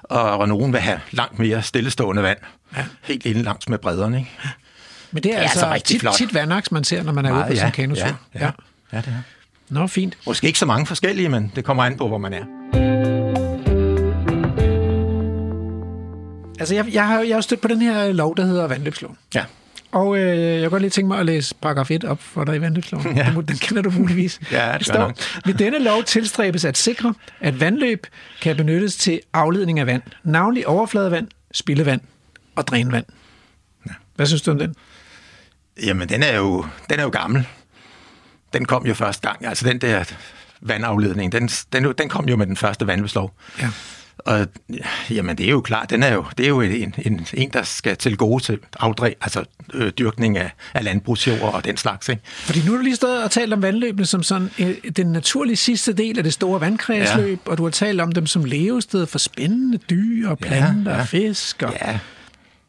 og, 0.03 0.37
og 0.37 0.47
nogle 0.47 0.71
vil 0.71 0.81
have 0.81 0.99
langt 1.11 1.39
mere 1.39 1.61
stillestående 1.61 2.23
vand. 2.23 2.37
Ja. 2.77 2.85
Helt 3.01 3.25
inde 3.25 3.43
langs 3.43 3.69
med 3.69 3.77
bredderne. 3.77 4.17
Ikke? 4.17 4.31
Men 5.11 5.23
det 5.23 5.33
er, 5.33 5.37
er 5.37 5.41
altså, 5.41 5.65
altså 5.65 5.87
tit, 5.87 6.01
flot. 6.01 6.13
tit 6.13 6.33
vandaks, 6.33 6.71
man 6.71 6.83
ser, 6.83 7.03
når 7.03 7.13
man 7.13 7.25
er 7.25 7.33
ude 7.33 7.45
på 7.47 7.55
sin 7.55 7.71
kanotur. 7.71 8.05
ja, 8.05 8.15
ja, 8.39 8.51
ja, 8.93 8.97
det 8.97 9.07
er. 9.07 9.21
Nå, 9.69 9.87
fint. 9.87 10.17
Måske 10.25 10.47
ikke 10.47 10.59
så 10.59 10.65
mange 10.65 10.85
forskellige, 10.85 11.29
men 11.29 11.51
det 11.55 11.65
kommer 11.65 11.83
an 11.83 11.97
på, 11.97 12.07
hvor 12.07 12.17
man 12.17 12.33
er. 12.33 12.43
Altså, 16.59 16.75
jeg, 16.75 16.93
jeg, 16.93 17.07
har, 17.07 17.19
jeg 17.19 17.29
har 17.29 17.35
jo 17.35 17.41
stødt 17.41 17.61
på 17.61 17.67
den 17.67 17.81
her 17.81 18.11
lov, 18.11 18.37
der 18.37 18.45
hedder 18.45 18.67
vandløbsloven. 18.67 19.17
Ja. 19.35 19.43
Og 19.91 20.17
øh, 20.17 20.37
jeg 20.37 20.61
kunne 20.61 20.69
godt 20.69 20.81
lige 20.81 20.89
tænke 20.89 21.07
mig 21.07 21.19
at 21.19 21.25
læse 21.25 21.55
paragraf 21.61 21.91
1 21.91 22.03
op 22.03 22.21
for 22.21 22.43
dig 22.43 22.55
i 22.55 22.61
vandløbsloven. 22.61 23.17
Ja. 23.17 23.33
Den, 23.35 23.57
kender 23.57 23.81
du 23.81 23.89
muligvis. 23.89 24.39
Ja, 24.51 24.75
det 24.77 24.85
står. 24.85 25.13
Ved 25.45 25.53
denne 25.53 25.79
lov 25.79 26.03
tilstræbes 26.03 26.65
at 26.65 26.77
sikre, 26.77 27.13
at 27.39 27.59
vandløb 27.59 28.07
kan 28.41 28.55
benyttes 28.55 28.95
til 28.95 29.21
afledning 29.33 29.79
af 29.79 29.87
vand, 29.87 30.01
navnlig 30.23 30.67
overfladevand, 30.67 31.27
spildevand 31.51 32.01
og 32.55 32.67
drænvand. 32.67 33.05
Ja. 33.87 33.91
Hvad 34.15 34.25
synes 34.25 34.41
du 34.41 34.51
om 34.51 34.59
den? 34.59 34.75
Jamen, 35.83 36.09
den 36.09 36.23
er 36.23 36.37
jo, 36.37 36.65
den 36.89 36.99
er 36.99 37.03
jo 37.03 37.09
gammel. 37.09 37.47
Den 38.53 38.65
kom 38.65 38.85
jo 38.85 38.93
første 38.93 39.27
gang. 39.27 39.45
Altså, 39.45 39.67
den 39.67 39.81
der 39.81 40.03
vandafledning, 40.61 41.31
den, 41.31 41.47
den, 41.47 41.93
den 41.97 42.09
kom 42.09 42.29
jo 42.29 42.35
med 42.35 42.47
den 42.47 42.57
første 42.57 42.87
vandløbslov. 42.87 43.33
Ja. 43.61 43.69
Og 44.29 44.47
jamen, 45.09 45.37
det 45.37 45.45
er 45.45 45.49
jo 45.49 45.61
klart, 45.61 45.89
den 45.89 46.03
er 46.03 46.13
jo, 46.13 46.25
det 46.37 46.43
er 46.43 46.49
jo 46.49 46.61
en, 46.61 46.93
en, 46.97 47.27
en 47.33 47.49
der 47.49 47.63
skal 47.63 47.97
til 47.97 48.17
gode 48.17 48.43
til 48.43 48.59
afdræ, 48.79 49.13
altså 49.21 49.43
øh, 49.73 49.91
dyrkning 49.99 50.37
af, 50.37 50.51
af 50.73 50.83
landbrugsjord 50.83 51.53
og 51.53 51.65
den 51.65 51.77
slags. 51.77 52.09
Ikke? 52.09 52.21
Fordi 52.25 52.59
nu 52.65 52.71
har 52.71 52.77
du 52.77 52.83
lige 52.83 52.95
stået 52.95 53.23
og 53.23 53.31
talt 53.31 53.53
om 53.53 53.61
vandløbene 53.61 54.05
som 54.05 54.23
sådan 54.23 54.51
øh, 54.59 54.75
den 54.97 55.07
naturlige 55.07 55.55
sidste 55.55 55.93
del 55.93 56.17
af 56.17 56.23
det 56.23 56.33
store 56.33 56.61
vandkredsløb, 56.61 57.39
ja. 57.45 57.51
og 57.51 57.57
du 57.57 57.63
har 57.63 57.71
talt 57.71 58.01
om 58.01 58.11
dem 58.11 58.25
som 58.25 58.43
levested 58.43 59.05
for 59.05 59.19
spændende 59.19 59.77
dyr 59.77 60.29
og 60.29 60.37
planter 60.39 60.91
ja, 60.91 60.95
ja. 60.95 61.01
og 61.01 61.07
fisk. 61.07 61.63
Og, 61.63 61.73
Ja, 61.81 61.99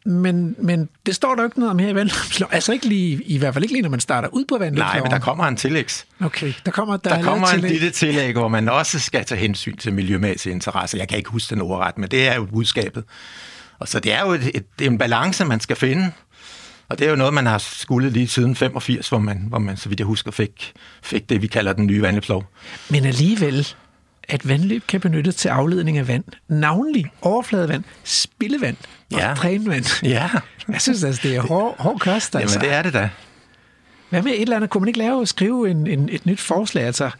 men, 0.06 0.56
men 0.58 0.88
det 1.06 1.14
står 1.14 1.34
der 1.34 1.42
jo 1.42 1.46
ikke 1.48 1.58
noget 1.58 1.70
om 1.70 1.78
her 1.78 1.88
i 1.88 1.94
vandløbsloven. 1.94 2.54
Altså 2.54 2.72
ikke 2.72 2.86
lige, 2.88 3.22
i 3.22 3.38
hvert 3.38 3.54
fald 3.54 3.64
ikke 3.64 3.74
lige, 3.74 3.82
når 3.82 3.88
man 3.90 4.00
starter 4.00 4.28
ud 4.28 4.44
på 4.44 4.58
vandløbsloven. 4.58 4.92
nej, 4.96 5.02
men 5.02 5.10
der 5.10 5.18
kommer 5.18 5.44
en 5.44 5.56
tillægs. 5.56 6.06
Okay, 6.20 6.52
der 6.64 6.70
kommer, 6.70 6.96
der, 6.96 7.10
Der, 7.10 7.16
er 7.16 7.22
kommer 7.22 7.46
en 7.48 7.54
tillæg. 7.54 7.70
lille 7.70 7.90
tillæg, 7.90 8.32
hvor 8.32 8.48
man 8.48 8.68
også 8.68 8.98
skal 8.98 9.24
tage 9.24 9.40
hensyn 9.40 9.76
til 9.76 9.92
miljømæssige 9.92 10.52
interesser. 10.52 10.98
Jeg 10.98 11.08
kan 11.08 11.18
ikke 11.18 11.30
huske 11.30 11.54
den 11.54 11.62
ordret, 11.62 11.98
men 11.98 12.10
det 12.10 12.28
er 12.28 12.34
jo 12.34 12.44
budskabet. 12.44 13.04
Og 13.78 13.88
så 13.88 14.00
det 14.00 14.12
er 14.12 14.20
jo 14.20 14.32
et, 14.32 14.50
et, 14.54 14.64
det 14.78 14.86
er 14.86 14.90
en 14.90 14.98
balance, 14.98 15.44
man 15.44 15.60
skal 15.60 15.76
finde. 15.76 16.10
Og 16.88 16.98
det 16.98 17.06
er 17.06 17.10
jo 17.10 17.16
noget, 17.16 17.34
man 17.34 17.46
har 17.46 17.58
skulle 17.58 18.10
lige 18.10 18.28
siden 18.28 18.56
85, 18.56 19.08
hvor 19.08 19.18
man, 19.18 19.44
hvor 19.48 19.58
man 19.58 19.76
så 19.76 19.88
vidt 19.88 20.00
jeg 20.00 20.06
husker, 20.06 20.30
fik, 20.30 20.72
fik 21.02 21.28
det, 21.28 21.42
vi 21.42 21.46
kalder 21.46 21.72
den 21.72 21.86
nye 21.86 22.02
vandløbslov. 22.02 22.44
Men 22.90 23.04
alligevel, 23.04 23.68
at 24.28 24.48
vandløb 24.48 24.87
kan 24.87 25.00
benyttes 25.00 25.35
til 25.35 25.48
afledning 25.48 25.98
af 25.98 26.09
vand, 26.09 26.24
navnlig 26.48 27.04
overfladevand, 27.22 27.85
spildevand 28.04 28.76
og 29.12 29.18
Ja. 29.18 29.35
drænvand. 29.35 30.04
Ja, 30.04 30.30
Jeg 30.72 30.80
synes 30.80 31.04
altså, 31.04 31.20
det 31.28 31.37
er 31.37 31.40
hård, 31.40 31.74
hård 31.78 31.98
kost. 31.98 32.37
Altså. 32.37 32.59
jamen 32.59 32.70
det 32.70 32.76
er 32.78 32.83
det 32.83 32.92
da. 32.92 33.11
Hvad 34.11 34.22
med 34.22 34.33
et 34.33 34.40
eller 34.42 34.56
andet? 34.56 34.70
Kunne 34.70 34.80
man 34.80 34.88
ikke 34.88 34.98
lave 34.98 35.26
skrive 35.26 35.70
en, 35.70 35.87
en, 35.87 36.09
et 36.12 36.26
nyt 36.26 36.40
forslag? 36.40 36.85
Altså, 36.85 37.11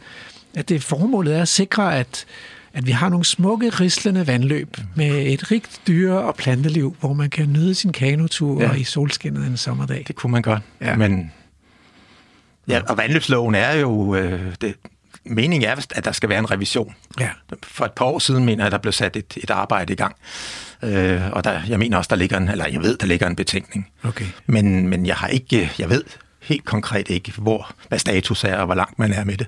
at 0.55 0.69
det 0.69 0.83
formålet 0.83 1.35
er 1.37 1.41
at 1.41 1.47
sikre, 1.47 1.97
at, 1.99 2.25
at 2.73 2.87
vi 2.87 2.91
har 2.91 3.09
nogle 3.09 3.25
smukke, 3.25 3.69
rislende 3.69 4.27
vandløb 4.27 4.77
med 4.95 5.33
et 5.33 5.51
rigt 5.51 5.81
dyre- 5.87 6.21
og 6.21 6.35
planteliv, 6.35 6.95
hvor 6.99 7.13
man 7.13 7.29
kan 7.29 7.49
nyde 7.53 7.75
sin 7.75 7.91
kanotur 7.91 8.61
ja. 8.61 8.73
i 8.73 8.83
solskinnet 8.83 9.47
en 9.47 9.57
sommerdag. 9.57 10.03
Det 10.07 10.15
kunne 10.15 10.31
man 10.31 10.41
godt. 10.41 10.61
Ja. 10.81 10.95
Men 10.95 11.31
ja, 12.67 12.81
og 12.89 12.97
vandløbsloven 12.97 13.55
er 13.55 13.73
jo, 13.73 14.15
øh, 14.15 14.55
det, 14.61 14.75
meningen 15.25 15.69
er, 15.69 15.75
at 15.95 16.05
der 16.05 16.11
skal 16.11 16.29
være 16.29 16.39
en 16.39 16.51
revision. 16.51 16.95
Ja. 17.19 17.29
For 17.63 17.85
et 17.85 17.91
par 17.91 18.05
år 18.05 18.19
siden 18.19 18.45
mener 18.45 18.63
jeg, 18.63 18.65
at 18.65 18.71
der 18.71 18.77
blev 18.77 18.93
sat 18.93 19.15
et, 19.15 19.37
et 19.37 19.49
arbejde 19.49 19.93
i 19.93 19.95
gang. 19.95 20.15
Øh, 20.83 21.21
og 21.31 21.43
der, 21.43 21.61
jeg 21.67 21.79
mener 21.79 21.97
også, 21.97 22.07
der 22.09 22.15
ligger 22.15 22.37
en, 22.37 22.49
eller 22.49 22.67
jeg 22.67 22.81
ved, 22.81 22.97
der 22.97 23.07
ligger 23.07 23.27
en 23.27 23.35
betænkning. 23.35 23.87
Okay. 24.03 24.25
Men, 24.45 24.87
men 24.87 25.05
jeg 25.05 25.15
har 25.15 25.27
ikke, 25.27 25.71
jeg 25.79 25.89
ved 25.89 26.03
helt 26.41 26.65
konkret 26.65 27.09
ikke, 27.09 27.33
hvor, 27.37 27.71
hvad 27.87 27.99
status 27.99 28.43
er, 28.43 28.57
og 28.57 28.65
hvor 28.65 28.75
langt 28.75 28.99
man 28.99 29.13
er 29.13 29.23
med 29.23 29.37
det. 29.37 29.47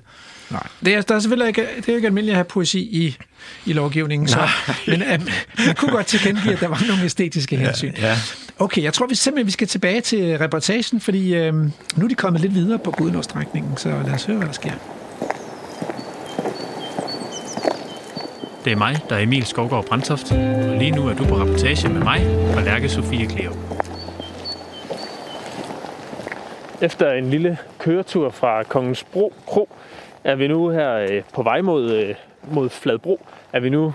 Nej. 0.50 0.66
Det 0.84 0.94
er, 0.94 1.02
der 1.02 1.14
er 1.14 1.18
selvfølgelig 1.18 1.48
ikke, 1.48 1.66
det 1.76 1.88
er 1.88 1.94
ikke 1.94 2.06
almindeligt 2.06 2.32
at 2.32 2.36
have 2.36 2.44
poesi 2.44 2.78
i, 2.78 3.16
i 3.66 3.72
lovgivningen, 3.72 4.28
så, 4.28 4.48
men 4.86 5.02
man 5.66 5.74
kunne 5.76 5.92
godt 5.92 6.06
tilkendegive, 6.06 6.52
at 6.52 6.60
der 6.60 6.68
var 6.68 6.82
nogle 6.88 7.04
æstetiske 7.04 7.56
hensyn. 7.56 7.92
Ja, 7.98 8.06
ja. 8.06 8.16
Okay, 8.58 8.82
jeg 8.82 8.94
tror 8.94 9.06
vi 9.06 9.14
simpelthen, 9.14 9.46
vi 9.46 9.52
skal 9.52 9.68
tilbage 9.68 10.00
til 10.00 10.38
reportagen, 10.38 11.00
fordi 11.00 11.34
øh, 11.34 11.54
nu 11.54 12.04
er 12.04 12.08
de 12.08 12.14
kommet 12.14 12.42
lidt 12.42 12.54
videre 12.54 12.78
på 12.78 12.90
Gudenåstrækningen, 12.90 13.76
så 13.76 13.88
lad 13.88 14.14
os 14.14 14.24
høre, 14.24 14.36
hvad 14.36 14.46
der 14.46 14.52
sker. 14.52 14.72
Det 18.64 18.72
er 18.72 18.76
mig, 18.76 18.96
der 19.08 19.16
er 19.16 19.20
Emil 19.20 19.46
Skovgaard 19.46 19.86
Brandtoft, 19.86 20.32
og 20.32 20.76
lige 20.78 20.90
nu 20.90 21.08
er 21.08 21.14
du 21.14 21.24
på 21.24 21.34
rapportage 21.34 21.88
med 21.88 22.00
mig 22.00 22.20
og 22.56 22.62
Lærke 22.62 22.88
Sofie 22.88 23.26
Kleo. 23.26 23.52
Efter 26.82 27.12
en 27.12 27.30
lille 27.30 27.58
køretur 27.78 28.30
fra 28.30 28.62
Kongens 28.62 29.04
Bro 29.04 29.32
Kro, 29.46 29.68
er 30.24 30.34
vi 30.34 30.48
nu 30.48 30.68
her 30.68 30.94
øh, 30.94 31.22
på 31.34 31.42
vej 31.42 31.60
mod, 31.60 31.92
øh, 31.92 32.14
mod 32.42 32.68
Fladbro, 32.68 33.26
er 33.52 33.60
vi 33.60 33.68
nu 33.68 33.94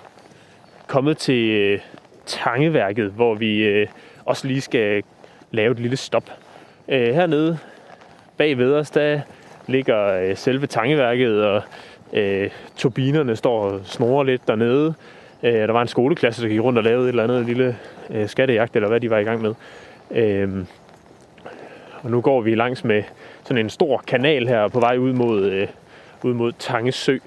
kommet 0.87 1.17
til 1.17 1.49
øh, 1.49 1.79
Tangeværket, 2.25 3.11
hvor 3.11 3.35
vi 3.35 3.85
også 4.25 4.47
lige 4.47 4.61
skal 4.61 5.03
lave 5.51 5.71
et 5.71 5.79
lille 5.79 5.97
stop. 5.97 6.31
Hernede 6.89 7.57
bag 8.37 8.57
ved 8.57 8.73
os, 8.73 8.91
der 8.91 9.21
ligger 9.67 10.35
selve 10.35 10.67
Tangeværket, 10.67 11.45
og 11.45 11.63
øh, 12.13 12.49
turbinerne 12.75 13.35
står 13.35 13.61
og 13.61 13.81
snorer 13.83 14.23
lidt 14.23 14.47
dernede. 14.47 14.93
Øh, 15.43 15.53
der 15.53 15.71
var 15.71 15.81
en 15.81 15.87
skoleklasse, 15.87 16.41
der 16.41 16.49
gik 16.49 16.61
rundt 16.61 16.77
og 16.77 16.83
lavede 16.83 17.03
et 17.03 17.09
eller 17.09 17.23
andet 17.23 17.45
lille 17.45 17.77
øh, 18.09 18.29
skattejagt, 18.29 18.75
eller 18.75 18.89
hvad 18.89 18.99
de 18.99 19.09
var 19.09 19.17
i 19.17 19.23
gang 19.23 19.41
med. 19.41 19.53
Øh, 20.11 20.65
og 22.01 22.11
nu 22.11 22.21
går 22.21 22.41
vi 22.41 22.55
langs 22.55 22.83
med 22.83 23.03
sådan 23.43 23.65
en 23.65 23.69
stor 23.69 24.03
kanal 24.07 24.47
her 24.47 24.67
på 24.67 24.79
vej 24.79 24.97
ud 24.97 25.13
mod, 25.13 25.45
øh, 25.45 25.67
ud 26.23 26.33
mod 26.33 26.51
Tangesø. 26.51 27.17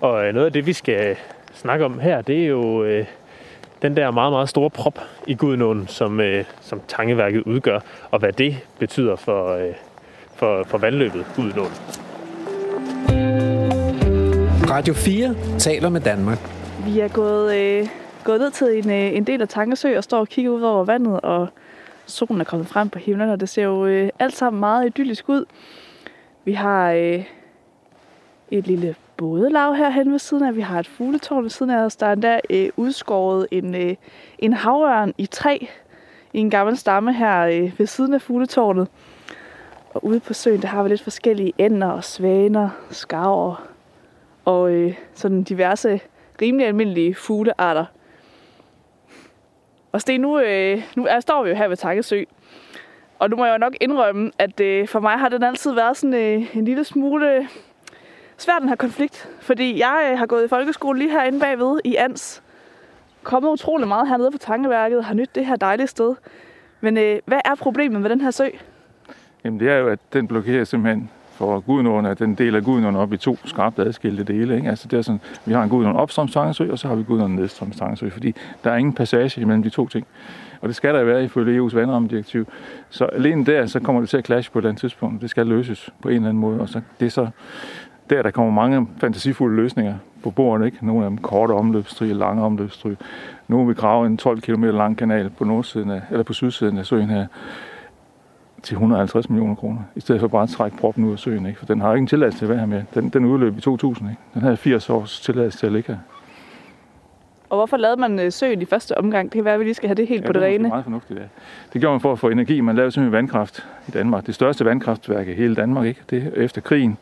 Og 0.00 0.26
øh, 0.26 0.34
noget 0.34 0.46
af 0.46 0.52
det, 0.52 0.66
vi 0.66 0.72
skal 0.72 1.16
snakke 1.54 1.84
om 1.84 1.98
her, 1.98 2.22
det 2.22 2.44
er 2.44 2.46
jo 2.46 2.84
øh, 2.84 3.06
den 3.82 3.96
der 3.96 4.10
meget, 4.10 4.32
meget 4.32 4.48
store 4.48 4.70
prop 4.70 4.98
i 5.26 5.34
Gudnåen, 5.34 5.88
som, 5.88 6.20
øh, 6.20 6.44
som 6.60 6.80
Tangeværket 6.88 7.42
udgør, 7.42 7.80
og 8.10 8.18
hvad 8.18 8.32
det 8.32 8.56
betyder 8.78 9.16
for, 9.16 9.54
øh, 9.56 9.74
for, 10.34 10.64
for 10.64 10.78
vandløbet 10.78 11.26
Gudnåen. 11.36 12.03
Radio 14.74 14.94
4 14.94 15.34
taler 15.58 15.88
med 15.88 16.00
Danmark. 16.00 16.38
Vi 16.84 17.00
er 17.00 17.08
gået, 17.08 17.56
øh, 17.56 17.88
gået 18.24 18.40
ned 18.40 18.50
til 18.50 18.78
en, 18.78 18.90
øh, 18.90 19.16
en 19.16 19.24
del 19.24 19.42
af 19.42 19.48
Tankesø 19.48 19.96
og 19.96 20.04
står 20.04 20.18
og 20.18 20.28
kigger 20.28 20.50
ud 20.50 20.62
over 20.62 20.84
vandet, 20.84 21.20
og 21.20 21.48
solen 22.06 22.40
er 22.40 22.44
kommet 22.44 22.68
frem 22.68 22.88
på 22.88 22.98
himlen, 22.98 23.28
og 23.28 23.40
det 23.40 23.48
ser 23.48 23.62
jo 23.62 23.86
øh, 23.86 24.08
alt 24.18 24.36
sammen 24.36 24.60
meget 24.60 24.86
idyllisk 24.86 25.28
ud. 25.28 25.44
Vi 26.44 26.52
har 26.52 26.90
øh, 26.90 27.24
et 28.50 28.66
lille 28.66 28.94
bådelav 29.16 29.74
herhen 29.74 30.12
ved 30.12 30.18
siden 30.18 30.44
af. 30.44 30.56
Vi 30.56 30.60
har 30.60 30.78
et 30.78 30.86
fugletårn 30.86 31.42
ved 31.42 31.50
siden 31.50 31.70
af 31.70 31.84
os. 31.84 31.96
Der 31.96 32.06
er 32.06 32.12
endda 32.12 32.40
øh, 32.50 32.68
udskåret 32.76 33.46
en, 33.50 33.74
øh, 33.74 33.94
en 34.38 34.52
havørn 34.52 35.14
i 35.18 35.26
træ 35.26 35.58
i 36.32 36.38
en 36.38 36.50
gammel 36.50 36.76
stamme 36.76 37.12
her 37.12 37.40
øh, 37.40 37.78
ved 37.78 37.86
siden 37.86 38.14
af 38.14 38.22
fugletårnet. 38.22 38.88
Og 39.94 40.04
ude 40.04 40.20
på 40.20 40.32
søen, 40.32 40.62
der 40.62 40.68
har 40.68 40.82
vi 40.82 40.88
lidt 40.88 41.02
forskellige 41.02 41.52
ænder 41.58 41.88
og 41.88 42.04
svaner, 42.04 42.68
skarver 42.90 43.73
og 44.44 44.72
øh, 44.72 44.94
sådan 45.14 45.42
diverse 45.42 46.00
rimelig 46.42 46.66
almindelige 46.66 47.14
fuglearter. 47.14 47.84
Og 49.92 50.00
Sten, 50.00 50.20
nu, 50.20 50.40
øh, 50.40 50.82
nu 50.96 51.06
er, 51.06 51.20
står 51.20 51.42
vi 51.42 51.48
jo 51.48 51.56
her 51.56 51.68
ved 51.68 51.76
Takkesø. 51.76 52.24
Og 53.18 53.30
nu 53.30 53.36
må 53.36 53.44
jeg 53.44 53.52
jo 53.52 53.58
nok 53.58 53.76
indrømme, 53.80 54.30
at 54.38 54.60
øh, 54.60 54.88
for 54.88 55.00
mig 55.00 55.18
har 55.18 55.28
den 55.28 55.42
altid 55.42 55.72
været 55.72 55.96
sådan 55.96 56.14
øh, 56.14 56.56
en 56.56 56.64
lille 56.64 56.84
smule 56.84 57.48
svær, 58.36 58.58
den 58.58 58.68
her 58.68 58.76
konflikt. 58.76 59.28
Fordi 59.40 59.78
jeg 59.78 60.08
øh, 60.10 60.18
har 60.18 60.26
gået 60.26 60.44
i 60.44 60.48
folkeskole 60.48 60.98
lige 60.98 61.10
herinde 61.10 61.40
bagved 61.40 61.80
i 61.84 61.96
Ans. 61.96 62.42
Kommet 63.22 63.50
utrolig 63.50 63.88
meget 63.88 64.08
hernede 64.08 64.30
på 64.30 64.38
Tankeværket 64.38 65.04
har 65.04 65.14
nyt 65.14 65.34
det 65.34 65.46
her 65.46 65.56
dejlige 65.56 65.86
sted. 65.86 66.14
Men 66.80 66.98
øh, 66.98 67.18
hvad 67.24 67.40
er 67.44 67.54
problemet 67.54 68.00
med 68.00 68.10
den 68.10 68.20
her 68.20 68.30
sø? 68.30 68.48
Jamen 69.44 69.60
det 69.60 69.70
er 69.70 69.76
jo, 69.76 69.88
at 69.88 69.98
den 70.12 70.28
blokerer 70.28 70.64
simpelthen 70.64 71.10
for 71.34 71.60
Gudnåen, 71.60 72.06
at 72.06 72.18
den 72.18 72.34
del 72.34 72.54
af 72.54 72.64
Gudnåen 72.64 72.96
op 72.96 73.12
i 73.12 73.16
to 73.16 73.38
skarpt 73.44 73.78
adskilte 73.78 74.24
dele. 74.24 74.56
Ikke? 74.56 74.68
Altså 74.68 74.88
det 74.88 74.96
er 74.96 75.02
sådan, 75.02 75.20
vi 75.46 75.52
har 75.52 75.62
en 75.62 75.68
Gudnåen 75.68 75.96
opstrøms 75.96 76.32
Tangesø, 76.32 76.70
og 76.70 76.78
så 76.78 76.88
har 76.88 76.94
vi 76.94 77.02
Gudnåen 77.02 77.34
nedstrøms 77.34 77.76
Tangesø, 77.76 78.10
fordi 78.10 78.34
der 78.64 78.70
er 78.70 78.76
ingen 78.76 78.94
passage 78.94 79.40
imellem 79.40 79.62
de 79.62 79.70
to 79.70 79.88
ting. 79.88 80.06
Og 80.60 80.68
det 80.68 80.76
skal 80.76 80.94
der 80.94 81.04
være 81.04 81.24
ifølge 81.24 81.60
EU's 81.60 81.76
vandrammedirektiv. 81.76 82.46
Så 82.90 83.04
alene 83.04 83.44
der, 83.44 83.66
så 83.66 83.80
kommer 83.80 84.00
det 84.00 84.10
til 84.10 84.16
at 84.16 84.26
clashe 84.26 84.52
på 84.52 84.58
et 84.58 84.62
eller 84.62 84.70
andet 84.70 84.80
tidspunkt. 84.80 85.22
Det 85.22 85.30
skal 85.30 85.46
løses 85.46 85.90
på 86.02 86.08
en 86.08 86.14
eller 86.14 86.28
anden 86.28 86.40
måde. 86.40 86.60
Og 86.60 86.68
så, 86.68 86.80
det 87.00 87.06
er 87.06 87.10
så 87.10 87.28
der, 88.10 88.22
der 88.22 88.30
kommer 88.30 88.52
mange 88.52 88.88
fantasifulde 88.98 89.56
løsninger 89.56 89.94
på 90.22 90.30
bordet. 90.30 90.66
Ikke? 90.66 90.86
Nogle 90.86 91.04
af 91.04 91.10
dem 91.10 91.18
korte 91.18 91.52
omløbsstryg, 91.52 92.14
lange 92.14 92.42
omløbsstryg. 92.42 92.96
Nogle 93.48 93.66
vil 93.66 93.76
grave 93.76 94.06
en 94.06 94.16
12 94.16 94.40
km 94.40 94.64
lang 94.64 94.96
kanal 94.96 95.30
på, 95.30 95.44
nordsiden 95.44 95.90
af, 95.90 96.02
eller 96.10 96.22
på 96.22 96.32
sydsiden 96.32 96.78
af 96.78 96.86
søen 96.86 97.10
her 97.10 97.26
til 98.64 98.74
150 98.74 99.30
millioner 99.30 99.54
kroner, 99.54 99.80
i 99.96 100.00
stedet 100.00 100.20
for 100.20 100.28
bare 100.28 100.42
at 100.42 100.48
trække 100.48 100.76
proppen 100.76 101.04
ud 101.04 101.12
af 101.12 101.18
søen. 101.18 101.46
Ikke? 101.46 101.58
For 101.58 101.66
den 101.66 101.80
har 101.80 101.92
ikke 101.94 102.00
en 102.02 102.06
tilladelse 102.06 102.38
til 102.38 102.44
at 102.44 102.48
være 102.48 102.58
her 102.58 102.66
med. 102.66 102.82
Den, 102.94 103.08
den 103.08 103.24
udløb 103.24 103.58
i 103.58 103.60
2000. 103.60 104.10
Ikke? 104.10 104.20
Den 104.34 104.42
havde 104.42 104.56
80 104.56 104.90
års 104.90 105.20
tilladelse 105.20 105.58
til 105.58 105.66
at 105.66 105.72
ligge 105.72 105.92
her. 105.92 105.98
Og 107.50 107.56
hvorfor 107.58 107.76
lavede 107.76 108.00
man 108.00 108.20
øh, 108.20 108.32
søen 108.32 108.62
i 108.62 108.64
første 108.64 108.98
omgang? 108.98 109.24
Det 109.24 109.32
kan 109.32 109.44
være, 109.44 109.54
at 109.54 109.60
vi 109.60 109.64
lige 109.64 109.74
skal 109.74 109.88
have 109.88 109.94
det 109.94 110.06
helt 110.08 110.22
Ja, 110.22 110.26
på 110.26 110.32
det 110.32 110.42
det 110.42 110.48
er 110.48 110.54
rene. 110.54 110.68
meget 110.68 110.84
fornuftigt, 110.84 111.18
ja. 111.18 111.24
Det 111.72 111.80
gjorde 111.80 111.92
man 111.94 112.00
for 112.00 112.12
at 112.12 112.18
få 112.18 112.28
energi. 112.28 112.60
Man 112.60 112.76
lavede 112.76 112.90
simpelthen 112.92 113.12
vandkraft 113.12 113.66
i 113.88 113.90
Danmark. 113.90 114.26
Det 114.26 114.34
største 114.34 114.64
vandkraftværk 114.64 115.28
i 115.28 115.32
hele 115.32 115.54
Danmark, 115.54 115.86
ikke? 115.86 116.00
Det 116.10 116.32
er 116.36 116.42
efter 116.42 116.60
krigen, 116.60 116.98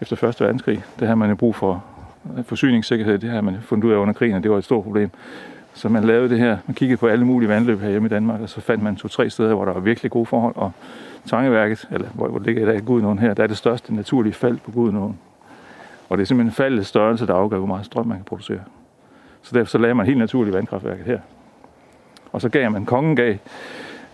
efter 0.00 0.16
første 0.16 0.44
verdenskrig. 0.44 0.82
Det 1.00 1.08
har 1.08 1.14
man 1.14 1.28
jo 1.30 1.36
brug 1.36 1.54
for 1.54 1.84
forsyningssikkerhed. 2.44 3.18
Det 3.18 3.30
har 3.30 3.40
man 3.40 3.56
fundet 3.60 3.84
ud 3.84 3.92
af 3.92 3.96
under 3.96 4.14
krigen, 4.14 4.36
og 4.36 4.42
det 4.42 4.50
var 4.50 4.58
et 4.58 4.64
stort 4.64 4.84
problem. 4.84 5.10
Så 5.74 5.88
man 5.88 6.04
lavede 6.04 6.28
det 6.28 6.38
her. 6.38 6.58
Man 6.66 6.74
kiggede 6.74 6.96
på 6.96 7.06
alle 7.06 7.24
mulige 7.24 7.48
vandløb 7.48 7.80
her 7.80 7.90
hjemme 7.90 8.06
i 8.06 8.08
Danmark, 8.08 8.40
og 8.40 8.48
så 8.48 8.60
fandt 8.60 8.82
man 8.82 8.96
to-tre 8.96 9.30
steder, 9.30 9.54
hvor 9.54 9.64
der 9.64 9.72
var 9.72 9.80
virkelig 9.80 10.10
gode 10.10 10.26
forhold. 10.26 10.56
Og 10.56 10.72
Tangeværket, 11.26 11.88
eller 11.90 12.08
hvor 12.14 12.28
hvor 12.28 12.38
det 12.38 12.46
ligger 12.46 12.62
i 12.62 12.66
dag, 12.66 12.84
Gudnåen 12.84 13.18
her, 13.18 13.34
der 13.34 13.42
er 13.42 13.46
det 13.46 13.56
største 13.56 13.94
naturlige 13.94 14.32
fald 14.32 14.58
på 14.58 14.70
Gudnåen. 14.70 15.18
Og 16.08 16.18
det 16.18 16.22
er 16.22 16.26
simpelthen 16.26 16.52
faldets 16.52 16.88
størrelse, 16.88 17.26
der 17.26 17.34
afgør, 17.34 17.58
hvor 17.58 17.66
meget 17.66 17.86
strøm 17.86 18.06
man 18.06 18.16
kan 18.16 18.24
producere. 18.24 18.60
Så 19.42 19.54
derfor 19.54 19.70
så 19.70 19.78
lagde 19.78 19.94
man 19.94 20.06
helt 20.06 20.18
naturligt 20.18 20.56
vandkraftværket 20.56 21.06
her. 21.06 21.18
Og 22.32 22.40
så 22.40 22.48
gav 22.48 22.70
man, 22.70 22.84
kongen 22.84 23.16
gav 23.16 23.36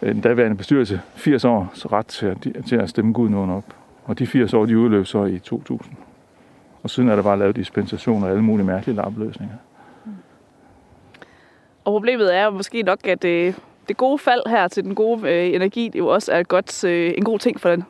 øh, 0.02 0.14
den 0.14 0.20
daværende 0.20 0.56
bestyrelse 0.56 1.00
80 1.14 1.44
år 1.44 1.72
ret 1.74 2.06
til 2.06 2.26
at, 2.26 2.36
til 2.66 2.76
at 2.76 2.88
stemme 2.88 3.12
Gudnåen 3.12 3.50
op. 3.50 3.64
Og 4.04 4.18
de 4.18 4.26
80 4.26 4.54
år, 4.54 4.66
de 4.66 4.78
udløb 4.78 5.06
så 5.06 5.24
i 5.24 5.38
2000. 5.38 5.96
Og 6.82 6.90
siden 6.90 7.08
er 7.08 7.16
der 7.16 7.22
bare 7.22 7.38
lavet 7.38 7.56
dispensationer 7.56 8.26
og 8.26 8.30
alle 8.30 8.42
mulige 8.42 8.66
mærkelige 8.66 8.96
lappeløsninger. 8.96 9.56
Og 11.90 11.94
problemet 11.94 12.36
er 12.36 12.50
måske 12.50 12.82
nok, 12.82 13.06
at 13.06 13.24
øh, 13.24 13.54
det 13.88 13.96
gode 13.96 14.18
fald 14.18 14.40
her 14.48 14.68
til 14.68 14.84
den 14.84 14.94
gode 14.94 15.30
øh, 15.30 15.54
energi, 15.54 15.88
det 15.88 15.98
jo 15.98 16.06
også 16.06 16.32
er 16.32 16.38
et 16.38 16.48
godt, 16.48 16.84
øh, 16.84 17.12
en 17.18 17.24
god 17.24 17.38
ting 17.38 17.60
for, 17.60 17.70
den, 17.70 17.84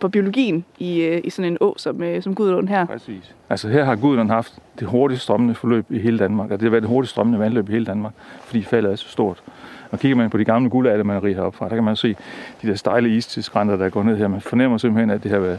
for 0.00 0.08
biologien 0.08 0.64
i, 0.78 1.00
øh, 1.00 1.20
i 1.24 1.30
sådan 1.30 1.52
en 1.52 1.58
å 1.60 1.74
som, 1.78 2.02
øh, 2.02 2.22
som 2.22 2.34
Gudlund 2.34 2.68
her. 2.68 2.86
Præcis. 2.86 3.34
Altså 3.50 3.68
her 3.68 3.84
har 3.84 3.96
Gudnåen 3.96 4.30
haft 4.30 4.58
det 4.78 4.88
hurtigst 4.88 5.22
strømmende 5.22 5.54
forløb 5.54 5.86
i 5.90 5.98
hele 5.98 6.18
Danmark. 6.18 6.50
Og 6.50 6.60
det 6.60 6.62
har 6.62 6.70
været 6.70 6.82
det 6.82 6.90
hurtigst 6.90 7.10
strømmende 7.10 7.38
vandløb 7.38 7.68
i 7.68 7.72
hele 7.72 7.84
Danmark, 7.86 8.12
fordi 8.40 8.62
faldet 8.62 8.92
er 8.92 8.96
så 8.96 9.08
stort. 9.08 9.42
Og 9.90 9.98
kigger 9.98 10.16
man 10.16 10.30
på 10.30 10.38
de 10.38 10.44
gamle 10.44 10.70
guldaldermalerier 10.70 11.36
heroppe 11.36 11.58
fra, 11.58 11.68
der 11.68 11.74
kan 11.74 11.84
man 11.84 11.96
se 11.96 12.16
de 12.62 12.68
der 12.68 12.74
stejle 12.74 13.16
istidsgrænter, 13.16 13.76
der 13.76 13.88
går 13.88 14.02
ned 14.02 14.16
her. 14.16 14.28
Man 14.28 14.40
fornemmer 14.40 14.78
simpelthen, 14.78 15.10
at 15.10 15.22
det 15.22 15.30
har 15.30 15.38
været, 15.38 15.58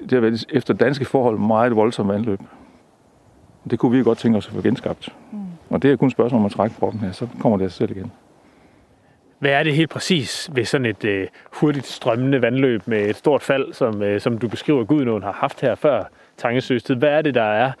det 0.00 0.12
har 0.12 0.20
været 0.20 0.44
efter 0.52 0.74
danske 0.74 1.04
forhold 1.04 1.38
meget 1.38 1.76
voldsomt 1.76 2.08
vandløb. 2.08 2.40
Det 3.70 3.78
kunne 3.78 3.92
vi 3.92 3.98
jo 3.98 4.04
godt 4.04 4.18
tænke 4.18 4.38
os 4.38 4.46
at 4.46 4.52
få 4.52 4.62
genskabt. 4.62 5.14
Mm. 5.32 5.49
Og 5.70 5.82
det 5.82 5.92
er 5.92 5.96
kun 5.96 6.06
et 6.06 6.12
spørgsmål 6.12 6.38
om 6.40 6.46
at 6.46 6.52
trække 6.52 6.76
proppen 6.76 7.00
her, 7.00 7.12
så 7.12 7.28
kommer 7.40 7.58
det 7.58 7.64
af 7.64 7.70
sig 7.70 7.78
selv 7.78 7.96
igen. 7.96 8.12
Hvad 9.38 9.50
er 9.50 9.62
det 9.62 9.74
helt 9.74 9.90
præcis 9.90 10.50
ved 10.52 10.64
sådan 10.64 10.86
et 10.86 11.04
øh, 11.04 11.26
hurtigt 11.52 11.86
strømmende 11.86 12.42
vandløb 12.42 12.86
med 12.86 13.10
et 13.10 13.16
stort 13.16 13.42
fald, 13.42 13.72
som, 13.72 14.02
øh, 14.02 14.20
som 14.20 14.38
du 14.38 14.48
beskriver, 14.48 14.84
Gudnåen 14.84 15.22
har 15.22 15.32
haft 15.32 15.60
her 15.60 15.74
før 15.74 16.04
Tangesøstid? 16.36 16.94
Hvad 16.94 17.08
er 17.08 17.22
det, 17.22 17.34
der 17.34 17.42
er 17.42 17.72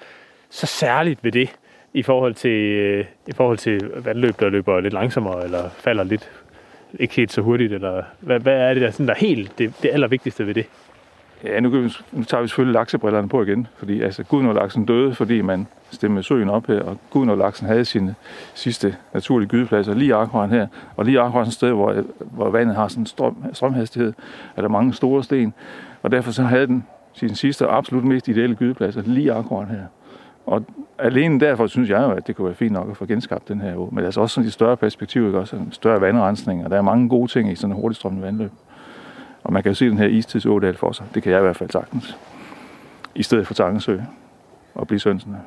så 0.50 0.66
særligt 0.66 1.24
ved 1.24 1.32
det 1.32 1.56
i 1.94 2.02
forhold 2.02 2.34
til, 2.34 2.50
øh, 2.50 3.04
i 3.26 3.32
forhold 3.32 3.58
til 3.58 3.80
vandløb, 3.96 4.40
der 4.40 4.48
løber 4.48 4.80
lidt 4.80 4.94
langsommere 4.94 5.44
eller 5.44 5.70
falder 5.70 6.04
lidt 6.04 6.30
ikke 6.98 7.14
helt 7.14 7.32
så 7.32 7.40
hurtigt? 7.40 7.72
Eller 7.72 8.02
hvad, 8.20 8.40
hvad 8.40 8.58
er 8.58 8.74
det, 8.74 8.82
der, 8.82 8.90
sådan, 8.90 9.06
der 9.06 9.14
er 9.14 9.18
helt 9.18 9.58
det, 9.58 9.72
det 9.82 9.90
allervigtigste 9.92 10.46
ved 10.46 10.54
det? 10.54 10.66
Ja, 11.44 11.60
nu, 11.60 11.68
vi, 11.68 11.92
nu 12.12 12.24
tager 12.24 12.42
vi 12.42 12.48
selvfølgelig 12.48 12.74
laksebrillerne 12.74 13.28
på 13.28 13.42
igen, 13.42 13.66
fordi 13.76 14.00
altså, 14.02 14.24
Gudnålaksen 14.24 14.84
døde, 14.84 15.14
fordi 15.14 15.40
man 15.40 15.66
stemmede 15.90 16.22
søen 16.22 16.50
op 16.50 16.66
her, 16.66 16.80
og 16.80 16.96
Gudnålaksen 17.10 17.66
havde 17.66 17.84
sine 17.84 18.14
sidste 18.54 18.96
naturlige 19.14 19.48
gydepladser 19.48 19.94
lige 19.94 20.14
akkurat 20.14 20.50
her, 20.50 20.66
og 20.96 21.04
lige 21.04 21.20
akkurat 21.20 21.46
et 21.46 21.52
sted, 21.52 21.70
hvor, 21.70 22.04
hvor 22.20 22.50
vandet 22.50 22.76
har 22.76 22.88
sådan 22.88 23.02
en 23.02 23.06
strøm, 23.06 23.36
strømhastighed, 23.52 24.12
er 24.56 24.62
der 24.62 24.68
mange 24.68 24.94
store 24.94 25.24
sten, 25.24 25.54
og 26.02 26.10
derfor 26.10 26.30
så 26.30 26.42
havde 26.42 26.66
den 26.66 26.84
sin 27.12 27.34
sidste 27.34 27.68
og 27.68 27.76
absolut 27.76 28.04
mest 28.04 28.28
ideelle 28.28 28.56
gydepladser 28.56 29.02
lige 29.02 29.32
akkurat 29.32 29.68
her. 29.68 29.84
Og 30.46 30.64
alene 30.98 31.40
derfor 31.40 31.66
synes 31.66 31.90
jeg 31.90 32.00
jo, 32.02 32.10
at 32.10 32.26
det 32.26 32.36
kunne 32.36 32.46
være 32.46 32.54
fint 32.54 32.72
nok 32.72 32.90
at 32.90 32.96
få 32.96 33.06
genskabt 33.06 33.48
den 33.48 33.60
her 33.60 33.76
å. 33.76 33.88
Men 33.92 34.04
altså 34.04 34.20
også 34.20 34.34
sådan 34.34 34.46
de 34.46 34.50
større 34.50 34.76
perspektiv, 34.76 35.26
ikke? 35.26 35.38
også 35.38 35.56
en 35.56 35.72
større 35.72 36.00
vandrensning, 36.00 36.64
og 36.64 36.70
der 36.70 36.76
er 36.76 36.82
mange 36.82 37.08
gode 37.08 37.30
ting 37.30 37.52
i 37.52 37.54
sådan 37.54 37.76
en 37.76 37.80
hurtigstrømmende 37.80 38.26
vandløb. 38.26 38.50
Og 39.44 39.52
man 39.52 39.62
kan 39.62 39.70
jo 39.70 39.74
se 39.74 39.86
den 39.86 39.98
her 39.98 40.06
istidsådal 40.06 40.76
for 40.76 40.92
sig. 40.92 41.06
Det 41.14 41.22
kan 41.22 41.32
jeg 41.32 41.38
i 41.40 41.42
hvert 41.42 41.56
fald 41.56 41.70
sagtens. 41.70 42.16
I 43.14 43.22
stedet 43.22 43.46
for 43.46 43.54
Tangesø 43.54 44.00
og 44.74 44.88
Blisønsene. 44.88 45.40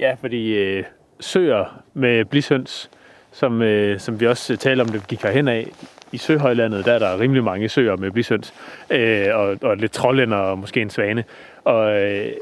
Ja, 0.00 0.16
fordi 0.20 0.58
øh, 0.58 0.84
søer 1.20 1.82
med 1.94 2.24
blisøns, 2.24 2.90
som, 3.32 3.62
øh, 3.62 4.00
som 4.00 4.20
vi 4.20 4.26
også 4.26 4.56
taler 4.56 4.84
om, 4.84 4.90
det 4.90 5.06
gik 5.08 5.22
herhen 5.22 5.48
af, 5.48 5.68
i 6.12 6.18
Søhøjlandet, 6.18 6.84
der 6.84 6.92
er 6.92 6.98
der 6.98 7.20
rimelig 7.20 7.44
mange 7.44 7.68
søer 7.68 7.96
med 7.96 8.10
blisøns, 8.10 8.54
øh, 8.90 9.26
og, 9.32 9.56
og 9.62 9.76
lidt 9.76 9.92
trollænder 9.92 10.36
og 10.36 10.58
måske 10.58 10.80
en 10.80 10.90
svane. 10.90 11.24
Og 11.64 12.02
øh, 12.02 12.32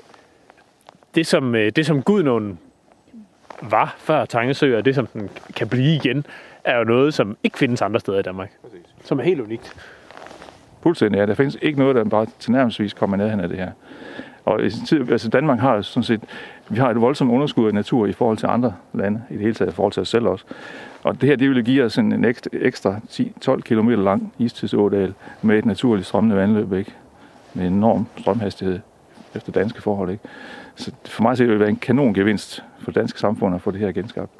det, 1.14 1.26
som, 1.26 1.54
øh, 1.54 1.72
det, 1.76 1.86
som 1.86 2.02
Gudnåen 2.02 2.58
var 3.62 3.94
før 3.98 4.24
Tangesø, 4.24 4.76
og 4.76 4.84
det, 4.84 4.94
som 4.94 5.06
den 5.06 5.30
kan 5.56 5.68
blive 5.68 5.94
igen, 5.94 6.26
er 6.64 6.78
jo 6.78 6.84
noget, 6.84 7.14
som 7.14 7.36
ikke 7.44 7.58
findes 7.58 7.82
andre 7.82 8.00
steder 8.00 8.18
i 8.18 8.22
Danmark. 8.22 8.52
Som 9.04 9.18
er 9.18 9.22
helt 9.22 9.40
unikt. 9.40 9.76
Fuldstændig, 10.82 11.18
ja. 11.18 11.26
Der 11.26 11.34
findes 11.34 11.58
ikke 11.62 11.78
noget, 11.78 11.96
der 11.96 12.04
bare 12.04 12.26
tilnærmelsesvis 12.38 12.94
kommer 12.94 13.16
ned 13.16 13.40
af 13.40 13.48
det 13.48 13.58
her. 13.58 13.70
Og 14.44 14.64
i 14.64 14.70
tid, 14.70 15.12
altså 15.12 15.28
Danmark 15.28 15.58
har 15.58 15.82
sådan 15.82 16.02
set, 16.02 16.20
vi 16.68 16.78
har 16.78 16.90
et 16.90 17.00
voldsomt 17.00 17.30
underskud 17.30 17.66
af 17.66 17.74
natur 17.74 18.06
i 18.06 18.12
forhold 18.12 18.36
til 18.38 18.46
andre 18.46 18.74
lande, 18.92 19.22
i 19.30 19.32
det 19.32 19.42
hele 19.42 19.54
taget 19.54 19.70
i 19.72 19.74
forhold 19.74 19.92
til 19.92 20.00
os 20.00 20.08
selv 20.08 20.26
også. 20.26 20.44
Og 21.02 21.20
det 21.20 21.28
her, 21.28 21.36
det 21.36 21.48
ville 21.48 21.62
give 21.62 21.84
os 21.84 21.98
en 21.98 22.24
ekstra 22.52 23.00
10-12 23.10 23.60
km 23.60 23.88
lang 23.88 24.32
istidsådal 24.38 25.14
med 25.42 25.58
et 25.58 25.66
naturligt 25.66 26.06
strømmende 26.06 26.36
vandløb, 26.36 26.72
ikke? 26.72 26.94
Med 27.54 27.66
enorm 27.66 28.06
strømhastighed 28.16 28.80
efter 29.34 29.52
danske 29.52 29.82
forhold, 29.82 30.10
ikke? 30.10 30.24
Så 30.74 30.92
for 31.04 31.22
mig 31.22 31.36
så 31.36 31.42
vil 31.42 31.52
det 31.52 31.60
være 31.60 31.68
en 31.68 31.76
kanon 31.76 32.14
gevinst 32.14 32.64
for 32.78 32.90
det 32.90 33.00
danske 33.00 33.20
samfund 33.20 33.54
at 33.54 33.60
få 33.62 33.70
det 33.70 33.80
her 33.80 33.92
genskabt. 33.92 34.30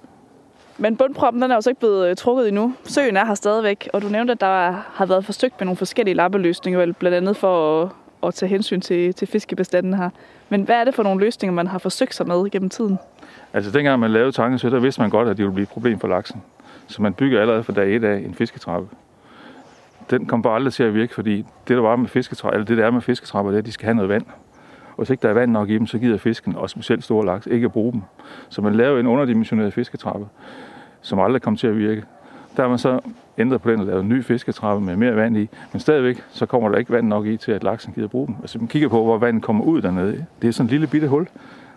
Men 0.81 0.97
bundproppen 0.97 1.43
den 1.43 1.51
er 1.51 1.55
jo 1.55 1.61
så 1.61 1.71
ikke 1.71 1.81
blevet 1.81 2.11
øh, 2.11 2.17
trukket 2.17 2.49
endnu. 2.49 2.75
Søen 2.85 3.17
er 3.17 3.27
her 3.27 3.35
stadigvæk, 3.35 3.89
og 3.93 4.03
du 4.03 4.09
nævnte, 4.09 4.33
at 4.33 4.41
der 4.41 4.71
har 4.93 5.07
været 5.07 5.25
forsøgt 5.25 5.55
med 5.61 5.67
nogle 5.67 5.77
forskellige 5.77 6.15
lappeløsninger, 6.15 6.93
blandt 6.93 7.17
andet 7.17 7.37
for 7.37 7.83
at, 7.83 7.89
at 8.23 8.35
tage 8.35 8.51
hensyn 8.51 8.81
til, 8.81 9.15
til 9.15 9.29
fiskebestanden 9.29 9.95
her. 9.95 10.11
Men 10.49 10.63
hvad 10.63 10.77
er 10.77 10.85
det 10.85 10.95
for 10.95 11.03
nogle 11.03 11.21
løsninger, 11.21 11.55
man 11.55 11.67
har 11.67 11.79
forsøgt 11.79 12.15
sig 12.15 12.27
med 12.27 12.51
gennem 12.51 12.69
tiden? 12.69 12.99
Altså 13.53 13.71
dengang 13.71 14.01
man 14.01 14.11
lavede 14.11 14.33
så 14.33 14.71
der 14.71 14.79
vidste 14.79 15.01
man 15.01 15.11
godt, 15.11 15.29
at 15.29 15.37
det 15.37 15.45
ville 15.45 15.55
blive 15.55 15.63
et 15.63 15.69
problem 15.69 16.01
for 16.01 16.09
laksen. 16.09 16.43
Så 16.87 17.03
man 17.03 17.15
bygger 17.15 17.41
allerede 17.41 17.65
fra 17.65 17.73
dag 17.73 17.97
1 17.97 18.05
af 18.05 18.17
en 18.17 18.35
fisketrappe. 18.35 18.89
Den 20.11 20.27
kom 20.27 20.43
bare 20.43 20.55
aldrig 20.55 20.73
til 20.73 20.83
at 20.83 20.95
virke, 20.95 21.15
fordi 21.15 21.37
det 21.37 21.77
der 21.77 21.81
var 21.81 21.97
med 21.97 22.09
fisketrapper, 22.09 22.55
eller 22.55 22.67
det 22.67 22.79
der 22.79 22.87
er 22.87 22.91
med 22.91 23.01
fisketrapper, 23.01 23.51
det 23.51 23.57
er, 23.57 23.63
at 23.63 23.67
de 23.67 23.73
skal 23.73 23.85
have 23.85 23.95
noget 23.95 24.09
vand. 24.09 24.27
Og 24.91 24.97
hvis 24.97 25.11
ikke 25.11 25.23
der 25.23 25.29
er 25.29 25.35
vand 25.35 25.51
nok 25.51 25.71
i 25.71 25.75
dem, 25.75 25.87
så 25.87 25.99
gider 25.99 26.19
fisken, 26.19 26.57
og 26.57 26.71
specielt 26.71 27.05
store 27.05 27.27
laks, 27.27 27.47
ikke 27.47 27.65
at 27.65 27.73
bruge 27.73 27.93
dem. 27.93 28.03
Så 28.49 28.63
man 28.63 28.75
laver 28.75 29.01
en 29.01 29.07
underdimensioneret 29.07 29.73
fisketrappe, 29.73 30.27
som 31.03 31.21
aldrig 31.21 31.43
kom 31.43 31.57
til 31.57 31.67
at 31.67 31.79
virke. 31.79 32.05
Der 32.57 32.63
har 32.63 32.69
man 32.69 32.79
så 32.79 33.01
ændret 33.39 33.63
på 33.63 33.71
den 33.71 33.81
og 33.81 33.87
lavet 33.87 34.03
en 34.03 34.09
ny 34.09 34.25
fisketrappe 34.25 34.85
med 34.85 34.97
mere 34.97 35.17
vand 35.17 35.37
i, 35.37 35.49
men 35.73 35.81
stadigvæk 35.81 36.25
så 36.31 36.47
kommer 36.47 36.69
der 36.69 36.79
ikke 36.79 36.93
vand 36.93 37.07
nok 37.07 37.27
i 37.27 37.37
til, 37.37 37.53
at 37.53 37.65
laksen 37.65 37.93
gider 37.93 38.09
bruge 38.09 38.27
dem. 38.27 38.37
Altså 38.41 38.59
man 38.59 38.69
kigger 38.69 38.89
på, 38.89 39.05
hvor 39.05 39.19
vandet 39.19 39.43
kommer 39.43 39.65
ud 39.65 39.83
dernede. 39.83 40.27
Det 40.43 40.49
er 40.49 40.53
sådan 40.53 40.67
en 40.67 40.71
lille 40.71 40.87
bitte 40.87 41.09
hul. 41.09 41.29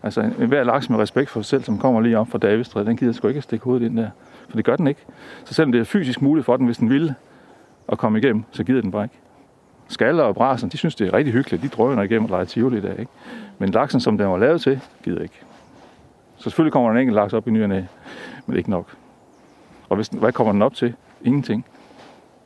Altså 0.04 0.22
en 0.22 0.48
hver 0.48 0.64
laks 0.64 0.90
med 0.90 1.00
respekt 1.00 1.30
for 1.30 1.42
sig 1.42 1.46
selv, 1.46 1.64
som 1.64 1.78
kommer 1.78 2.02
lige 2.02 2.18
op 2.20 2.28
fra 2.28 2.38
Davidstræde, 2.38 2.86
den 2.86 2.98
gider 2.98 3.14
sgu 3.14 3.28
ikke 3.28 3.38
at 3.38 3.44
stikke 3.44 3.66
hovedet 3.66 3.86
ind 3.86 3.98
der. 3.98 4.10
For 4.50 4.56
det 4.56 4.66
gør 4.66 4.76
den 4.76 4.88
ikke. 4.88 5.02
Så 5.46 5.54
selvom 5.54 5.72
det 5.72 5.82
er 5.82 5.86
fysisk 5.86 6.22
muligt 6.22 6.46
for 6.46 6.58
den, 6.58 6.66
hvis 6.66 6.78
den 6.78 6.90
vil 6.90 7.14
at 7.88 7.98
komme 7.98 8.20
igennem, 8.20 8.44
så 8.52 8.64
gider 8.64 8.82
den 8.82 8.92
bare 8.92 9.04
ikke. 9.04 9.16
Skaller 9.88 10.24
og 10.24 10.36
brasen, 10.36 10.70
de 10.70 10.78
synes, 10.78 10.96
det 10.96 11.08
er 11.08 11.14
rigtig 11.14 11.34
hyggeligt. 11.34 11.64
De 11.64 11.68
drøner 11.68 12.04
igennem 12.04 12.24
og 12.24 12.30
leger 12.30 12.46
tivoli 12.46 12.82
der, 12.82 12.94
ikke? 12.94 13.12
Men 13.58 13.70
laksen, 13.70 14.00
som 14.00 14.18
den 14.18 14.28
var 14.28 14.38
lavet 14.38 14.62
til, 14.62 14.80
gider 15.04 15.22
ikke. 15.22 15.42
Så 16.38 16.44
selvfølgelig 16.44 16.74
kommer 16.74 16.90
der 16.90 16.96
en 16.96 17.02
enkelt 17.02 17.16
laks 17.16 17.34
op 17.34 17.48
i 17.48 17.52
nyerne, 17.52 17.88
men 18.46 18.58
ikke 18.58 18.70
nok. 18.70 18.86
Og 19.94 19.96
hvis, 19.96 20.08
hvad 20.08 20.32
kommer 20.32 20.54
den 20.54 20.62
op 20.62 20.74
til? 20.74 20.94
Ingenting. 21.24 21.66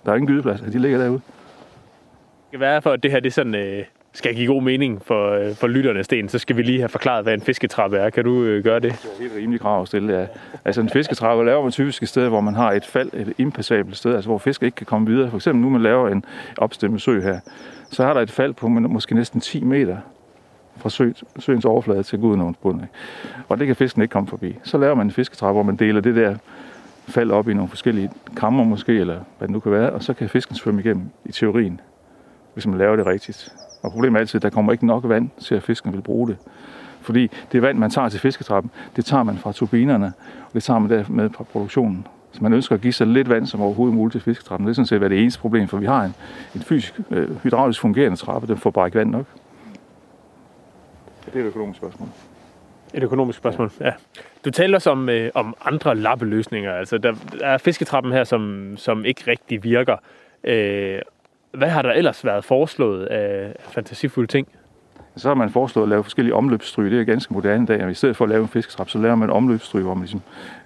Der 0.05 0.11
er 0.11 0.15
ingen 0.15 0.27
gydeplads, 0.27 0.61
de 0.61 0.79
ligger 0.79 0.97
derude. 0.97 1.21
Det 1.21 2.51
kan 2.51 2.59
være 2.59 2.81
for, 2.81 2.91
at 2.91 3.03
det 3.03 3.11
her 3.11 3.19
det 3.19 3.33
sådan, 3.33 3.55
øh, 3.55 3.83
skal 4.13 4.35
give 4.35 4.47
god 4.47 4.61
mening 4.61 5.01
for, 5.05 5.31
øh, 5.31 5.55
for 5.55 5.67
lytterne, 5.67 6.03
Sten, 6.03 6.29
så 6.29 6.39
skal 6.39 6.57
vi 6.57 6.61
lige 6.61 6.79
have 6.79 6.89
forklaret, 6.89 7.23
hvad 7.23 7.33
en 7.33 7.41
fisketrappe 7.41 7.97
er. 7.97 8.09
Kan 8.09 8.23
du 8.23 8.43
øh, 8.43 8.63
gøre 8.63 8.79
det? 8.79 8.91
Det 8.91 9.11
er 9.17 9.21
helt 9.21 9.33
rimelig 9.37 9.61
krav 9.61 9.81
at 9.81 9.87
stille, 9.87 10.19
ja. 10.19 10.25
Altså 10.65 10.81
en 10.81 10.89
fisketrappe 10.89 11.45
laver 11.45 11.63
man 11.63 11.71
typisk 11.71 12.03
et 12.03 12.09
sted, 12.09 12.27
hvor 12.27 12.41
man 12.41 12.55
har 12.55 12.71
et 12.71 12.85
fald, 12.85 13.09
et 13.13 13.33
impassabelt 13.37 13.97
sted, 13.97 14.15
altså 14.15 14.29
hvor 14.29 14.37
fisk 14.37 14.63
ikke 14.63 14.75
kan 14.75 14.85
komme 14.85 15.07
videre. 15.07 15.29
For 15.29 15.37
eksempel 15.37 15.61
nu 15.61 15.69
man 15.69 15.81
laver 15.81 16.09
en 16.09 16.25
opstemmet 16.57 17.01
sø 17.01 17.21
her, 17.21 17.39
så 17.91 18.03
har 18.03 18.13
der 18.13 18.21
et 18.21 18.31
fald 18.31 18.53
på 18.53 18.67
måske 18.67 19.15
næsten 19.15 19.41
10 19.41 19.63
meter 19.63 19.97
fra 20.77 20.89
sø, 20.89 21.11
søens 21.39 21.65
overflade 21.65 22.03
til 22.03 22.19
Gudnåens 22.19 22.57
bund. 22.57 22.81
Og 23.49 23.59
det 23.59 23.67
kan 23.67 23.75
fisken 23.75 24.01
ikke 24.01 24.11
komme 24.11 24.29
forbi. 24.29 24.55
Så 24.63 24.77
laver 24.77 24.95
man 24.95 25.07
en 25.07 25.11
fisketrappe, 25.11 25.53
hvor 25.53 25.63
man 25.63 25.75
deler 25.75 26.01
det 26.01 26.15
der 26.15 26.35
fald 27.07 27.31
op 27.31 27.49
i 27.49 27.53
nogle 27.53 27.69
forskellige 27.69 28.11
krammer 28.35 28.63
måske, 28.63 28.99
eller 28.99 29.19
hvad 29.37 29.47
det 29.47 29.53
nu 29.53 29.59
kan 29.59 29.71
være, 29.71 29.89
og 29.89 30.03
så 30.03 30.13
kan 30.13 30.29
fisken 30.29 30.55
svømme 30.55 30.81
igennem 30.81 31.09
i 31.25 31.31
teorien, 31.31 31.79
hvis 32.53 32.67
man 32.67 32.77
laver 32.77 32.95
det 32.95 33.05
rigtigt. 33.05 33.53
Og 33.81 33.91
problemet 33.91 34.17
er 34.17 34.19
altid, 34.19 34.37
at 34.37 34.43
der 34.43 34.49
kommer 34.49 34.71
ikke 34.71 34.85
nok 34.85 35.09
vand 35.09 35.29
til, 35.39 35.55
at 35.55 35.63
fisken 35.63 35.93
vil 35.93 36.01
bruge 36.01 36.27
det. 36.27 36.37
Fordi 37.01 37.31
det 37.51 37.61
vand, 37.61 37.77
man 37.77 37.89
tager 37.89 38.09
til 38.09 38.19
fisketrappen, 38.19 38.71
det 38.95 39.05
tager 39.05 39.23
man 39.23 39.37
fra 39.37 39.51
turbinerne, 39.51 40.13
og 40.45 40.53
det 40.53 40.63
tager 40.63 40.79
man 40.79 40.89
dermed 40.89 41.29
fra 41.29 41.43
produktionen. 41.43 42.07
Så 42.31 42.43
man 42.43 42.53
ønsker 42.53 42.75
at 42.75 42.81
give 42.81 42.93
så 42.93 43.05
lidt 43.05 43.29
vand 43.29 43.45
som 43.45 43.61
overhovedet 43.61 43.95
muligt 43.95 44.11
til 44.11 44.21
fisketrappen. 44.21 44.67
Det 44.67 44.71
er 44.71 44.75
sådan 44.75 44.85
set 44.85 45.01
det 45.01 45.21
eneste 45.21 45.39
problem, 45.39 45.67
for 45.67 45.77
vi 45.77 45.85
har 45.85 46.03
en, 46.03 46.13
en 46.55 46.61
fysisk, 46.61 46.99
øh, 47.11 47.43
hydraulisk 47.43 47.81
fungerende 47.81 48.17
trappe, 48.17 48.47
den 48.47 48.57
får 48.57 48.69
bare 48.69 48.87
ikke 48.87 48.97
vand 48.97 49.09
nok. 49.09 49.25
Det 51.25 51.35
er 51.35 51.39
et 51.39 51.45
økonomisk 51.45 51.77
spørgsmål. 51.77 52.09
Et 52.97 53.03
økonomisk 53.03 53.37
spørgsmål, 53.37 53.71
ja. 53.81 53.91
Du 54.45 54.51
taler 54.51 54.77
også 54.77 54.89
om, 54.89 55.09
øh, 55.09 55.31
om 55.33 55.55
andre 55.65 55.95
lappeløsninger. 55.95 56.73
Altså, 56.73 56.97
der, 56.97 57.13
er 57.41 57.57
fisketrappen 57.57 58.11
her, 58.11 58.23
som, 58.23 58.73
som 58.77 59.05
ikke 59.05 59.23
rigtig 59.27 59.63
virker. 59.63 59.97
Øh, 60.43 60.99
hvad 61.51 61.69
har 61.69 61.81
der 61.81 61.91
ellers 61.91 62.25
været 62.25 62.45
foreslået 62.45 63.05
af 63.05 63.55
fantasifulde 63.71 64.27
ting? 64.27 64.47
Så 65.15 65.27
har 65.27 65.35
man 65.35 65.49
foreslået 65.49 65.85
at 65.85 65.89
lave 65.89 66.03
forskellige 66.03 66.35
omløbsstryg. 66.35 66.91
Det 66.91 66.99
er 66.99 67.03
ganske 67.03 67.33
moderne 67.33 67.63
i 67.63 67.65
dag. 67.65 67.91
I 67.91 67.93
stedet 67.93 68.15
for 68.15 68.25
at 68.25 68.29
lave 68.29 68.41
en 68.41 68.47
fisketrap, 68.47 68.89
så 68.89 68.97
laver 68.97 69.15
man 69.15 69.29
en 69.29 69.35
omløbsstryg, 69.35 69.83
hvor 69.83 69.93
man 69.93 70.01
ligesom, 70.01 70.21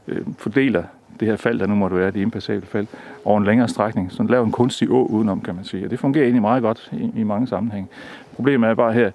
øh, 0.07 0.21
fordeler 0.37 0.83
det 1.19 1.27
her 1.27 1.35
fald, 1.35 1.59
der 1.59 1.65
nu 1.65 1.75
måtte 1.75 1.97
være, 1.97 2.11
det 2.11 2.19
impassable 2.19 2.67
fald, 2.67 2.87
over 3.25 3.37
en 3.37 3.45
længere 3.45 3.67
strækning. 3.67 4.11
Så 4.11 4.23
laver 4.23 4.45
en 4.45 4.51
kunstig 4.51 4.89
å 4.89 5.05
udenom, 5.05 5.41
kan 5.41 5.55
man 5.55 5.63
sige. 5.63 5.85
Og 5.85 5.91
det 5.91 5.99
fungerer 5.99 6.23
egentlig 6.23 6.41
meget 6.41 6.63
godt 6.63 6.89
i, 6.91 7.11
i 7.15 7.23
mange 7.23 7.47
sammenhænge. 7.47 7.87
Problemet 8.35 8.69
er 8.69 8.75
bare 8.75 8.93
her, 8.93 9.11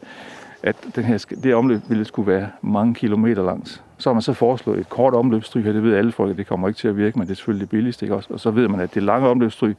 at 0.62 0.76
den 0.96 1.04
her, 1.04 1.26
det 1.42 1.54
omløb 1.54 1.80
ville 1.88 2.04
skulle 2.04 2.32
være 2.32 2.48
mange 2.62 2.94
kilometer 2.94 3.44
langt. 3.44 3.82
Så 3.98 4.08
har 4.08 4.14
man 4.14 4.22
så 4.22 4.32
foreslået 4.32 4.78
et 4.78 4.88
kort 4.88 5.14
omløbsstryg 5.14 5.64
her, 5.64 5.72
det 5.72 5.82
ved 5.82 5.96
alle 5.96 6.12
folk, 6.12 6.30
at 6.30 6.36
det 6.36 6.46
kommer 6.46 6.68
ikke 6.68 6.78
til 6.78 6.88
at 6.88 6.96
virke, 6.96 7.18
men 7.18 7.26
det 7.26 7.32
er 7.32 7.36
selvfølgelig 7.36 7.60
det 7.60 7.70
billigste, 7.70 8.04
ikke 8.06 8.14
også? 8.14 8.28
Og 8.32 8.40
så 8.40 8.50
ved 8.50 8.68
man, 8.68 8.80
at 8.80 8.94
det 8.94 9.02
lange 9.02 9.28
omløbsstryg, 9.28 9.76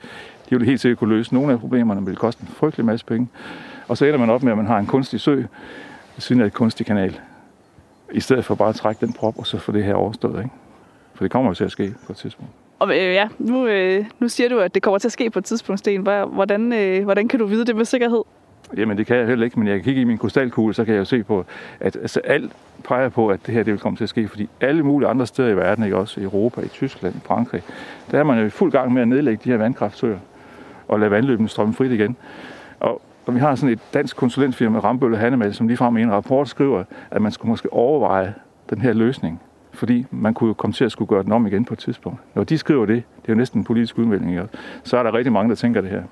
de 0.50 0.58
vil 0.58 0.66
helt 0.66 0.80
sikkert 0.80 1.00
kunne 1.00 1.16
løse 1.16 1.34
nogle 1.34 1.54
af 1.54 1.60
problemerne, 1.60 2.02
men 2.02 2.10
det 2.10 2.18
koste 2.18 2.42
en 2.42 2.48
frygtelig 2.48 2.86
masse 2.86 3.06
penge. 3.06 3.28
Og 3.88 3.98
så 3.98 4.06
ender 4.06 4.20
man 4.20 4.30
op 4.30 4.44
med, 4.44 4.52
at 4.52 4.58
man 4.58 4.68
har 4.68 4.78
en 4.78 4.86
kunstig 4.86 5.20
sø, 5.20 5.36
ved 5.36 5.46
siden 6.18 6.42
af 6.42 6.46
et 6.46 6.54
kunstig 6.54 6.86
kanal, 6.86 7.20
i 8.14 8.20
stedet 8.20 8.46
for 8.46 8.56
bare 8.56 8.70
at 8.70 8.76
trække 8.76 9.06
den 9.06 9.14
prop, 9.14 9.40
og 9.40 9.48
så 9.48 9.58
få 9.58 9.72
det 9.72 9.84
her 9.84 9.94
overstået, 9.94 10.38
ikke? 10.38 10.56
For 11.14 11.24
det 11.24 11.32
kommer 11.32 11.50
jo 11.50 11.54
til 11.54 11.64
at 11.64 11.72
ske 11.72 11.94
på 12.06 12.12
et 12.12 12.18
tidspunkt. 12.18 12.52
Og 12.80 12.90
øh, 12.90 12.96
ja, 12.96 13.28
nu, 13.40 13.68
øh, 13.68 14.06
nu 14.20 14.28
siger 14.28 14.50
du, 14.50 14.60
at 14.60 14.76
det 14.76 14.84
kommer 14.84 14.98
til 14.98 15.08
at 15.08 15.12
ske 15.12 15.30
på 15.30 15.40
et 15.40 15.46
tidspunkt, 15.46 15.80
Sten. 15.80 16.02
Hvordan, 16.02 16.74
øh, 16.74 17.04
hvordan 17.04 17.28
kan 17.28 17.40
du 17.40 17.46
vide 17.46 17.66
det 17.66 17.76
med 17.76 17.86
sikkerhed? 17.86 18.22
Jamen 18.78 18.98
det 18.98 19.08
kan 19.08 19.18
jeg 19.18 19.28
heller 19.28 19.46
ikke, 19.46 19.60
men 19.60 19.68
jeg 19.68 19.76
kan 19.76 19.84
kigge 19.84 20.02
i 20.02 20.04
min 20.04 20.18
krystalkugle, 20.18 20.74
så 20.74 20.86
kan 20.86 20.94
jeg 20.94 21.00
jo 21.00 21.06
se 21.06 21.24
på, 21.24 21.46
at 21.80 21.96
altså, 21.96 22.22
alt 22.24 22.52
peger 22.84 23.10
på, 23.10 23.28
at 23.28 23.40
det 23.46 23.54
her 23.54 23.64
det 23.64 23.74
vil 23.74 23.80
komme 23.80 23.98
til 23.98 24.04
at 24.04 24.10
ske, 24.10 24.28
fordi 24.28 24.50
alle 24.62 24.84
mulige 24.84 25.10
andre 25.10 25.28
steder 25.28 25.50
i 25.50 25.58
verden, 25.58 25.84
ikke 25.84 25.98
også 25.98 26.20
i 26.20 26.24
Europa, 26.24 26.62
i 26.62 26.68
Tyskland, 26.68 27.16
i 27.16 27.20
Frankrig, 27.26 27.64
der 28.12 28.20
er 28.20 28.24
man 28.24 28.40
jo 28.40 28.46
i 28.46 28.50
fuld 28.50 28.72
gang 28.72 28.94
med 28.94 29.02
at 29.02 29.08
nedlægge 29.08 29.42
de 29.44 29.50
her 29.50 29.58
vandkraftsøer 29.58 30.18
og 30.88 31.00
lade 31.00 31.12
vandløbene 31.12 31.50
strømme 31.50 31.74
frit 31.74 31.92
igen. 31.92 32.16
Og, 32.80 33.02
og 33.26 33.36
vi 33.36 33.40
har 33.40 33.56
sådan 33.56 33.74
et 33.74 33.80
dansk 33.94 34.16
konsulentfirma, 34.16 34.80
Rambølle 34.80 35.18
Hannemal, 35.18 35.54
som 35.54 35.68
ligefrem 35.68 35.98
i 35.98 36.02
en 36.02 36.12
rapport 36.12 36.50
skriver, 36.50 36.84
at 37.12 37.22
man 37.22 37.32
skulle 37.32 37.50
måske 37.50 37.74
overveje 37.74 38.34
den 38.70 38.82
her 38.82 38.94
løsning, 38.94 39.42
fordi 39.74 40.06
man 40.12 40.34
kunne 40.34 40.48
jo 40.48 40.54
komme 40.54 40.74
til 40.74 40.86
at 40.86 40.92
skulle 40.92 41.10
gøre 41.10 41.24
den 41.24 41.32
om 41.32 41.48
igen 41.48 41.66
på 41.66 41.74
et 41.74 41.80
tidspunkt. 41.80 42.20
Når 42.36 42.44
de 42.44 42.58
skriver 42.58 42.86
det, 42.86 43.04
det 43.22 43.30
er 43.30 43.34
jo 43.34 43.38
næsten 43.38 43.60
en 43.60 43.64
politisk 43.64 43.98
udmelding, 43.98 44.32
ikke? 44.32 44.48
så 44.84 44.98
er 44.98 45.04
der 45.04 45.14
rigtig 45.14 45.34
mange, 45.34 45.50
der 45.50 45.56
tænker 45.56 45.82
det 45.82 45.90
her. 45.90 46.04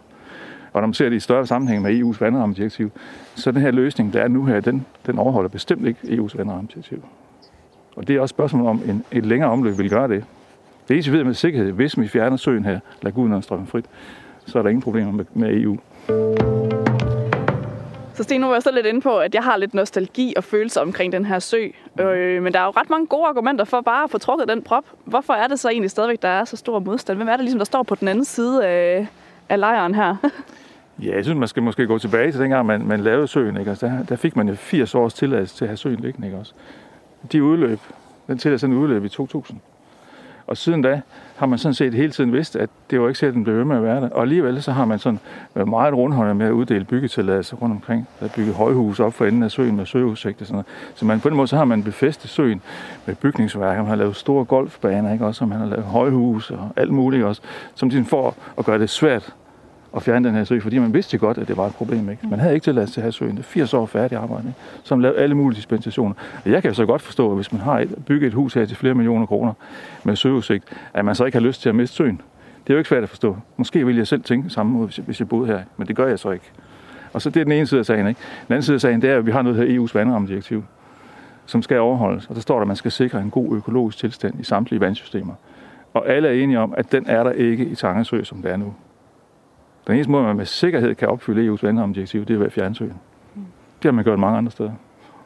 Og 0.75 0.81
når 0.81 0.87
man 0.87 0.93
ser 0.93 1.09
det 1.09 1.15
i 1.15 1.19
større 1.19 1.47
sammenhæng 1.47 1.81
med 1.81 2.01
EU's 2.01 2.17
vandrammedirektiv, 2.19 2.91
så 3.35 3.51
den 3.51 3.61
her 3.61 3.71
løsning, 3.71 4.13
der 4.13 4.21
er 4.21 4.27
nu 4.27 4.45
her, 4.45 4.59
den, 4.59 4.85
den 5.05 5.19
overholder 5.19 5.49
bestemt 5.49 5.87
ikke 5.87 5.99
EU's 6.03 6.37
vandrammedirektiv. 6.37 7.03
Og 7.95 8.07
det 8.07 8.15
er 8.15 8.19
også 8.19 8.33
et 8.33 8.35
spørgsmål 8.35 8.67
om, 8.67 8.81
en, 8.89 9.03
et 9.11 9.25
længere 9.25 9.51
omløb 9.51 9.77
vil 9.77 9.89
gøre 9.89 10.07
det. 10.07 10.23
Det 10.87 10.93
eneste, 10.93 11.11
vi 11.11 11.17
ved 11.17 11.23
med 11.23 11.33
sikkerhed, 11.33 11.71
hvis 11.71 11.99
vi 11.99 12.07
fjerner 12.07 12.37
søen 12.37 12.65
her, 12.65 12.79
lagunen 13.01 13.33
og 13.33 13.43
strømmen 13.43 13.67
frit, 13.67 13.85
så 14.45 14.57
er 14.57 14.63
der 14.63 14.69
ingen 14.69 14.81
problemer 14.81 15.11
med, 15.11 15.25
med 15.33 15.61
EU. 15.61 15.77
Så 18.13 18.23
Sten, 18.23 18.41
nu 18.41 18.47
var 18.47 18.53
jeg 18.53 18.63
så 18.63 18.71
lidt 18.71 18.85
inde 18.85 19.01
på, 19.01 19.17
at 19.17 19.35
jeg 19.35 19.43
har 19.43 19.57
lidt 19.57 19.73
nostalgi 19.73 20.33
og 20.37 20.43
følelser 20.43 20.81
omkring 20.81 21.11
den 21.11 21.25
her 21.25 21.39
sø. 21.39 21.67
Øh, 21.99 22.43
men 22.43 22.53
der 22.53 22.59
er 22.59 22.65
jo 22.65 22.71
ret 22.71 22.89
mange 22.89 23.07
gode 23.07 23.27
argumenter 23.27 23.65
for 23.65 23.81
bare 23.81 24.03
at 24.03 24.09
få 24.09 24.17
trukket 24.17 24.47
den 24.47 24.61
prop. 24.61 24.85
Hvorfor 25.05 25.33
er 25.33 25.47
det 25.47 25.59
så 25.59 25.69
egentlig 25.69 25.91
stadigvæk, 25.91 26.21
der 26.21 26.27
er 26.27 26.45
så 26.45 26.57
stor 26.57 26.79
modstand? 26.79 27.17
Hvem 27.17 27.27
er 27.27 27.31
det 27.31 27.39
ligesom, 27.39 27.59
der 27.59 27.65
står 27.65 27.83
på 27.83 27.95
den 27.95 28.07
anden 28.07 28.25
side 28.25 28.65
af, 28.65 29.07
af 29.49 29.59
lejren 29.59 29.95
her? 29.95 30.15
Ja, 31.01 31.15
jeg 31.15 31.23
synes, 31.23 31.39
man 31.39 31.47
skal 31.47 31.63
måske 31.63 31.87
gå 31.87 31.97
tilbage 31.97 32.31
til 32.31 32.41
dengang, 32.41 32.65
man, 32.65 32.87
man 32.87 32.99
lavede 32.99 33.27
søen. 33.27 33.57
Ikke? 33.57 33.69
Altså, 33.69 33.85
der, 33.85 34.03
der 34.03 34.15
fik 34.15 34.35
man 34.35 34.49
jo 34.49 34.55
80 34.55 34.95
års 34.95 35.13
tilladelse 35.13 35.55
til 35.55 35.65
at 35.65 35.69
have 35.69 35.77
søen 35.77 35.99
liggende. 35.99 36.27
Ikke? 36.27 36.39
Også. 36.39 36.53
De 37.31 37.43
udløb, 37.43 37.79
den 38.27 38.37
tilladelse 38.37 38.67
den 38.67 38.75
udløb 38.75 39.05
i 39.05 39.09
2000. 39.09 39.59
Og 40.47 40.57
siden 40.57 40.81
da 40.81 41.01
har 41.35 41.45
man 41.45 41.59
sådan 41.59 41.73
set 41.73 41.93
hele 41.93 42.11
tiden 42.11 42.33
vidst, 42.33 42.55
at 42.55 42.69
det 42.89 43.01
var 43.01 43.07
ikke 43.07 43.19
sikkert, 43.19 43.31
at 43.31 43.35
den 43.35 43.43
blev 43.43 43.57
ved 43.57 43.63
med 43.63 43.75
at 43.75 43.83
være 43.83 44.01
der. 44.01 44.09
Og 44.09 44.21
alligevel 44.21 44.61
så 44.61 44.71
har 44.71 44.85
man 44.85 44.99
sådan 44.99 45.19
været 45.55 45.69
meget 45.69 45.93
rundhåndet 45.93 46.35
med 46.35 46.45
at 46.45 46.51
uddele 46.51 46.85
byggetilladelser 46.85 47.57
rundt 47.57 47.75
omkring. 47.75 48.07
Der 48.19 48.25
er 48.25 48.29
bygget 48.35 48.55
højhus 48.55 48.99
op 48.99 49.13
for 49.13 49.25
enden 49.25 49.43
af 49.43 49.51
søen 49.51 49.75
med 49.75 49.85
søudsigt 49.85 50.41
og 50.41 50.47
sådan 50.47 50.53
noget. 50.53 50.65
Så 50.95 51.05
man, 51.05 51.19
på 51.19 51.29
den 51.29 51.37
måde 51.37 51.47
så 51.47 51.57
har 51.57 51.65
man 51.65 51.83
befæstet 51.83 52.29
søen 52.29 52.61
med 53.05 53.15
bygningsværker. 53.15 53.81
Man 53.81 53.89
har 53.89 53.95
lavet 53.95 54.15
store 54.15 54.45
golfbaner, 54.45 55.13
ikke? 55.13 55.25
Også, 55.25 55.43
og 55.43 55.49
man 55.49 55.59
har 55.59 55.65
lavet 55.65 55.85
højhus 55.85 56.51
og 56.51 56.69
alt 56.75 56.91
muligt 56.91 57.23
også, 57.23 57.41
som 57.75 57.89
de 57.89 58.05
får 58.05 58.35
at 58.57 58.65
gøre 58.65 58.79
det 58.79 58.89
svært 58.89 59.33
at 59.95 60.03
fjerne 60.03 60.27
den 60.27 60.35
her 60.35 60.43
sø, 60.43 60.59
fordi 60.59 60.79
man 60.79 60.93
vidste 60.93 61.17
godt, 61.17 61.37
at 61.37 61.47
det 61.47 61.57
var 61.57 61.65
et 61.65 61.75
problem. 61.75 62.09
Ikke? 62.09 62.27
Man 62.27 62.39
havde 62.39 62.53
ikke 62.53 62.63
tilladelse 62.63 62.93
til 62.93 63.01
at 63.01 63.03
have 63.03 63.11
søen. 63.11 63.31
Det 63.31 63.39
er 63.39 63.43
80 63.43 63.73
år 63.73 63.85
færdig 63.85 64.17
arbejde, 64.17 64.47
ikke? 64.47 64.59
som 64.83 64.99
lavede 64.99 65.19
alle 65.19 65.35
mulige 65.35 65.57
dispensationer. 65.57 66.15
Og 66.45 66.51
jeg 66.51 66.61
kan 66.61 66.71
jo 66.71 66.75
så 66.75 66.85
godt 66.85 67.01
forstå, 67.01 67.29
at 67.29 67.35
hvis 67.35 67.51
man 67.51 67.61
har 67.61 67.79
et, 67.79 67.95
bygget 68.05 68.27
et 68.27 68.33
hus 68.33 68.53
her 68.53 68.65
til 68.65 68.77
flere 68.77 68.93
millioner 68.93 69.25
kroner 69.25 69.53
med 70.03 70.15
søudsigt, 70.15 70.63
at 70.93 71.05
man 71.05 71.15
så 71.15 71.25
ikke 71.25 71.37
har 71.37 71.45
lyst 71.45 71.61
til 71.61 71.69
at 71.69 71.75
miste 71.75 71.95
søen. 71.95 72.21
Det 72.63 72.69
er 72.69 72.73
jo 72.73 72.77
ikke 72.77 72.89
svært 72.89 73.03
at 73.03 73.09
forstå. 73.09 73.37
Måske 73.57 73.85
ville 73.85 73.99
jeg 73.99 74.07
selv 74.07 74.23
tænke 74.23 74.49
samme 74.49 74.71
måde, 74.71 74.85
hvis 74.85 74.97
jeg, 74.97 75.05
hvis 75.05 75.19
jeg 75.19 75.29
boede 75.29 75.47
her, 75.47 75.59
men 75.77 75.87
det 75.87 75.95
gør 75.95 76.07
jeg 76.07 76.19
så 76.19 76.31
ikke. 76.31 76.51
Og 77.13 77.21
så 77.21 77.29
det 77.29 77.39
er 77.39 77.43
den 77.43 77.51
ene 77.51 77.67
side 77.67 77.79
af 77.79 77.85
sagen. 77.85 78.07
Ikke? 78.07 78.19
Den 78.47 78.53
anden 78.53 78.63
side 78.63 78.75
af 78.75 78.81
sagen, 78.81 79.01
det 79.01 79.09
er, 79.09 79.17
at 79.17 79.25
vi 79.25 79.31
har 79.31 79.41
noget 79.41 79.57
her 79.57 79.79
EU's 79.79 79.91
vandrammedirektiv, 79.93 80.63
som 81.45 81.61
skal 81.61 81.79
overholdes. 81.79 82.27
Og 82.27 82.35
der 82.35 82.41
står 82.41 82.55
der, 82.55 82.61
at 82.61 82.67
man 82.67 82.75
skal 82.75 82.91
sikre 82.91 83.21
en 83.21 83.29
god 83.29 83.57
økologisk 83.57 83.97
tilstand 83.97 84.39
i 84.39 84.43
samtlige 84.43 84.79
vandsystemer. 84.79 85.33
Og 85.93 86.09
alle 86.09 86.27
er 86.27 86.43
enige 86.43 86.59
om, 86.59 86.73
at 86.77 86.91
den 86.91 87.05
er 87.07 87.23
der 87.23 87.31
ikke 87.31 87.65
i 87.65 87.75
Tangesø, 87.75 88.23
som 88.23 88.41
det 88.41 88.51
er 88.51 88.57
nu. 88.57 88.73
Den 89.87 89.95
eneste 89.95 90.11
måde, 90.11 90.23
man 90.23 90.35
med 90.35 90.45
sikkerhed 90.45 90.95
kan 90.95 91.07
opfylde 91.07 91.53
EU's 91.53 91.65
vandrammedirektiv, 91.65 92.25
det 92.25 92.33
er 92.33 92.37
ved 92.37 92.45
at 92.45 92.53
fjerne 92.53 92.75
søen. 92.75 92.99
Det 93.77 93.83
har 93.83 93.91
man 93.91 94.03
gjort 94.03 94.19
mange 94.19 94.37
andre 94.37 94.51
steder. 94.51 94.71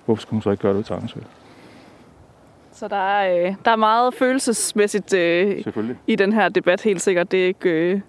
Hvorfor 0.06 0.22
skulle 0.22 0.38
man 0.38 0.42
så 0.42 0.52
ikke 0.52 0.62
gøre 0.62 0.72
det 0.72 0.78
ved 0.78 0.84
Tangersø? 0.84 1.20
Så 2.72 2.88
der 2.88 2.96
er, 2.96 3.48
øh, 3.48 3.56
der 3.66 3.72
er 3.72 3.76
meget 3.76 4.14
følelsesmæssigt 4.14 5.14
øh, 5.14 5.64
i 6.08 6.16
den 6.16 6.34
her 6.34 6.50
debat, 6.50 6.82
helt 6.82 7.02
sikkert. 7.02 7.32
Det 7.32 7.44
er 7.44 7.48
ikke, 7.48 7.70
øh, 7.70 8.02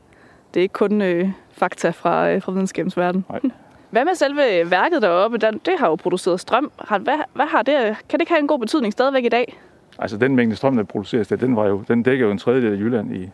det 0.55 0.61
er 0.61 0.62
ikke 0.62 0.72
kun 0.72 1.03
øh, 1.03 1.30
fakta 1.53 1.90
fra, 1.90 2.30
øh, 2.30 2.42
fra 2.42 2.53
videnskabens 2.53 2.96
verden. 2.96 3.24
Nej. 3.28 3.40
Hvad 3.90 4.05
med 4.05 4.14
selve 4.14 4.70
værket 4.70 5.03
deroppe? 5.03 5.38
Den, 5.38 5.61
det 5.66 5.74
har 5.78 5.88
jo 5.88 5.94
produceret 5.94 6.40
strøm. 6.40 6.72
Har, 6.78 6.98
hvad, 6.98 7.18
hvad 7.34 7.46
har 7.46 7.62
det, 7.62 7.74
kan 8.09 8.18
det 8.18 8.20
ikke 8.20 8.32
have 8.32 8.40
en 8.40 8.46
god 8.46 8.59
betydning 8.59 8.92
stadigvæk 8.92 9.24
i 9.24 9.28
dag? 9.28 9.59
Altså 9.98 10.16
den 10.16 10.36
mængde 10.36 10.57
strøm, 10.57 10.76
der 10.76 10.82
produceres 10.82 11.28
der, 11.28 11.36
den, 11.36 11.57
var 11.57 11.66
jo, 11.66 11.84
den 11.88 12.03
dækker 12.03 12.26
jo 12.26 12.32
en 12.32 12.38
tredjedel 12.38 12.72
af 12.72 12.76
Jylland, 12.76 13.16
i, 13.16 13.30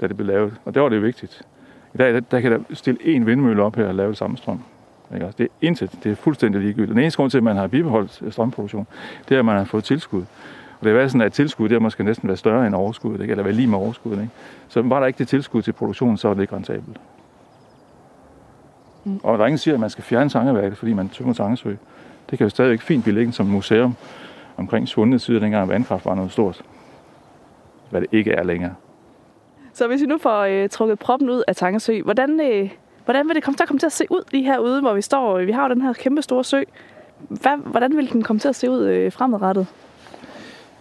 da 0.00 0.06
det 0.06 0.16
blev 0.16 0.26
lavet. 0.26 0.54
Og 0.64 0.74
det 0.74 0.82
var 0.82 0.88
det 0.88 1.02
vigtigt. 1.02 1.42
I 1.94 1.96
dag 1.96 2.14
der, 2.14 2.20
der 2.20 2.40
kan 2.40 2.52
der 2.52 2.58
stille 2.72 3.06
en 3.06 3.26
vindmølle 3.26 3.62
op 3.62 3.76
her 3.76 3.86
og 3.86 3.94
lave 3.94 4.08
det 4.08 4.18
samme 4.18 4.36
strøm. 4.36 4.60
Ikke? 5.14 5.26
Det 5.38 5.44
er 5.44 5.48
intet. 5.62 5.90
Det 6.04 6.12
er 6.12 6.16
fuldstændig 6.16 6.60
ligegyldigt. 6.60 6.90
Den 6.90 6.98
eneste 6.98 7.16
grund 7.16 7.30
til, 7.30 7.38
at 7.38 7.44
man 7.44 7.56
har 7.56 7.66
bibeholdt 7.66 8.22
strømproduktion, 8.32 8.86
det 9.28 9.34
er, 9.34 9.38
at 9.38 9.44
man 9.44 9.56
har 9.56 9.64
fået 9.64 9.84
tilskud. 9.84 10.20
Og 10.80 10.84
det 10.84 10.90
er 10.90 10.94
været 10.94 11.10
sådan, 11.10 11.26
at 11.26 11.32
tilskud 11.32 11.68
det 11.68 11.82
måske 11.82 12.04
næsten 12.04 12.28
være 12.28 12.36
større 12.36 12.66
end 12.66 12.74
overskuddet, 12.74 13.20
ikke? 13.20 13.30
eller 13.30 13.44
være 13.44 13.52
lige 13.52 13.68
med 13.68 13.78
overskuddet. 13.78 14.20
Ikke? 14.20 14.32
Så 14.68 14.82
var 14.82 15.00
der 15.00 15.06
ikke 15.06 15.18
det 15.18 15.28
tilskud 15.28 15.62
til 15.62 15.72
produktionen, 15.72 16.16
så 16.16 16.28
er 16.28 16.34
det 16.34 16.42
ikke 16.42 16.56
rentabelt. 16.56 16.96
Mm. 19.04 19.20
Og 19.22 19.38
der 19.38 19.44
er 19.44 19.46
ingen, 19.46 19.56
der 19.56 19.60
siger, 19.60 19.74
at 19.74 19.80
man 19.80 19.90
skal 19.90 20.04
fjerne 20.04 20.30
Sangeværket, 20.30 20.78
fordi 20.78 20.92
man 20.92 21.08
tømmer 21.08 21.34
Sangesø. 21.34 21.74
Det 22.30 22.38
kan 22.38 22.44
jo 22.44 22.48
stadigvæk 22.48 22.80
fint 22.80 23.02
blive 23.02 23.14
liggende 23.14 23.36
som 23.36 23.46
museum 23.46 23.96
omkring 24.56 24.88
svundne 24.88 25.18
tider, 25.18 25.40
dengang 25.40 25.68
vandkraft 25.68 26.06
var 26.06 26.14
noget 26.14 26.32
stort. 26.32 26.62
Hvad 27.90 28.00
det 28.00 28.08
ikke 28.12 28.30
er 28.30 28.42
længere. 28.42 28.74
Så 29.74 29.86
hvis 29.86 30.00
vi 30.00 30.06
nu 30.06 30.18
får 30.18 30.40
øh, 30.40 30.68
trukket 30.68 30.98
proppen 30.98 31.30
ud 31.30 31.42
af 31.48 31.56
Tangesø, 31.56 32.02
hvordan, 32.02 32.40
øh, 32.40 32.70
hvordan 33.04 33.28
vil 33.28 33.34
det 33.34 33.44
komme 33.44 33.56
til 33.56 33.62
at 33.62 33.68
komme 33.68 33.78
til 33.78 33.86
at 33.86 33.92
se 33.92 34.06
ud 34.10 34.22
lige 34.32 34.44
herude, 34.44 34.80
hvor 34.80 34.94
vi 34.94 35.02
står? 35.02 35.38
Vi 35.38 35.52
har 35.52 35.68
jo 35.68 35.74
den 35.74 35.82
her 35.82 35.92
kæmpe 35.92 36.22
store 36.22 36.44
sø. 36.44 36.62
Hvad, 37.28 37.56
hvordan 37.56 37.96
vil 37.96 38.12
den 38.12 38.22
komme 38.22 38.40
til 38.40 38.48
at 38.48 38.56
se 38.56 38.70
ud 38.70 38.84
øh, 38.84 39.12
fremadrettet? 39.12 39.66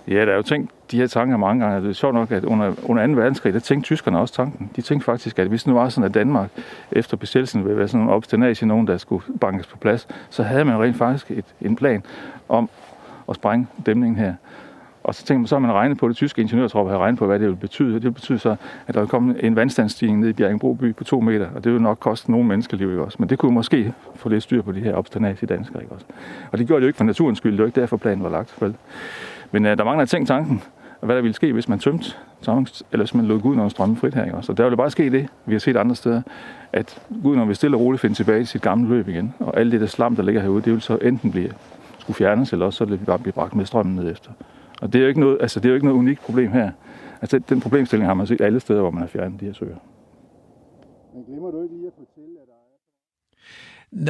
Ja, 0.07 0.25
der 0.25 0.31
er 0.31 0.35
jo 0.35 0.41
tænkt 0.41 0.71
de 0.91 0.97
her 0.97 1.07
tanker 1.07 1.37
mange 1.37 1.65
gange. 1.65 1.81
Det 1.81 1.89
er 1.89 1.93
sjovt 1.93 2.13
nok, 2.13 2.31
at 2.31 2.43
under, 2.43 2.73
under 2.83 3.07
2. 3.07 3.13
verdenskrig, 3.13 3.53
der 3.53 3.59
tænkte 3.59 3.85
tyskerne 3.85 4.19
også 4.19 4.33
tanken. 4.33 4.71
De 4.75 4.81
tænkte 4.81 5.05
faktisk, 5.05 5.39
at 5.39 5.47
hvis 5.47 5.67
nu 5.67 5.73
var 5.73 5.89
sådan, 5.89 6.09
at 6.09 6.13
Danmark 6.13 6.49
efter 6.91 7.17
besættelsen 7.17 7.63
ville 7.65 7.77
være 7.77 7.87
sådan 7.87 8.01
en 8.01 8.09
obstinage, 8.09 8.65
nogen 8.65 8.87
der 8.87 8.97
skulle 8.97 9.23
bankes 9.41 9.67
på 9.67 9.77
plads, 9.77 10.07
så 10.29 10.43
havde 10.43 10.65
man 10.65 10.81
rent 10.81 10.97
faktisk 10.97 11.31
et, 11.31 11.45
en 11.61 11.75
plan 11.75 12.03
om 12.49 12.69
at 13.29 13.35
sprænge 13.35 13.67
dæmningen 13.85 14.17
her. 14.17 14.33
Og 15.03 15.15
så 15.15 15.25
tænkte 15.25 15.39
man, 15.39 15.47
så 15.47 15.55
har 15.55 15.59
man 15.59 15.71
regnet 15.71 15.97
på 15.97 16.07
det, 16.07 16.15
tyske 16.15 16.41
ingeniørtropper 16.41 16.91
har 16.91 16.99
regnet 16.99 17.19
på, 17.19 17.25
hvad 17.25 17.39
det 17.39 17.47
vil 17.47 17.55
betyde. 17.55 17.93
Det 17.93 18.03
vil 18.03 18.11
betyde 18.11 18.39
så, 18.39 18.55
at 18.87 18.93
der 18.93 18.99
vil 18.99 19.09
komme 19.09 19.43
en 19.43 19.55
vandstandsstigning 19.55 20.19
ned 20.19 20.29
i 20.29 20.33
Bjerringbro 20.33 20.73
by 20.73 20.95
på 20.95 21.03
to 21.03 21.19
meter, 21.19 21.47
og 21.55 21.63
det 21.63 21.73
vil 21.73 21.81
nok 21.81 21.99
koste 21.99 22.31
nogle 22.31 22.47
menneskeliv, 22.47 22.89
ikke 22.89 23.03
også? 23.03 23.17
Men 23.19 23.29
det 23.29 23.39
kunne 23.39 23.53
måske 23.53 23.93
få 24.15 24.29
lidt 24.29 24.43
styr 24.43 24.61
på 24.61 24.71
de 24.71 24.79
her 24.79 24.95
obstinage 24.95 25.45
danskere, 25.45 25.81
ikke 25.81 25.93
også? 25.93 26.05
Og 26.51 26.57
det 26.57 26.67
gjorde 26.67 26.79
det 26.79 26.85
jo 26.85 26.87
ikke 26.87 26.97
for 26.97 27.03
naturens 27.03 27.37
skyld, 27.37 27.51
det 27.51 27.59
var 27.59 27.65
ikke 27.65 27.81
derfor 27.81 27.97
planen 27.97 28.23
var 28.23 28.29
lagt, 28.29 28.61
vel? 28.61 28.75
Men 29.51 29.65
uh, 29.65 29.71
der 29.71 29.83
mangler 29.83 30.05
ting 30.05 30.27
tanken, 30.27 30.63
hvad 31.01 31.15
der 31.15 31.21
ville 31.21 31.35
ske, 31.35 31.53
hvis 31.53 31.69
man 31.69 31.79
tømte, 31.79 32.15
eller 32.47 32.75
hvis 32.91 33.15
man 33.15 33.25
lod 33.25 33.39
Gud, 33.39 33.55
når 33.55 33.69
strømmen 33.69 33.97
frit 33.97 34.13
her, 34.13 34.23
ikke 34.23 34.37
også? 34.37 34.51
Og 34.51 34.57
der 34.57 34.63
ville 34.63 34.77
bare 34.77 34.91
ske 34.91 35.09
det, 35.09 35.27
vi 35.45 35.53
har 35.53 35.59
set 35.59 35.77
andre 35.77 35.95
steder, 35.95 36.21
at 36.73 37.01
Gud, 37.23 37.35
når 37.35 37.45
vi 37.45 37.53
stille 37.53 37.77
og 37.77 37.81
roligt 37.81 38.01
finder 38.01 38.15
tilbage 38.15 38.39
til 38.39 38.47
sit 38.47 38.61
gamle 38.61 38.89
løb 38.89 39.07
igen, 39.07 39.33
og 39.39 39.59
alt 39.59 39.71
det 39.71 39.81
der 39.81 39.87
slam, 39.87 40.15
der 40.15 40.23
ligger 40.23 40.41
herude, 40.41 40.61
det 40.61 40.73
vil 40.73 40.81
så 40.81 40.97
enten 41.01 41.31
blive 41.31 41.49
skulle 41.99 42.15
fjernes, 42.15 42.53
eller 42.53 42.65
også 42.65 42.77
så 42.77 42.85
vil 42.85 42.99
det 42.99 43.05
bare 43.05 43.19
blive 43.19 43.33
bragt 43.33 43.55
med 43.55 43.65
strømmen 43.65 43.95
ned 43.95 44.11
efter. 44.11 44.31
Og 44.83 44.93
det 44.93 44.99
er 44.99 45.03
jo 45.03 45.07
ikke 45.07 45.19
noget, 45.19 45.37
altså, 45.41 45.59
det 45.59 45.65
er 45.65 45.69
jo 45.69 45.75
ikke 45.75 45.85
noget 45.85 45.99
unikt 45.99 46.21
problem 46.21 46.51
her. 46.51 46.71
Altså, 47.21 47.39
den 47.39 47.61
problemstilling 47.61 48.07
har 48.07 48.13
man 48.13 48.27
set 48.27 48.41
alle 48.41 48.59
steder, 48.59 48.81
hvor 48.81 48.91
man 48.91 49.01
har 49.01 49.07
fjernet 49.07 49.39
de 49.39 49.45
her 49.45 49.53
søer. 49.53 49.75
Men 51.15 51.23
glemmer 51.25 51.51
du 51.51 51.63
ikke 51.63 51.75
lige 51.75 51.87
at 51.87 51.93
fortælle, 51.97 52.35
at 52.41 52.47
der 52.47 52.53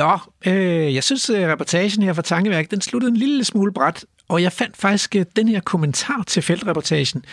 er... 0.03 0.19
Nå, 0.45 0.51
øh, 0.51 0.95
jeg 0.95 1.03
synes, 1.03 1.29
at 1.29 1.51
reportagen 1.51 2.03
her 2.03 2.13
fra 2.13 2.21
Tankeværk, 2.21 2.71
den 2.71 2.81
sluttede 2.81 3.11
en 3.11 3.17
lille 3.17 3.43
smule 3.43 3.73
bræt, 3.73 4.05
og 4.27 4.41
jeg 4.41 4.51
fandt 4.51 4.77
faktisk 4.77 5.15
øh, 5.15 5.25
den 5.35 5.47
her 5.47 5.59
kommentar 5.59 6.23
til 6.27 6.43
feltreportagen 6.43 7.25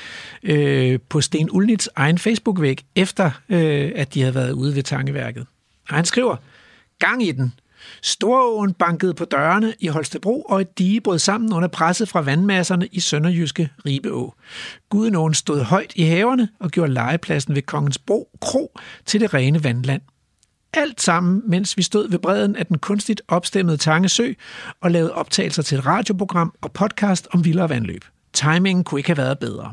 øh, 0.43 0.99
på 1.09 1.21
Sten 1.21 1.49
Ulnits 1.53 1.89
egen 1.97 2.19
Facebook-væg, 2.19 2.85
efter 2.97 3.31
øh, 3.49 3.93
at 3.95 4.15
de 4.15 4.21
havde 4.21 4.35
været 4.35 4.53
ude 4.53 4.75
ved 4.75 4.83
Tankeværket. 4.83 5.47
Og 5.89 5.97
han 5.97 6.05
skriver, 6.05 6.37
gang 6.99 7.23
i 7.23 7.33
den. 7.33 7.53
Storåen 8.03 8.73
bankede 8.73 9.15
på 9.15 9.25
dørene 9.25 9.75
i 9.81 9.87
Holstebro, 9.87 10.43
og 10.43 10.61
et 10.61 10.79
dige 10.79 11.01
brød 11.01 11.19
sammen 11.19 11.53
under 11.53 11.69
presset 11.69 12.09
fra 12.09 12.21
vandmasserne 12.21 12.89
i 12.93 13.01
Sønderjyske 13.01 13.71
Ribeå. 13.87 14.35
Gudenåen 14.89 15.35
stod 15.35 15.63
højt 15.63 15.93
i 15.97 16.03
haverne 16.03 16.49
og 16.61 16.71
gjorde 16.71 16.93
legepladsen 16.93 17.55
ved 17.55 17.63
Kongens 17.63 17.99
Bro 17.99 18.29
Kro 18.41 18.79
til 19.07 19.21
det 19.21 19.35
rene 19.35 19.65
vandland. 19.65 20.03
Alt 20.73 21.01
sammen, 21.01 21.43
mens 21.47 21.77
vi 21.77 21.83
stod 21.83 22.09
ved 22.09 22.19
bredden 22.19 22.57
af 22.57 22.67
den 22.67 22.79
kunstigt 22.79 23.23
opstemmede 23.29 23.77
Tangesø 23.77 24.33
og 24.81 24.91
lavede 24.91 25.15
optagelser 25.15 25.63
til 25.63 25.79
et 25.79 25.87
radioprogram 25.87 26.55
og 26.61 26.73
podcast 26.73 27.29
om 27.33 27.45
vildere 27.45 27.69
vandløb. 27.69 28.05
Timingen 28.33 28.85
kunne 28.85 29.01
ikke 29.01 29.09
have 29.09 29.17
været 29.17 29.39
bedre. 29.39 29.73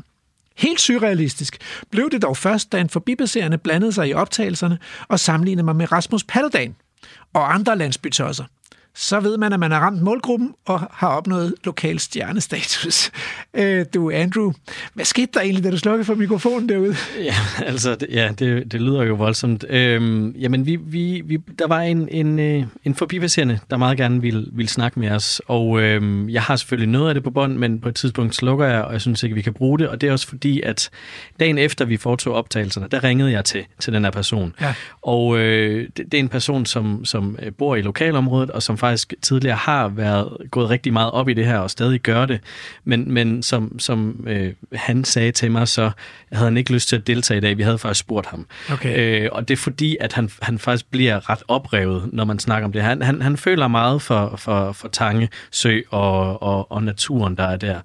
Helt 0.56 0.80
surrealistisk 0.80 1.58
blev 1.90 2.10
det 2.10 2.22
dog 2.22 2.36
først, 2.36 2.72
da 2.72 2.80
en 2.80 2.88
forbipasserende 2.88 3.58
blandede 3.58 3.92
sig 3.92 4.08
i 4.08 4.12
optagelserne 4.14 4.78
og 5.08 5.20
sammenlignede 5.20 5.64
mig 5.64 5.76
med 5.76 5.92
Rasmus 5.92 6.24
Paludan 6.24 6.76
og 7.32 7.54
andre 7.54 7.76
landsbytosser 7.78 8.44
så 8.94 9.20
ved 9.20 9.38
man, 9.38 9.52
at 9.52 9.60
man 9.60 9.70
har 9.70 9.80
ramt 9.80 10.02
målgruppen 10.02 10.54
og 10.66 10.80
har 10.92 11.08
opnået 11.08 11.54
lokal 11.64 11.98
stjernestatus. 11.98 13.10
Øh, 13.54 13.86
du, 13.94 14.10
Andrew, 14.10 14.52
hvad 14.94 15.04
skete 15.04 15.28
der 15.34 15.40
egentlig, 15.40 15.64
da 15.64 15.70
du 15.70 15.78
slukkede 15.78 16.04
for 16.04 16.14
mikrofonen 16.14 16.68
derude? 16.68 16.96
Ja, 17.24 17.34
altså, 17.58 17.94
det, 17.94 18.08
ja, 18.10 18.30
det, 18.38 18.72
det 18.72 18.80
lyder 18.80 19.02
jo 19.02 19.14
voldsomt. 19.14 19.64
Øhm, 19.68 20.30
jamen, 20.30 20.66
vi, 20.66 20.76
vi, 20.76 21.22
vi, 21.24 21.38
der 21.58 21.66
var 21.66 21.80
en, 21.80 22.08
en, 22.08 22.38
øh, 22.38 22.64
en 22.84 22.94
forbipasserende, 22.94 23.58
der 23.70 23.76
meget 23.76 23.98
gerne 23.98 24.20
ville, 24.20 24.46
ville 24.52 24.68
snakke 24.68 25.00
med 25.00 25.10
os, 25.10 25.42
og 25.46 25.80
øhm, 25.80 26.28
jeg 26.28 26.42
har 26.42 26.56
selvfølgelig 26.56 26.88
noget 26.88 27.08
af 27.08 27.14
det 27.14 27.24
på 27.24 27.30
bånd, 27.30 27.56
men 27.56 27.80
på 27.80 27.88
et 27.88 27.94
tidspunkt 27.94 28.34
slukker 28.34 28.66
jeg, 28.66 28.82
og 28.82 28.92
jeg 28.92 29.00
synes 29.00 29.22
ikke, 29.22 29.34
vi 29.34 29.42
kan 29.42 29.54
bruge 29.54 29.78
det, 29.78 29.88
og 29.88 30.00
det 30.00 30.08
er 30.08 30.12
også 30.12 30.28
fordi, 30.28 30.60
at 30.60 30.90
dagen 31.40 31.58
efter 31.58 31.84
vi 31.84 31.96
foretog 31.96 32.34
optagelserne, 32.34 32.88
der 32.90 33.04
ringede 33.04 33.32
jeg 33.32 33.44
til, 33.44 33.64
til 33.78 33.92
den 33.92 34.04
her 34.04 34.10
person. 34.10 34.54
Ja. 34.60 34.74
Og 35.02 35.38
øh, 35.38 35.88
det, 35.96 36.12
det 36.12 36.14
er 36.14 36.18
en 36.18 36.28
person, 36.28 36.66
som, 36.66 37.04
som 37.04 37.38
øh, 37.42 37.52
bor 37.52 37.76
i 37.76 37.82
lokalområdet, 37.82 38.50
og 38.50 38.62
som 38.62 38.78
faktisk 38.78 38.87
tidligere 39.22 39.56
har 39.56 39.88
været 39.88 40.36
gået 40.50 40.70
rigtig 40.70 40.92
meget 40.92 41.10
op 41.10 41.28
i 41.28 41.34
det 41.34 41.46
her 41.46 41.58
og 41.58 41.70
stadig 41.70 42.00
gør 42.00 42.26
det. 42.26 42.40
Men, 42.84 43.12
men 43.12 43.42
som, 43.42 43.78
som 43.78 44.24
øh, 44.28 44.52
han 44.72 45.04
sagde 45.04 45.32
til 45.32 45.50
mig, 45.50 45.68
så 45.68 45.90
havde 46.32 46.44
han 46.44 46.56
ikke 46.56 46.72
lyst 46.72 46.88
til 46.88 46.96
at 46.96 47.06
deltage 47.06 47.38
i 47.38 47.40
dag. 47.40 47.56
Vi 47.56 47.62
havde 47.62 47.78
faktisk 47.78 48.00
spurgt 48.00 48.26
ham. 48.26 48.46
Okay. 48.72 49.22
Øh, 49.22 49.28
og 49.32 49.48
det 49.48 49.54
er 49.54 49.58
fordi, 49.58 49.96
at 50.00 50.12
han, 50.12 50.30
han 50.42 50.58
faktisk 50.58 50.90
bliver 50.90 51.30
ret 51.30 51.42
oprevet, 51.48 52.08
når 52.12 52.24
man 52.24 52.38
snakker 52.38 52.66
om 52.66 52.72
det. 52.72 52.82
Han, 52.82 53.02
han, 53.02 53.22
han 53.22 53.36
føler 53.36 53.68
meget 53.68 54.02
for, 54.02 54.36
for, 54.36 54.72
for 54.72 54.88
Tange 54.88 55.28
Sø 55.50 55.80
og, 55.90 56.42
og, 56.42 56.72
og 56.72 56.82
naturen, 56.82 57.36
der 57.36 57.44
er 57.44 57.56
der. 57.56 57.80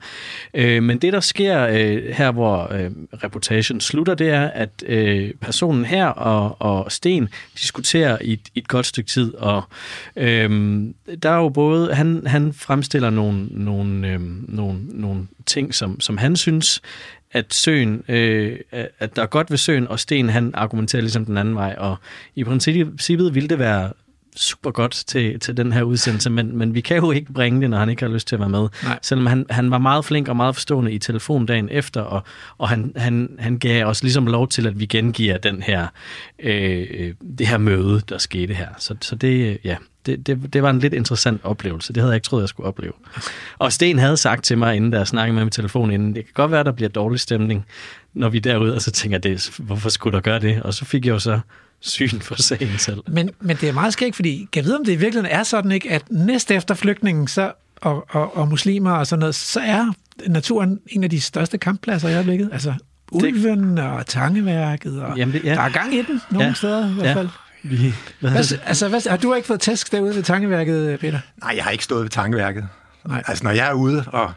Øh, 0.53 0.83
men 0.83 0.97
det, 0.97 1.13
der 1.13 1.19
sker 1.19 1.67
øh, 1.67 2.03
her, 2.13 2.31
hvor 2.31 2.73
øh, 2.73 2.91
reportagen 3.23 3.81
slutter, 3.81 4.15
det 4.15 4.29
er, 4.29 4.47
at 4.47 4.69
øh, 4.85 5.31
personen 5.41 5.85
her 5.85 6.05
og, 6.05 6.61
og 6.61 6.91
Sten 6.91 7.29
diskuterer 7.61 8.17
i 8.21 8.33
et, 8.33 8.49
et 8.55 8.67
godt 8.67 8.85
stykke 8.85 9.09
tid, 9.09 9.33
og 9.35 9.63
øh, 10.15 10.49
der 11.23 11.29
er 11.29 11.38
jo 11.38 11.49
både, 11.49 11.93
han, 11.93 12.27
han 12.27 12.53
fremstiller 12.53 13.09
nogle, 13.09 13.45
nogle, 13.51 14.07
øhm, 14.07 14.45
nogle, 14.47 14.79
nogle 14.84 15.27
ting, 15.45 15.75
som, 15.75 15.99
som 15.99 16.17
han 16.17 16.36
synes, 16.36 16.81
at 17.31 17.53
søen, 17.53 18.03
øh, 18.07 18.59
at 18.99 19.15
der 19.15 19.21
er 19.21 19.25
godt 19.25 19.49
ved 19.49 19.57
søen, 19.57 19.88
og 19.88 19.99
Sten 19.99 20.29
han 20.29 20.51
argumenterer 20.53 21.01
ligesom 21.01 21.25
den 21.25 21.38
anden 21.38 21.55
vej, 21.55 21.75
og 21.77 21.95
i 22.36 22.43
princippet 22.43 23.36
ville 23.36 23.49
det 23.49 23.59
være 23.59 23.91
super 24.36 24.71
godt 24.71 25.03
til, 25.07 25.39
til 25.39 25.57
den 25.57 25.71
her 25.71 25.84
udsendelse, 25.84 26.29
men, 26.29 26.57
men 26.57 26.73
vi 26.73 26.81
kan 26.81 26.97
jo 26.97 27.11
ikke 27.11 27.34
bringe 27.34 27.61
det, 27.61 27.69
når 27.69 27.77
han 27.77 27.89
ikke 27.89 28.03
har 28.05 28.09
lyst 28.13 28.27
til 28.27 28.36
at 28.36 28.39
være 28.39 28.49
med. 28.49 28.67
Nej. 28.84 28.99
Selvom 29.01 29.25
han, 29.25 29.45
han 29.49 29.71
var 29.71 29.77
meget 29.77 30.05
flink 30.05 30.27
og 30.27 30.36
meget 30.36 30.55
forstående 30.55 30.91
i 30.91 30.99
telefon 30.99 31.45
dagen 31.45 31.69
efter, 31.71 32.01
og, 32.01 32.23
og 32.57 32.69
han, 32.69 32.93
han, 32.95 33.36
han 33.39 33.59
gav 33.59 33.86
os 33.86 34.03
ligesom 34.03 34.27
lov 34.27 34.47
til, 34.47 34.67
at 34.67 34.79
vi 34.79 34.86
gengiver 34.86 35.38
den 35.38 35.61
her, 35.61 35.88
øh, 36.39 37.13
det 37.38 37.47
her 37.47 37.57
møde, 37.57 38.01
der 38.09 38.17
skete 38.17 38.53
her. 38.53 38.67
Så, 38.77 38.95
så 39.01 39.15
det, 39.15 39.57
ja, 39.63 39.75
det, 40.05 40.27
det, 40.27 40.53
det 40.53 40.63
var 40.63 40.69
en 40.69 40.79
lidt 40.79 40.93
interessant 40.93 41.41
oplevelse. 41.43 41.93
Det 41.93 42.01
havde 42.01 42.11
jeg 42.11 42.15
ikke 42.15 42.25
troet, 42.25 42.41
jeg 42.41 42.49
skulle 42.49 42.67
opleve. 42.67 42.93
Og 43.59 43.73
Sten 43.73 43.99
havde 43.99 44.17
sagt 44.17 44.43
til 44.43 44.57
mig, 44.57 44.75
inden 44.75 44.91
der 44.91 45.03
snakkede 45.03 45.35
med 45.39 45.47
i 45.47 45.49
telefon 45.49 45.91
inden, 45.91 46.15
det 46.15 46.25
kan 46.25 46.31
godt 46.33 46.51
være, 46.51 46.63
der 46.63 46.71
bliver 46.71 46.89
dårlig 46.89 47.19
stemning, 47.19 47.65
når 48.13 48.29
vi 48.29 48.37
er 48.37 48.41
derude, 48.41 48.75
og 48.75 48.81
så 48.81 48.91
tænker 48.91 49.15
jeg, 49.17 49.23
det, 49.23 49.51
hvorfor 49.59 49.89
skulle 49.89 50.15
der 50.15 50.21
gøre 50.21 50.39
det? 50.39 50.61
Og 50.61 50.73
så 50.73 50.85
fik 50.85 51.05
jeg 51.05 51.11
jo 51.11 51.19
så 51.19 51.39
syn 51.79 52.19
for 52.19 52.35
sagen 52.41 52.69
selv. 52.77 52.99
Men, 53.07 53.29
men 53.41 53.55
det 53.61 53.69
er 53.69 53.73
meget 53.73 53.93
skægt, 53.93 54.15
fordi 54.15 54.47
kan 54.51 54.59
jeg 54.59 54.65
vide, 54.65 54.77
om 54.77 54.85
det 54.85 54.91
i 54.91 54.95
virkeligheden 54.95 55.39
er 55.39 55.43
sådan, 55.43 55.71
ikke, 55.71 55.91
at 55.91 56.03
næst 56.11 56.51
efter 56.51 56.75
flygtningen 56.75 57.27
så, 57.27 57.51
og, 57.81 58.05
og, 58.09 58.37
og 58.37 58.47
muslimer 58.47 58.91
og 58.91 59.07
sådan 59.07 59.19
noget, 59.19 59.35
så 59.35 59.59
er 59.59 59.93
naturen 60.27 60.79
en 60.87 61.03
af 61.03 61.09
de 61.09 61.21
største 61.21 61.57
kamppladser 61.57 62.09
i 62.09 62.13
øjeblikket. 62.13 62.49
Altså 62.51 62.73
ulven 63.11 63.77
og 63.77 64.05
tangeværket, 64.05 65.01
og 65.01 65.17
Jamen, 65.17 65.33
det- 65.35 65.43
ja. 65.43 65.53
der 65.53 65.61
er 65.61 65.69
gang 65.69 65.93
i 65.93 65.97
den 66.01 66.21
nogle 66.31 66.47
Ja. 66.47 66.53
steder 66.53 66.89
i 66.89 66.93
hvert 66.93 67.17
Ja. 67.17 67.27
Vi, 67.64 67.93
hvad 68.20 68.32
Hvad, 68.32 68.45
altså, 68.66 68.88
hvad, 68.89 69.09
har 69.09 69.18
du 69.18 69.34
ikke 69.34 69.47
fået 69.47 69.59
tæsk 69.59 69.91
derude 69.91 70.16
ved 70.16 70.24
tangeværket, 70.24 70.99
Peter? 70.99 71.20
Nej, 71.43 71.53
jeg 71.55 71.64
har 71.64 71.72
ikke 71.72 71.84
stået 71.84 72.03
ved 72.03 72.09
tankeværket. 72.09 72.68
Nej. 73.07 73.24
Altså, 73.28 73.43
når 73.43 73.51
jeg 73.51 73.68
er 73.70 73.74
ude 73.74 74.05
og 74.07 74.32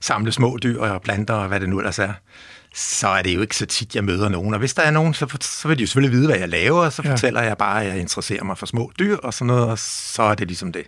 samler 0.00 0.32
små 0.32 0.58
dyr 0.62 0.80
og 0.80 1.02
planter 1.02 1.34
og 1.34 1.48
hvad 1.48 1.60
det 1.60 1.68
nu 1.68 1.78
ellers 1.78 1.98
er, 1.98 2.12
så 2.74 3.08
er 3.08 3.22
det 3.22 3.34
jo 3.34 3.40
ikke 3.40 3.56
så 3.56 3.66
tit, 3.66 3.94
jeg 3.94 4.04
møder 4.04 4.28
nogen. 4.28 4.54
Og 4.54 4.58
hvis 4.58 4.74
der 4.74 4.82
er 4.82 4.90
nogen, 4.90 5.14
så, 5.14 5.36
så 5.40 5.68
vil 5.68 5.78
de 5.78 5.82
jo 5.82 5.86
selvfølgelig 5.86 6.16
vide, 6.18 6.26
hvad 6.26 6.38
jeg 6.38 6.48
laver, 6.48 6.84
og 6.84 6.92
så 6.92 7.02
Ja. 7.04 7.10
fortæller 7.12 7.42
jeg 7.42 7.56
bare, 7.58 7.82
at 7.84 7.88
jeg 7.92 7.98
interesserer 8.00 8.44
mig 8.44 8.58
for 8.58 8.66
små 8.66 8.92
dyr 8.98 9.16
og 9.16 9.34
sådan 9.34 9.46
noget, 9.46 9.64
og 9.64 9.78
så 9.78 10.22
er 10.22 10.34
det 10.34 10.46
ligesom 10.46 10.72
det. 10.72 10.82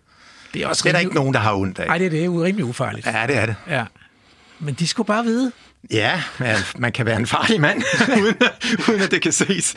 Det 0.55 0.63
er 0.63 0.67
også 0.69 0.83
Det 0.83 0.89
er 0.89 0.93
der 0.93 0.99
rimelig- 0.99 1.07
ikke 1.11 1.15
nogen, 1.15 1.35
der 1.35 1.41
har 1.41 1.55
ondt 1.55 1.79
af. 1.79 1.87
Nej, 1.87 1.99
det 1.99 2.07
er 2.07 2.11
det. 2.11 2.25
er 2.25 2.43
rimelig 2.43 2.65
ufarligt. 2.65 3.07
Ja, 3.07 3.25
det 3.27 3.37
er 3.37 3.47
det. 3.47 3.55
Ja. 3.69 3.85
Men 4.59 4.75
de 4.75 4.87
skulle 4.87 5.07
bare 5.07 5.25
vide. 5.25 5.53
Ja, 5.91 6.23
men 6.39 6.57
man 6.79 6.93
kan 6.93 7.07
være 7.07 7.17
en 7.17 7.27
farlig 7.27 7.61
mand, 7.61 7.83
uden, 8.23 8.35
uden 8.89 9.01
at 9.01 9.11
det 9.11 9.23
kan 9.23 9.33
ses. 9.33 9.75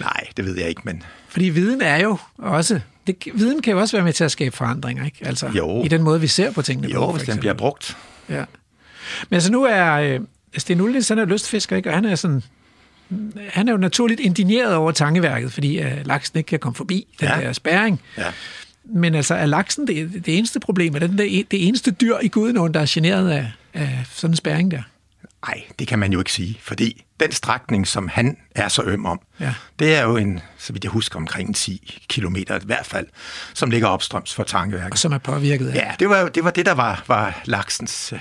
Nej, 0.00 0.26
det 0.36 0.44
ved 0.44 0.58
jeg 0.58 0.68
ikke, 0.68 0.80
men 0.84 1.02
Fordi 1.28 1.44
viden 1.48 1.82
er 1.82 1.96
jo 1.96 2.18
også... 2.38 2.80
Det, 3.06 3.16
viden 3.34 3.62
kan 3.62 3.72
jo 3.72 3.80
også 3.80 3.96
være 3.96 4.04
med 4.04 4.12
til 4.12 4.24
at 4.24 4.30
skabe 4.30 4.56
forandringer, 4.56 5.04
ikke? 5.04 5.18
Altså, 5.22 5.48
Jo. 5.54 5.84
I 5.84 5.88
den 5.88 6.02
måde, 6.02 6.20
vi 6.20 6.26
ser 6.26 6.52
på 6.52 6.62
tingene. 6.62 6.88
på, 6.88 6.92
jo, 6.92 7.00
for 7.00 7.12
hvis 7.12 7.28
den 7.28 7.38
bliver 7.38 7.54
brugt. 7.54 7.96
Ja. 8.28 8.44
Men 9.30 9.34
altså 9.34 9.52
nu 9.52 9.64
er 9.64 9.92
øh, 9.92 10.20
Sten 10.58 10.80
Ulrich, 10.80 11.10
han 11.10 11.18
er 11.18 11.24
lystfisker, 11.24 11.76
ikke? 11.76 11.88
og 11.90 11.94
han 11.94 12.04
er 12.04 12.14
sådan 12.14 12.42
han 13.48 13.68
er 13.68 13.72
jo 13.72 13.78
naturligt 13.78 14.20
indigneret 14.20 14.74
over 14.74 14.92
tangeværket, 14.92 15.52
fordi 15.52 15.80
øh, 15.80 16.06
laksen 16.06 16.38
ikke 16.38 16.48
kan 16.48 16.58
komme 16.58 16.76
forbi 16.76 17.06
den 17.20 17.28
ja. 17.28 17.40
Der 17.40 17.52
spæring. 17.52 18.00
Ja. 18.18 18.26
Men 18.84 19.14
altså, 19.14 19.34
er 19.34 19.46
laksen 19.46 19.86
det, 19.86 20.26
det 20.26 20.38
eneste 20.38 20.60
problem? 20.60 20.94
Er 20.94 20.98
den 20.98 21.18
der, 21.18 21.24
det 21.50 21.66
eneste 21.68 21.90
dyr 21.90 22.16
i 22.22 22.28
Gudenåen, 22.28 22.74
der 22.74 22.80
er 22.80 22.86
generet 22.88 23.30
af, 23.30 23.52
af 23.74 24.04
sådan 24.12 24.32
en 24.32 24.36
spæring 24.36 24.70
der? 24.70 24.82
Nej, 25.46 25.62
det 25.78 25.88
kan 25.88 25.98
man 25.98 26.12
jo 26.12 26.18
ikke 26.18 26.32
sige, 26.32 26.58
fordi 26.62 27.04
den 27.20 27.32
strækning, 27.32 27.86
som 27.86 28.08
han 28.08 28.36
er 28.54 28.68
så 28.68 28.82
øm 28.82 29.06
om, 29.06 29.20
Ja. 29.40 29.54
det 29.78 29.94
er 29.94 30.02
jo 30.02 30.16
en, 30.16 30.40
så 30.58 30.72
vidt 30.72 30.84
jeg 30.84 30.90
husker, 30.92 31.16
omkring 31.16 31.56
10 31.56 32.00
kilometer 32.08 32.56
i 32.56 32.62
hvert 32.64 32.86
fald, 32.86 33.06
som 33.54 33.70
ligger 33.70 33.88
opstrøms 33.88 34.34
for 34.34 34.42
tankeværket. 34.42 34.92
Og 34.92 34.98
som 34.98 35.12
er 35.12 35.18
påvirket 35.18 35.68
af 35.68 35.74
Ja, 35.74 35.90
det 35.98 36.08
var, 36.08 36.28
det 36.28 36.44
var 36.44 36.50
det, 36.50 36.66
der 36.66 36.72
var, 36.72 37.04
var 37.08 37.42
laksens 37.44 38.12
øh, 38.12 38.20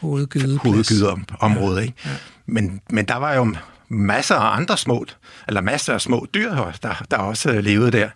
hovedgydeplads. 0.00 0.62
hovedgyderområde. 0.62 1.82
Ikke? 1.82 1.94
Ja. 2.04 2.10
Men, 2.46 2.80
men 2.90 3.04
der 3.04 3.16
var 3.16 3.34
jo 3.34 3.54
masser 3.92 4.34
af 4.34 4.56
andre 4.56 4.76
små, 4.76 5.06
eller 5.48 5.60
masser 5.60 5.94
af 5.94 6.00
små 6.00 6.26
dyr, 6.34 6.54
der, 6.82 7.04
der 7.10 7.16
også 7.16 7.60
levede 7.60 7.90
der. 7.90 8.08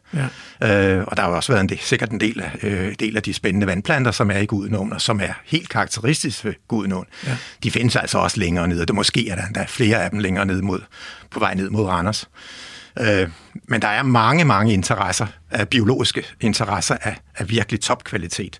Ja. 0.61 0.99
Øh, 0.99 1.05
og 1.07 1.17
der 1.17 1.23
har 1.23 1.31
også 1.31 1.53
været 1.53 1.61
en 1.63 1.69
del, 1.69 1.79
sikkert 1.79 2.11
en 2.11 2.21
del 2.21 2.41
af, 2.41 2.51
øh, 2.63 2.95
del 3.01 3.17
af 3.17 3.23
de 3.23 3.35
spændende 3.35 3.67
vandplanter, 3.67 4.11
som 4.11 4.31
er 4.31 4.39
i 4.39 4.47
Gudenåen, 4.47 4.93
og 4.93 5.01
som 5.01 5.21
er 5.21 5.33
helt 5.45 5.69
karakteristisk 5.69 6.45
ved 6.45 6.55
Gudenåen. 6.69 7.07
Ja. 7.27 7.37
De 7.63 7.71
findes 7.71 7.97
altså 7.97 8.19
også 8.19 8.41
længere 8.41 8.69
nede, 8.69 8.81
og 8.81 8.89
det 8.89 8.95
måske 8.95 9.29
er 9.29 9.35
der 9.35 9.47
endda 9.47 9.65
flere 9.69 10.05
af 10.05 10.11
dem 10.11 10.19
længere 10.19 10.47
ned 10.47 10.63
mod, 10.63 10.81
på 11.31 11.41
vej 11.41 11.55
ned 11.55 11.71
mod 11.71 11.85
Randers. 11.85 12.29
Øh, 13.01 13.29
men 13.69 13.83
der 13.83 13.89
er 13.89 14.03
mange, 14.03 14.45
mange 14.45 14.73
interesser, 14.73 15.27
af 15.51 15.69
biologiske 15.69 16.25
interesser 16.41 16.97
af, 17.03 17.17
af 17.37 17.51
virkelig 17.51 17.81
topkvalitet. 17.81 18.59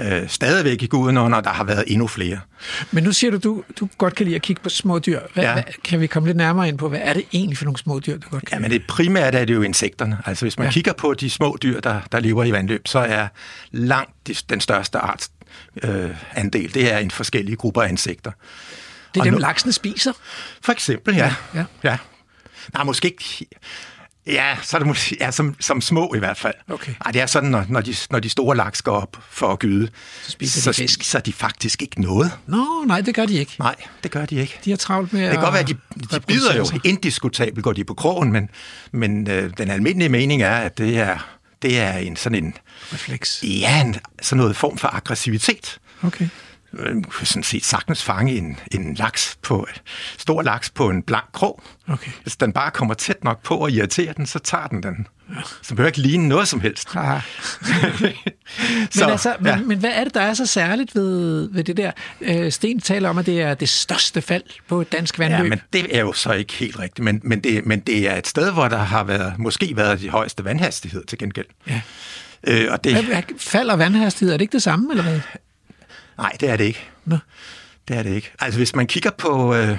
Øh, 0.00 0.28
stadigvæk 0.28 0.82
i 0.82 0.86
Gudenåen, 0.86 1.34
og 1.34 1.44
der 1.44 1.50
har 1.50 1.64
været 1.64 1.84
endnu 1.86 2.06
flere. 2.06 2.40
Men 2.90 3.04
nu 3.04 3.12
siger 3.12 3.30
du, 3.30 3.38
du, 3.38 3.62
du 3.80 3.88
godt 3.98 4.14
kan 4.14 4.24
lide 4.26 4.36
at 4.36 4.42
kigge 4.42 4.62
på 4.62 4.68
små 4.68 4.98
dyr. 4.98 5.20
Hvad, 5.34 5.44
ja. 5.44 5.52
Hvad, 5.52 5.62
kan 5.84 6.00
vi 6.00 6.06
komme 6.06 6.28
lidt 6.28 6.36
nærmere 6.36 6.68
ind 6.68 6.78
på, 6.78 6.88
hvad 6.88 7.00
er 7.02 7.12
det 7.12 7.24
egentlig 7.32 7.58
for 7.58 7.64
nogle 7.64 7.78
små 7.78 8.00
dyr, 8.00 8.18
du 8.18 8.28
godt 8.28 8.44
kan 8.46 8.56
Ja, 8.56 8.60
men 8.60 8.70
det 8.70 8.86
primært 8.86 9.34
er 9.34 9.44
det 9.44 9.54
jo 9.54 9.62
insekterne. 9.62 10.18
Altså 10.26 10.44
hvis 10.44 10.58
man 10.58 10.66
Ja. 10.66 10.72
kigger 10.72 10.92
på 10.92 11.14
de 11.14 11.30
små 11.30 11.56
dyr, 11.62 11.80
der, 11.80 12.00
der 12.12 12.20
lever 12.20 12.44
i 12.44 12.52
vandløb, 12.52 12.88
så 12.88 12.98
er 12.98 13.28
langt 13.72 14.12
de, 14.26 14.34
den 14.48 14.60
største 14.60 14.98
arts 14.98 15.30
øh, 15.82 16.10
andel, 16.34 16.74
det 16.74 16.92
er 16.92 16.98
en 16.98 17.10
forskellige 17.10 17.56
grupper 17.56 17.82
af 17.82 17.88
insekter. 17.88 18.30
Det 19.14 19.16
er 19.16 19.20
og 19.20 19.24
dem, 19.24 19.32
nu- 19.34 19.38
laksene 19.38 19.72
spiser. 19.72 20.12
For 20.62 20.72
eksempel, 20.72 21.14
ja. 21.16 21.34
Ja, 21.54 21.58
ja. 21.60 21.90
ja. 21.90 21.96
Nej, 22.74 22.84
måske 22.84 23.08
ikke... 23.08 23.46
Ja, 24.26 24.56
så 24.62 24.76
er 24.76 24.78
det 24.78 24.86
måske, 24.86 25.16
ja, 25.20 25.30
som, 25.30 25.54
som 25.60 25.80
små 25.80 26.14
i 26.14 26.18
hvert 26.18 26.36
fald. 26.36 26.54
Okay. 26.68 26.92
Ej, 27.04 27.10
det 27.10 27.20
er 27.22 27.26
sådan, 27.26 27.50
når, 27.50 27.66
når, 27.68 27.80
de, 27.80 27.94
når 28.10 28.18
de 28.20 28.28
store 28.28 28.56
laks 28.56 28.82
går 28.82 28.92
op 29.00 29.16
for 29.30 29.48
at 29.52 29.58
gyde, 29.58 29.88
Så 30.22 30.30
spiser 30.30 30.60
så 30.60 30.70
de 30.70 30.74
fisk. 30.74 30.94
spiser 30.94 31.20
de 31.20 31.32
faktisk 31.32 31.82
ikke 31.82 32.00
noget. 32.02 32.32
Nå, 32.46 32.84
nej, 32.86 33.00
det 33.00 33.14
gør 33.14 33.26
de 33.26 33.34
ikke. 33.34 33.54
Nej, 33.58 33.74
det 34.02 34.10
gør 34.10 34.26
de 34.26 34.34
ikke. 34.36 34.58
De 34.64 34.70
har 34.70 34.76
travlt 34.76 35.12
med 35.12 35.22
Det 35.22 35.30
kan 35.30 35.40
godt 35.40 35.52
være, 35.52 35.62
at 35.62 35.68
de, 35.68 35.74
de 36.16 36.20
bider 36.20 36.56
jo 36.56 36.66
indiskutabelt, 36.84 37.64
går 37.64 37.72
de 37.72 37.84
på 37.84 37.94
krogen, 37.94 38.32
men, 38.32 38.48
men 38.92 39.30
øh, 39.30 39.50
den 39.58 39.70
almindelige 39.70 40.08
mening 40.08 40.42
er, 40.42 40.56
at 40.56 40.78
det 40.78 40.98
er, 40.98 41.18
det 41.62 41.78
er 41.80 41.92
en 41.92 42.16
sådan 42.16 42.44
en, 42.44 42.54
Refleks. 42.92 43.40
ja, 43.42 43.80
en, 43.80 43.96
sådan 44.22 44.38
noget 44.40 44.56
form 44.56 44.78
for 44.78 44.88
aggressivitet. 44.96 45.78
Okay. 46.02 46.28
Man 46.78 47.04
kunne 47.04 47.26
sådan 47.26 47.42
set 47.42 47.64
sagtens 47.64 48.02
fange 48.02 48.36
en, 48.36 48.58
en 48.72 48.94
laks 48.94 49.38
på, 49.42 49.66
stor 50.18 50.42
laks 50.42 50.70
på 50.70 50.88
en 50.88 51.02
blank 51.02 51.24
krog. 51.32 51.62
Okay. 51.88 52.10
Hvis 52.22 52.36
den 52.36 52.52
bare 52.52 52.70
kommer 52.70 52.94
tæt 52.94 53.24
nok 53.24 53.42
på 53.42 53.56
og 53.56 53.70
irriterer 53.70 54.12
den, 54.12 54.26
så 54.26 54.38
tager 54.38 54.66
den 54.66 54.82
den. 54.82 55.06
Så 55.62 55.74
behøver 55.74 55.86
ikke 55.86 56.00
ligne 56.00 56.28
noget 56.28 56.48
som 56.48 56.60
helst. 56.60 56.90
Så, 58.90 59.00
Men, 59.00 59.10
altså, 59.10 59.36
men, 59.40 59.46
ja. 59.46 59.56
men 59.56 59.78
hvad 59.78 59.90
er 59.90 60.04
det, 60.04 60.14
der 60.14 60.20
er 60.20 60.34
så 60.34 60.46
særligt 60.46 60.94
ved, 60.94 61.48
ved 61.52 61.64
det 61.64 61.76
der? 61.76 61.90
Øh, 62.20 62.52
Sten 62.52 62.80
taler 62.80 63.08
om, 63.08 63.18
at 63.18 63.26
det 63.26 63.40
er 63.42 63.54
det 63.54 63.68
største 63.68 64.22
fald 64.22 64.42
på 64.68 64.80
et 64.80 64.92
dansk 64.92 65.18
vandløb. 65.18 65.44
Ja, 65.44 65.48
men 65.48 65.60
det 65.72 65.96
er 65.96 66.00
jo 66.00 66.12
så 66.12 66.32
ikke 66.32 66.52
helt 66.52 66.78
rigtigt. 66.78 67.04
Men, 67.04 67.20
men, 67.24 67.40
det, 67.40 67.66
men 67.66 67.80
det 67.80 68.08
er 68.08 68.16
et 68.16 68.26
sted, 68.26 68.52
hvor 68.52 68.68
der 68.68 68.78
har 68.78 69.04
været, 69.04 69.38
måske 69.38 69.72
været 69.76 70.00
de 70.00 70.08
højeste 70.08 70.44
vandhastighed 70.44 71.04
til 71.04 71.18
gengæld. 71.18 71.46
Ja. 71.68 71.80
Øh, 72.46 72.72
og 72.72 72.84
det, 72.84 73.24
Falder 73.38 73.76
vandhastighed, 73.76 74.32
er 74.32 74.36
det 74.36 74.42
ikke 74.42 74.52
det 74.52 74.62
samme, 74.62 74.90
eller 74.90 75.02
hvad? 75.02 75.20
Nej, 76.18 76.36
det 76.40 76.50
er 76.50 76.56
det 76.56 76.64
ikke. 76.64 76.88
Nå. 77.04 77.18
Det 77.88 77.96
er 77.96 78.02
det 78.02 78.10
ikke. 78.10 78.32
Altså 78.40 78.60
hvis 78.60 78.74
man 78.74 78.86
kigger 78.86 79.10
på... 79.10 79.54
Øh, 79.54 79.78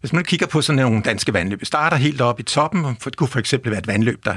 hvis 0.00 0.12
man 0.12 0.24
kigger 0.24 0.46
på 0.46 0.62
sådan 0.62 0.82
nogle 0.82 1.02
danske 1.02 1.32
vandløb, 1.32 1.60
det 1.60 1.68
starter 1.68 1.96
helt 1.96 2.20
oppe 2.20 2.40
i 2.40 2.44
toppen, 2.44 2.84
og 2.84 2.96
det 3.04 3.16
kunne 3.16 3.28
for 3.28 3.38
eksempel 3.38 3.70
være 3.70 3.78
et 3.80 3.86
vandløb, 3.86 4.24
der, 4.24 4.36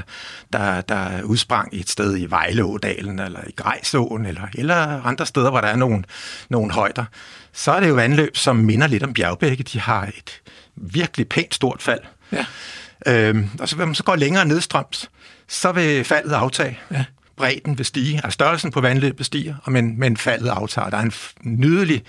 der, 0.52 0.80
der 0.80 1.22
udsprang 1.22 1.68
et 1.72 1.90
sted 1.90 2.18
i 2.18 2.30
Vejleådalen, 2.30 3.18
eller 3.18 3.40
i 3.46 3.52
Grejsåen, 3.56 4.26
eller, 4.26 4.42
eller 4.54 5.06
andre 5.06 5.26
steder, 5.26 5.50
hvor 5.50 5.60
der 5.60 5.68
er 5.68 5.76
nogle, 5.76 6.04
nogle 6.48 6.72
højder. 6.72 7.04
Så 7.52 7.72
er 7.72 7.80
det 7.80 7.88
jo 7.88 7.94
vandløb, 7.94 8.36
som 8.36 8.56
minder 8.56 8.86
lidt 8.86 9.02
om 9.02 9.12
bjergbække. 9.12 9.62
De 9.62 9.80
har 9.80 10.06
et 10.06 10.40
virkelig 10.76 11.28
pænt 11.28 11.54
stort 11.54 11.82
fald. 11.82 12.00
Ja. 12.32 12.46
Øhm, 13.06 13.50
og 13.60 13.68
så 13.68 13.76
vil 13.76 13.86
man 13.86 13.94
så 13.94 14.02
gå 14.02 14.14
længere 14.14 14.44
nedstrøms, 14.44 15.10
så 15.48 15.72
vil 15.72 16.04
faldet 16.04 16.32
aftage. 16.32 16.78
Ja. 16.90 17.04
Bredden 17.36 17.78
vil 17.78 17.86
stige, 17.86 18.16
altså 18.24 18.30
størrelsen 18.30 18.70
på 18.70 18.80
vandløbet 18.80 19.26
stiger, 19.26 19.54
og 19.62 19.72
men, 19.72 19.98
men 19.98 20.16
faldet 20.16 20.48
aftager. 20.48 20.90
Der 20.90 20.96
er 20.96 21.02
en 21.02 21.12
nydelig 21.42 22.02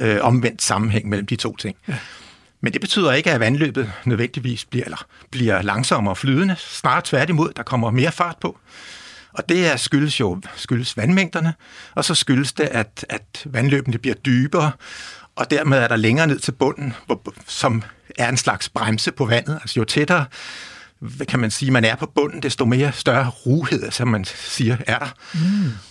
øh, 0.00 0.18
omvendt 0.20 0.62
sammenhæng 0.62 1.08
mellem 1.08 1.26
de 1.26 1.36
to 1.36 1.56
ting. 1.56 1.76
Ja. 1.88 1.94
Men 2.60 2.72
det 2.72 2.80
betyder 2.80 3.12
ikke, 3.12 3.30
at 3.30 3.40
vandløbet 3.40 3.92
nødvendigvis 4.04 4.64
bliver, 4.64 4.84
eller 4.84 5.06
bliver 5.30 5.62
langsommere 5.62 6.16
flydende. 6.16 6.56
Snarere 6.58 7.02
tværtimod, 7.04 7.52
der 7.56 7.62
kommer 7.62 7.90
mere 7.90 8.12
fart 8.12 8.36
på. 8.40 8.58
Og 9.32 9.48
det 9.48 9.66
er 9.66 9.76
skyldes 9.76 10.20
jo 10.20 10.40
skyldes 10.56 10.96
vandmængderne, 10.96 11.54
og 11.94 12.04
så 12.04 12.14
skyldes 12.14 12.52
det, 12.52 12.64
at, 12.64 13.06
at 13.08 13.42
vandløbene 13.44 13.98
bliver 13.98 14.14
dybere, 14.14 14.72
og 15.36 15.50
dermed 15.50 15.78
er 15.78 15.88
der 15.88 15.96
længere 15.96 16.26
ned 16.26 16.38
til 16.38 16.52
bunden, 16.52 16.94
hvor, 17.06 17.34
som 17.46 17.82
er 18.18 18.28
en 18.28 18.36
slags 18.36 18.68
bremse 18.68 19.12
på 19.12 19.24
vandet. 19.24 19.58
Altså 19.62 19.80
jo 19.80 19.84
tættere 19.84 20.26
hvad 21.04 21.26
kan 21.26 21.40
man 21.40 21.50
sige, 21.50 21.70
man 21.70 21.84
er 21.84 21.96
på 21.96 22.06
bunden, 22.06 22.42
desto 22.42 22.64
mere 22.64 22.92
større 22.92 23.28
ruhed, 23.28 23.90
som 23.90 24.08
man 24.08 24.24
siger, 24.24 24.76
er 24.86 24.98
der. 24.98 25.14
Mm. 25.34 25.40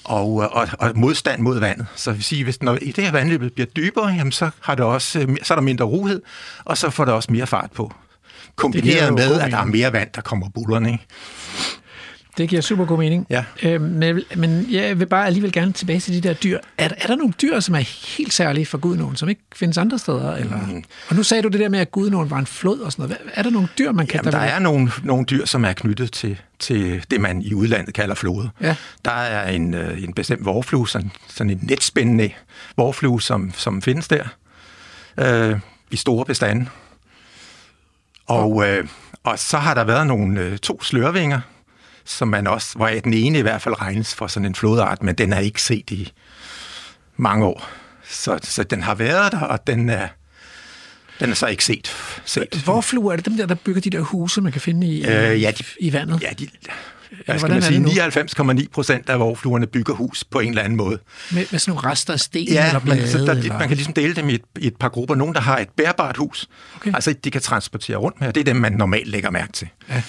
Og, 0.03 0.35
og, 0.35 0.67
og 0.79 0.91
modstand 0.95 1.41
mod 1.41 1.59
vandet. 1.59 1.87
Så 1.95 2.11
vil 2.11 2.23
sige, 2.23 2.43
hvis 2.43 2.61
når 2.61 2.77
i 2.81 2.91
det 2.91 3.03
her 3.03 3.11
vandløb 3.11 3.53
bliver 3.53 3.67
dybere, 3.67 4.07
jamen, 4.07 4.31
så, 4.31 4.49
har 4.61 4.75
det 4.75 4.85
også, 4.85 5.19
øh, 5.19 5.37
så 5.43 5.53
er 5.53 5.55
der 5.55 5.63
mindre 5.63 5.85
ruhed, 5.85 6.21
og 6.65 6.77
så 6.77 6.89
får 6.89 7.05
det 7.05 7.13
også 7.13 7.31
mere 7.31 7.47
fart 7.47 7.71
på. 7.71 7.93
Kombineret 8.55 9.13
med, 9.13 9.41
at 9.41 9.51
der 9.51 9.57
er 9.57 9.65
mere 9.65 9.93
vand, 9.93 10.09
der 10.15 10.21
kommer 10.21 10.49
bullerne. 10.49 10.91
Ikke? 10.91 11.05
Det 12.37 12.49
giver 12.49 12.61
super 12.61 12.85
god 12.85 12.97
mening. 12.97 13.27
Ja. 13.29 13.43
Øh, 13.63 13.81
men, 13.81 14.03
jeg 14.03 14.15
vil- 14.15 14.25
men 14.35 14.65
jeg 14.71 14.99
vil 14.99 15.05
bare 15.05 15.25
alligevel 15.25 15.51
gerne 15.51 15.71
tilbage 15.71 15.99
til 15.99 16.13
de 16.23 16.27
der 16.27 16.33
dyr. 16.33 16.59
Er, 16.77 16.89
er 16.97 17.07
der 17.07 17.15
nogle 17.15 17.33
dyr, 17.41 17.59
som 17.59 17.75
er 17.75 18.15
helt 18.17 18.33
særlige 18.33 18.65
for 18.65 18.77
Gudnåen, 18.77 19.15
som 19.15 19.29
ikke 19.29 19.41
findes 19.55 19.77
andre 19.77 19.99
steder? 19.99 20.35
Eller? 20.35 20.57
Mm. 20.67 20.83
Og 21.09 21.15
nu 21.15 21.23
sagde 21.23 21.43
du 21.43 21.47
det 21.47 21.59
der 21.59 21.69
med, 21.69 21.79
at 21.79 21.91
Gudnåen 21.91 22.29
var 22.29 22.37
en 22.39 22.45
flod 22.45 22.79
og 22.79 22.91
sådan 22.91 23.03
noget. 23.03 23.17
Er 23.33 23.43
der 23.43 23.49
nogle 23.49 23.67
dyr, 23.77 23.91
man 23.91 24.07
kan... 24.07 24.19
Jamen, 24.19 24.33
der 24.33 24.39
er 24.39 24.59
nogle, 24.59 24.91
nogle 25.03 25.25
dyr, 25.25 25.45
som 25.45 25.65
er 25.65 25.73
knyttet 25.73 26.11
til, 26.11 26.41
til 26.59 27.05
det, 27.11 27.21
man 27.21 27.41
i 27.41 27.53
udlandet 27.53 27.93
kalder 27.93 28.15
floder. 28.15 28.49
Ja. 28.61 28.75
Der 29.05 29.11
er 29.11 29.49
en, 29.51 29.73
øh, 29.73 30.03
en 30.03 30.13
bestemt 30.13 30.45
vorflue, 30.45 30.89
sådan, 30.89 31.11
sådan 31.27 31.49
en 31.49 31.59
netspændende 31.61 32.29
vorflue, 32.77 33.21
som, 33.21 33.51
som 33.57 33.81
findes 33.81 34.07
der 34.07 34.23
øh, 35.19 35.59
i 35.91 35.95
store 35.95 36.25
bestande. 36.25 36.65
Og, 38.27 38.67
øh, 38.69 38.87
og 39.23 39.39
så 39.39 39.57
har 39.57 39.73
der 39.73 39.83
været 39.83 40.07
nogle 40.07 40.39
øh, 40.41 40.57
to 40.57 40.83
slørvinger, 40.83 41.39
som 42.05 42.27
man 42.27 42.47
også, 42.47 42.75
hvor 42.75 42.87
den 42.87 43.13
ene 43.13 43.39
i 43.39 43.41
hvert 43.41 43.61
fald 43.61 43.81
regnes 43.81 44.15
for 44.15 44.27
sådan 44.27 44.45
en 44.45 44.55
flodart, 44.55 45.03
men 45.03 45.15
den 45.15 45.33
er 45.33 45.39
ikke 45.39 45.61
set 45.61 45.91
i 45.91 46.11
mange 47.17 47.45
år. 47.45 47.69
Så, 48.09 48.39
så 48.43 48.63
den 48.63 48.83
har 48.83 48.95
været 48.95 49.31
der, 49.31 49.39
og 49.39 49.67
den 49.67 49.89
er, 49.89 50.07
den 51.19 51.29
er 51.29 51.33
så 51.35 51.47
ikke 51.47 51.65
set. 51.65 51.91
set. 52.25 52.61
Hvorfluer, 52.63 53.11
er 53.11 53.15
det 53.15 53.25
dem 53.25 53.37
der, 53.37 53.45
der 53.45 53.55
bygger 53.55 53.81
de 53.81 53.89
der 53.89 53.99
huse, 54.01 54.41
man 54.41 54.51
kan 54.51 54.61
finde 54.61 54.87
i, 54.87 55.05
Øh, 55.05 55.41
ja, 55.41 55.51
de- 55.51 55.63
i 55.79 55.93
vandet? 55.93 56.21
Ja, 56.21 56.29
de, 56.39 56.47
hvad 57.25 57.39
skal 57.39 57.51
man 57.51 57.61
sige, 57.61 58.59
99,9 58.61 58.67
procent 58.73 59.09
af 59.09 59.19
vorfluerne 59.19 59.67
bygger 59.67 59.93
hus 59.93 60.23
på 60.23 60.39
en 60.39 60.49
eller 60.49 60.61
anden 60.61 60.77
måde. 60.77 60.99
Med, 61.31 61.45
med 61.51 61.59
sådan 61.59 61.75
nogle 61.75 61.89
rester 61.91 62.13
af 62.13 62.19
sten 62.19 62.47
Ja, 62.47 62.67
eller 62.67 62.79
blade? 62.79 62.99
man, 62.99 63.09
så 63.09 63.17
der, 63.17 63.31
eller... 63.31 63.57
man 63.57 63.67
kan 63.67 63.77
ligesom 63.77 63.93
dele 63.93 64.13
dem 64.15 64.29
i 64.29 64.33
et, 64.33 64.41
i 64.59 64.67
et 64.67 64.75
par 64.75 64.89
grupper. 64.89 65.15
Nogle, 65.15 65.33
der 65.33 65.41
har 65.41 65.57
et 65.57 65.69
bærbart 65.77 66.17
hus, 66.17 66.49
Okay. 66.75 66.91
altså 66.95 67.13
de 67.23 67.31
kan 67.31 67.41
transportere 67.41 67.97
rundt 67.97 68.19
med, 68.19 68.27
og 68.27 68.35
det 68.35 68.41
er 68.41 68.45
dem, 68.45 68.55
man 68.55 68.71
normalt 68.71 69.07
lægger 69.07 69.29
mærke 69.29 69.51
til. 69.51 69.67
Ja. 69.89 70.01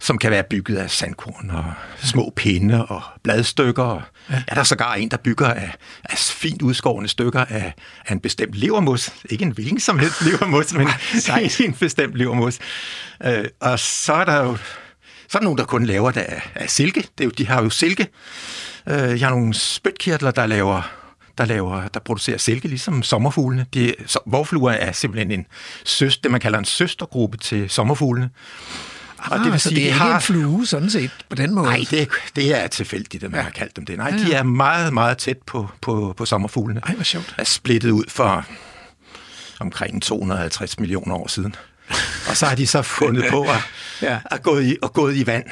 Som 0.00 0.18
kan 0.18 0.30
være 0.30 0.42
bygget 0.50 0.76
af 0.76 0.90
sandkorn 0.90 1.50
og 1.50 1.64
små 2.02 2.32
pinde 2.36 2.86
og 2.86 3.02
bladstykker. 3.24 3.82
Og 3.82 4.02
ja. 4.30 4.42
Er 4.48 4.54
der 4.54 4.62
sågar 4.62 4.94
en, 4.94 5.08
der 5.08 5.16
bygger 5.16 5.46
af, 5.46 5.74
af 6.04 6.18
fint 6.18 6.62
udskårende 6.62 7.08
stykker 7.08 7.40
af, 7.44 7.74
af 8.06 8.12
en 8.12 8.20
bestemt 8.20 8.54
levermos. 8.54 9.12
Ikke 9.30 9.44
en 9.44 9.50
hvilken 9.50 9.80
som 9.80 9.98
helst 9.98 10.22
levermos, 10.22 10.74
men 10.74 10.88
en 11.66 11.72
bestemt 11.72 12.14
levermos. 12.14 12.58
Øh, 13.24 13.44
og 13.60 13.78
så 13.78 14.12
er 14.12 14.24
der 14.24 14.42
jo 14.44 14.56
så 15.32 15.38
er 15.38 15.40
der 15.40 15.44
nogen, 15.44 15.58
der 15.58 15.64
kun 15.64 15.84
laver 15.86 16.10
det 16.10 16.20
af, 16.20 16.42
af 16.54 16.70
silke. 16.70 17.00
Det 17.00 17.20
er 17.20 17.24
jo, 17.24 17.30
de 17.30 17.46
har 17.46 17.62
jo 17.62 17.70
silke. 17.70 18.08
Øh, 18.88 18.94
jeg 18.96 19.20
har 19.20 19.30
nogle 19.30 19.54
spytkirtler, 19.54 20.30
der 20.30 20.46
laver 20.46 20.82
der, 21.38 21.44
laver, 21.44 21.88
der 21.88 22.00
producerer 22.00 22.38
silke, 22.38 22.68
ligesom 22.68 23.02
sommerfuglene. 23.02 23.66
De, 23.74 23.94
så, 24.06 24.18
vorfluer 24.26 24.70
er 24.70 24.92
simpelthen 24.92 25.30
en 25.30 25.46
søs, 25.84 26.18
det, 26.18 26.30
man 26.30 26.40
kalder 26.40 26.58
en 26.58 26.64
søstergruppe 26.64 27.38
til 27.38 27.70
sommerfuglene. 27.70 28.30
Og 29.18 29.38
det, 29.38 29.52
vil 29.52 29.60
sige, 29.60 29.74
det 29.74 29.90
er 29.90 29.94
ikke 29.94 30.14
en 30.14 30.20
flue, 30.20 30.66
sådan 30.66 30.90
set, 30.90 31.10
på 31.28 31.36
den 31.36 31.54
måde. 31.54 31.66
Nej, 31.66 31.84
det, 31.90 32.08
det 32.36 32.62
er 32.62 32.66
tilfældigt, 32.66 33.24
at 33.24 33.30
man 33.30 33.38
ja. 33.38 33.44
har 33.44 33.50
kaldt 33.50 33.76
dem 33.76 33.86
det. 33.86 33.96
Nej, 33.98 34.08
ja, 34.10 34.16
ja. 34.16 34.24
de 34.24 34.34
er 34.34 34.42
meget, 34.42 34.92
meget 34.92 35.18
tæt 35.18 35.38
på, 35.46 35.68
på, 35.80 36.14
på 36.16 36.24
sommerfuglene. 36.24 36.80
Ej, 36.86 36.94
hvor 36.94 37.04
sjovt. 37.04 37.34
Er 37.38 37.44
splittet 37.44 37.90
ud 37.90 38.04
for 38.08 38.44
omkring 39.60 40.02
250 40.02 40.78
millioner 40.78 41.14
år 41.14 41.26
siden. 41.28 41.54
Og 42.28 42.36
så 42.36 42.46
har 42.46 42.54
de 42.54 42.66
så 42.66 42.82
fundet 42.82 43.24
på 43.30 43.42
at, 43.42 43.58
Ja. 44.02 44.18
at, 44.30 44.42
gå, 44.42 44.58
i, 44.58 44.76
at 44.82 44.92
gået 44.92 45.16
i 45.16 45.26
vand. 45.26 45.44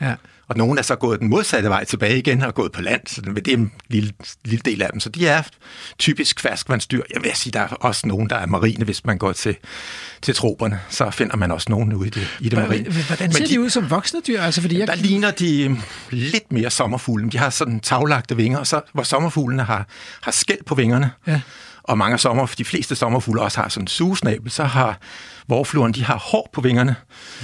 Ja. 0.00 0.14
Og 0.48 0.56
nogle 0.56 0.78
er 0.78 0.82
så 0.82 0.96
gået 0.96 1.20
den 1.20 1.28
modsatte 1.28 1.68
vej 1.68 1.84
tilbage 1.84 2.18
igen 2.18 2.42
og 2.42 2.54
gået 2.54 2.72
på 2.72 2.82
land, 2.82 3.00
så 3.06 3.20
det 3.20 3.48
er 3.48 3.52
en 3.56 3.72
lille, 3.88 4.12
lille 4.44 4.62
del 4.64 4.82
af 4.82 4.88
dem. 4.92 5.00
Så 5.00 5.08
de 5.08 5.26
er 5.28 5.42
typisk 5.98 6.40
ferskvandsdyr. 6.40 7.02
Jeg 7.14 7.22
vil 7.22 7.30
sige, 7.34 7.52
der 7.52 7.60
er 7.60 7.66
også 7.66 8.06
nogen, 8.06 8.30
der 8.30 8.36
er 8.36 8.46
marine, 8.46 8.84
hvis 8.84 9.04
man 9.04 9.18
går 9.18 9.32
til, 9.32 9.56
til 10.22 10.34
troperne. 10.34 10.80
Så 10.88 11.10
finder 11.10 11.36
man 11.36 11.50
også 11.50 11.66
nogen 11.70 11.92
ude 11.92 12.06
i 12.06 12.10
det, 12.10 12.28
i 12.40 12.48
det 12.48 12.58
marine. 12.58 12.90
Hvordan 12.90 13.32
ser 13.32 13.40
Men 13.40 13.48
de 13.48 13.60
ud 13.60 13.70
som 13.70 13.90
voksne 13.90 14.20
dyr? 14.26 14.40
Altså, 14.40 14.60
fordi 14.60 14.78
jeg... 14.78 14.86
Der 14.86 14.94
ligner 14.94 15.30
de 15.30 15.76
lidt 16.10 16.52
mere 16.52 16.70
sommerfugle. 16.70 17.30
De 17.30 17.38
har 17.38 17.50
sådan 17.50 17.80
taglagte 17.80 18.36
vinger, 18.36 18.58
og 18.58 18.66
så, 18.66 18.80
hvor 18.92 19.02
sommerfuglene 19.02 19.62
har, 19.62 19.86
har 20.22 20.32
skæld 20.32 20.64
på 20.66 20.74
vingerne. 20.74 21.10
Ja. 21.26 21.40
Og 21.82 21.98
mange 21.98 22.18
sommer, 22.18 22.46
de 22.46 22.64
fleste 22.64 22.96
sommerfugle 22.96 23.42
også 23.42 23.60
har 23.60 23.68
sådan 23.68 23.84
en 23.84 23.88
sugesnabel. 23.88 24.50
Så 24.50 24.64
har 24.64 24.98
vorfluerne, 25.48 25.94
de 25.94 26.04
har 26.04 26.18
hår 26.18 26.50
på 26.52 26.60
vingerne, 26.60 26.96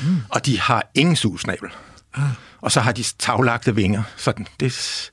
mm. 0.03 0.17
og 0.29 0.47
de 0.47 0.61
har 0.61 0.91
ingen 0.95 1.17
sugesnabel. 1.17 1.69
Ah. 2.15 2.23
Og 2.61 2.73
så 2.73 2.81
har 2.81 2.93
de 2.93 3.03
taglagte 3.19 3.75
vinger. 3.75 4.03
Sådan, 4.17 4.47
det 4.61 5.11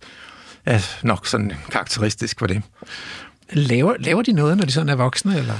er 0.65 0.79
nok 1.01 1.27
sådan 1.27 1.51
karakteristisk 1.71 2.39
for 2.39 2.47
dem. 2.47 2.61
Laver, 3.49 3.95
laver 3.99 4.21
de 4.21 4.31
noget, 4.31 4.57
når 4.57 4.65
de 4.65 4.71
sådan 4.71 4.89
er 4.89 4.95
voksne? 4.95 5.37
Eller? 5.37 5.55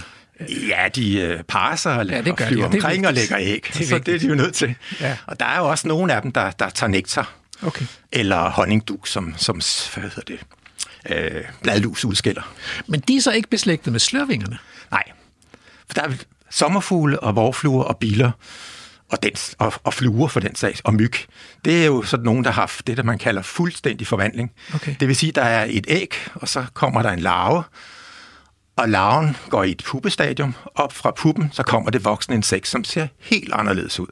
Ja, 0.68 0.88
de 0.96 1.22
øh, 1.22 1.44
parer 1.44 1.76
sig 1.76 1.98
og, 1.98 2.06
Ja, 2.06 2.16
ja, 2.16 2.22
det 2.22 2.32
og 2.32 2.38
gør 2.38 2.46
de, 2.46 2.50
flyver 2.52 2.66
og 2.66 2.72
det 2.72 2.78
er 2.78 2.86
omkring 2.86 3.08
og 3.08 3.14
lægger 3.14 3.38
æg. 3.40 3.70
Det 3.74 3.82
er 3.82 3.86
så 3.86 3.98
det 3.98 4.16
er 4.16 4.20
de 4.20 4.28
jo 4.28 4.36
nødt 4.36 4.56
til. 4.56 4.76
Ja. 5.02 5.18
Og 5.26 5.40
der 5.40 5.46
er 5.46 5.58
jo 5.58 5.70
også 5.70 5.88
nogle 5.88 6.14
af 6.14 6.22
dem, 6.22 6.32
der, 6.32 6.52
der 6.52 6.70
tager 6.70 6.90
nektar. 6.90 7.34
Okay. 7.62 7.86
Eller 8.12 8.50
honningduk, 8.50 9.08
som, 9.08 9.34
som 9.38 9.62
hvad 9.94 10.04
hedder 10.04 10.22
det, 10.28 10.40
øh, 11.10 11.44
bladlus 11.62 12.06
udskiller. 12.06 12.54
Men 12.88 13.00
de 13.00 13.16
er 13.16 13.22
så 13.22 13.32
ikke 13.32 13.50
beslægtet 13.50 13.92
med 13.92 14.00
slørvingerne? 14.00 14.58
Nej. 14.92 15.04
For 15.88 15.94
der 15.94 16.02
er 16.02 16.12
sommerfugle 16.50 17.20
og 17.20 17.36
vorfluer 17.36 17.84
og 17.84 17.98
biler, 17.98 18.32
og, 19.10 19.24
den, 19.24 19.32
og, 19.58 19.74
og 19.84 19.94
fluer 19.94 20.28
for 20.28 20.40
den 20.40 20.56
sag, 20.56 20.76
og 20.84 20.94
myg. 20.94 21.14
Det 21.66 21.82
er 21.82 21.86
jo 21.86 22.04
sådan 22.04 22.24
nogen, 22.24 22.44
der 22.44 22.52
har 22.52 22.62
haft 22.62 22.88
det, 22.88 22.98
der 22.98 23.04
man 23.04 23.18
kalder 23.18 23.42
fuldstændig 23.42 24.08
forvandling. 24.08 24.52
Okay. 24.74 24.96
Det 25.00 25.08
vil 25.08 25.16
sige, 25.16 25.32
der 25.32 25.42
er 25.42 25.66
et 25.70 25.86
æg, 25.88 26.16
og 26.34 26.50
så 26.50 26.66
kommer 26.74 27.02
der 27.02 27.12
en 27.12 27.20
larve, 27.20 27.64
og 28.76 28.90
larven 28.90 29.38
går 29.50 29.64
i 29.64 29.72
et 29.72 29.84
puppestadium. 29.86 30.56
Op 30.76 30.94
fra 30.94 31.12
puppen, 31.12 31.50
så 31.52 31.64
kommer 31.64 31.92
det 31.92 32.06
voksne 32.06 32.36
insekt, 32.36 32.68
som 32.68 32.84
ser 32.84 33.08
helt 33.20 33.54
anderledes 33.54 34.00
ud. 34.00 34.08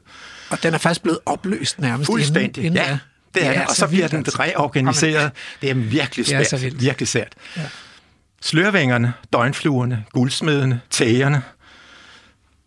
Og 0.50 0.62
den 0.62 0.74
er 0.74 0.78
faktisk 0.78 1.02
blevet 1.02 1.18
opløst 1.26 1.78
nærmest. 1.80 2.06
Fuldstændig, 2.06 2.64
inden, 2.64 2.78
inden 2.78 2.90
ja. 2.90 2.98
Det 3.34 3.46
er, 3.46 3.52
det, 3.52 3.66
og 3.68 3.76
så 3.76 3.86
bliver 3.88 4.08
den 4.08 4.18
altså. 4.18 4.42
reorganiseret. 4.42 5.32
Det 5.62 5.70
er 5.70 5.74
virkelig 5.74 6.26
Det 6.26 6.34
er 6.34 6.44
så 6.44 6.58
svært. 6.58 6.80
virkelig 6.80 7.08
sært. 7.08 7.32
Ja. 7.56 7.62
Slørvingerne, 8.42 9.12
døgnfluerne, 9.32 10.04
guldsmedene, 10.12 10.80
tægerne, 10.90 11.42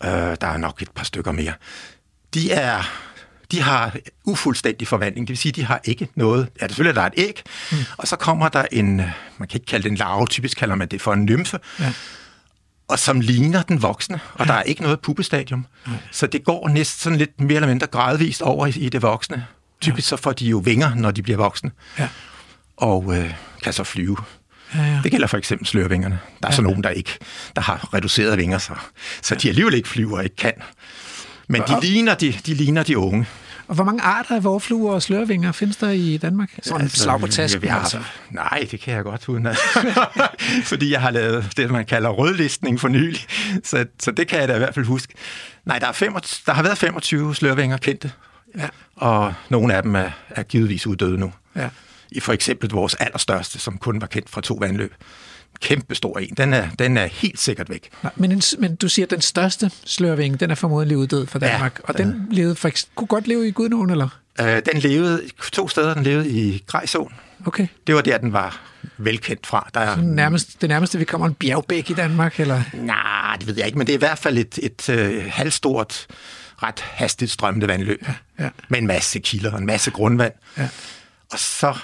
øh, 0.04 0.10
der 0.12 0.48
er 0.48 0.58
nok 0.58 0.82
et 0.82 0.92
par 0.92 1.04
stykker 1.04 1.32
mere, 1.32 1.54
de 2.34 2.52
er 2.52 3.02
de 3.52 3.62
har 3.62 3.96
ufuldstændig 4.26 4.88
forvandling. 4.88 5.28
Det 5.28 5.32
vil 5.32 5.38
sige, 5.38 5.52
de 5.52 5.64
har 5.64 5.80
ikke 5.84 6.08
noget... 6.16 6.50
Ja, 6.62 6.68
selvfølgelig 6.68 6.98
er 7.00 7.02
der 7.02 7.08
et 7.08 7.14
æg, 7.28 7.42
mm. 7.72 7.78
og 7.98 8.08
så 8.08 8.16
kommer 8.16 8.50
der 8.50 8.66
en... 8.72 8.96
Man 9.38 9.48
kan 9.48 9.58
ikke 9.58 9.66
kalde 9.66 9.84
det 9.84 9.90
en 9.92 9.98
larve, 9.98 10.28
typisk 10.28 10.58
kalder 10.58 10.76
man 10.76 10.88
det 10.88 11.02
for 11.02 11.14
en 11.14 11.26
nymfe, 11.26 11.60
Ja. 11.80 11.94
og 12.88 13.00
som 13.00 13.20
ligner 13.20 13.62
den 13.62 13.82
voksne, 13.82 14.20
og 14.34 14.46
ja. 14.46 14.52
der 14.52 14.58
er 14.60 14.64
ikke 14.64 14.82
noget 14.82 15.00
puppestadium. 15.00 15.66
Så 16.12 16.28
det 16.28 16.44
går 16.44 16.68
næsten 16.70 17.00
sådan 17.04 17.18
lidt 17.18 17.42
mere 17.42 17.56
eller 17.56 17.68
mindre 17.68 17.88
gradvist 17.88 18.42
over 18.42 18.68
i, 18.68 18.70
i 18.70 18.90
det 18.90 19.02
voksne. 19.02 19.46
Typisk 19.86 20.08
så 20.08 20.18
får 20.18 20.32
de 20.32 20.46
jo 20.46 20.58
vinger, 20.58 20.96
når 20.96 21.12
de 21.12 21.22
bliver 21.24 21.38
voksne, 21.38 21.72
Ja. 22.00 22.08
og 22.78 23.18
øh, 23.18 23.34
kan 23.64 23.74
så 23.74 23.84
flyve. 23.84 24.18
Ja, 24.76 24.82
ja. 24.84 25.00
Det 25.04 25.12
gælder 25.12 25.28
for 25.28 25.38
eksempel 25.38 25.68
slørvingerne. 25.68 26.20
Der 26.42 26.48
er 26.48 26.52
ja. 26.52 26.56
så 26.56 26.62
nogen, 26.62 26.84
der 26.84 26.90
ikke 26.90 27.18
der 27.56 27.62
har 27.62 27.94
reducerede 27.94 28.38
vinger, 28.38 28.58
så, 28.58 28.74
så 29.22 29.36
de 29.36 29.50
alligevel 29.50 29.74
ikke 29.74 29.90
flyver 29.90 30.18
og 30.18 30.24
ikke 30.24 30.36
kan. 30.36 30.54
Men 31.48 31.62
de 31.62 31.80
ligner 31.82 32.16
de, 32.16 32.34
de 32.46 32.54
ligner 32.54 32.84
de 32.84 32.98
unge. 32.98 33.26
Og 33.68 33.76
hvor 33.76 33.84
mange 33.84 34.02
arter 34.02 34.36
af 34.36 34.44
vorfluer 34.44 34.94
og 34.94 35.02
slørvinger 35.02 35.52
findes 35.52 35.78
der 35.78 35.90
i 35.90 36.18
Danmark? 36.18 36.50
Sådan 36.64 36.82
altså, 36.82 37.04
slag 37.04 37.20
på 37.20 37.28
tasken, 37.28 37.62
vi 37.62 37.68
har, 37.68 37.80
altså. 37.80 38.00
Nej, 38.32 38.68
det 38.72 38.80
kan 38.80 38.94
jeg 38.94 39.04
godt 39.04 39.30
uden 39.30 39.46
at, 39.46 39.58
Fordi 40.72 40.92
jeg 40.92 41.02
har 41.02 41.12
lavet 41.12 41.54
det, 41.58 41.72
man 41.72 41.86
kalder 41.86 42.10
rødlistning 42.10 42.80
for 42.80 42.88
nylig. 42.88 43.26
Så, 43.64 43.86
så 44.00 44.12
det 44.12 44.28
kan 44.28 44.40
jeg 44.40 44.48
da 44.48 44.56
i 44.56 44.58
hvert 44.58 44.74
fald 44.74 44.86
huske. 44.86 45.14
Nej, 45.66 45.80
der, 45.80 45.88
er 45.88 45.92
25, 45.92 46.44
der 46.46 46.54
har 46.54 46.64
været 46.64 46.78
25 46.78 47.36
slørvinger 47.36 47.78
kendte. 47.78 48.12
Ja. 48.58 48.68
Og 48.96 49.34
nogle 49.50 49.74
af 49.74 49.84
dem 49.84 49.96
er, 49.96 50.10
er 50.30 50.44
givetvis 50.44 50.88
uddøde 50.88 51.18
nu. 51.18 51.34
Ja. 51.56 51.70
I 52.12 52.20
for 52.20 52.34
eksempel 52.34 52.70
vores 52.70 52.94
allerstørste, 52.94 53.60
som 53.60 53.78
kun 53.78 54.02
var 54.02 54.08
kendt 54.08 54.30
fra 54.30 54.42
to 54.42 54.54
vandløb. 54.54 54.94
Kæmpe 55.62 55.96
stor 55.96 56.20
en. 56.20 56.34
Den 56.38 56.54
er, 56.54 56.68
den 56.80 56.98
er 56.98 57.06
helt 57.06 57.40
sikkert 57.40 57.70
væk. 57.70 57.90
Nej, 58.04 58.12
men, 58.16 58.32
en, 58.32 58.42
men 58.60 58.76
du 58.76 58.90
siger, 58.90 59.06
at 59.06 59.10
den 59.10 59.22
største 59.22 59.72
slørving, 59.86 60.40
den 60.40 60.52
er 60.52 60.56
formodentlig 60.56 60.98
uddød 60.98 61.28
fra 61.28 61.40
Danmark. 61.40 61.80
Ja, 61.84 61.88
og 61.88 61.98
den 61.98 62.28
levede 62.32 62.56
for, 62.56 62.70
kunne 62.96 63.08
godt 63.08 63.28
leve 63.28 63.48
i 63.48 63.52
Gudnåen, 63.52 63.90
eller? 63.90 64.20
Øh, 64.40 64.62
den 64.74 64.82
levede 64.82 65.22
to 65.52 65.68
steder. 65.68 65.94
Den 65.94 66.04
levede 66.04 66.30
i 66.30 66.64
Grejsåen. 66.68 67.14
Okay. 67.46 67.68
Det 67.88 67.96
var 67.96 68.02
der, 68.02 68.18
den 68.18 68.34
var 68.34 68.62
velkendt 68.98 69.48
fra. 69.48 69.70
Der 69.74 69.80
er, 69.80 70.02
Nærmest, 70.02 70.62
det 70.62 70.70
nærmeste, 70.70 70.98
vi 70.98 71.06
kommer 71.06 71.28
en 71.28 71.34
bjergbæk 71.34 71.90
i 71.90 71.94
Danmark, 71.94 72.40
eller? 72.40 72.62
Nej, 72.74 73.36
det 73.40 73.48
ved 73.48 73.56
jeg 73.58 73.66
ikke, 73.66 73.78
men 73.78 73.88
det 73.88 73.94
er 73.94 73.98
i 73.98 74.00
hvert 74.00 74.18
fald 74.18 74.38
et, 74.38 74.60
et 74.64 74.90
øh, 74.90 75.24
halvstort, 75.30 76.08
ret 76.64 76.80
hastigt 76.80 77.32
strømmende 77.32 77.68
vandløb. 77.68 78.04
Ja, 78.08 78.44
ja. 78.44 78.50
Med 78.70 78.80
en 78.80 78.88
masse 78.88 79.20
kilder 79.20 79.52
og 79.52 79.60
en 79.60 79.66
masse 79.66 79.92
grundvand. 79.92 80.34
Ja. 80.58 80.70
Og 81.32 81.40
så 81.40 81.78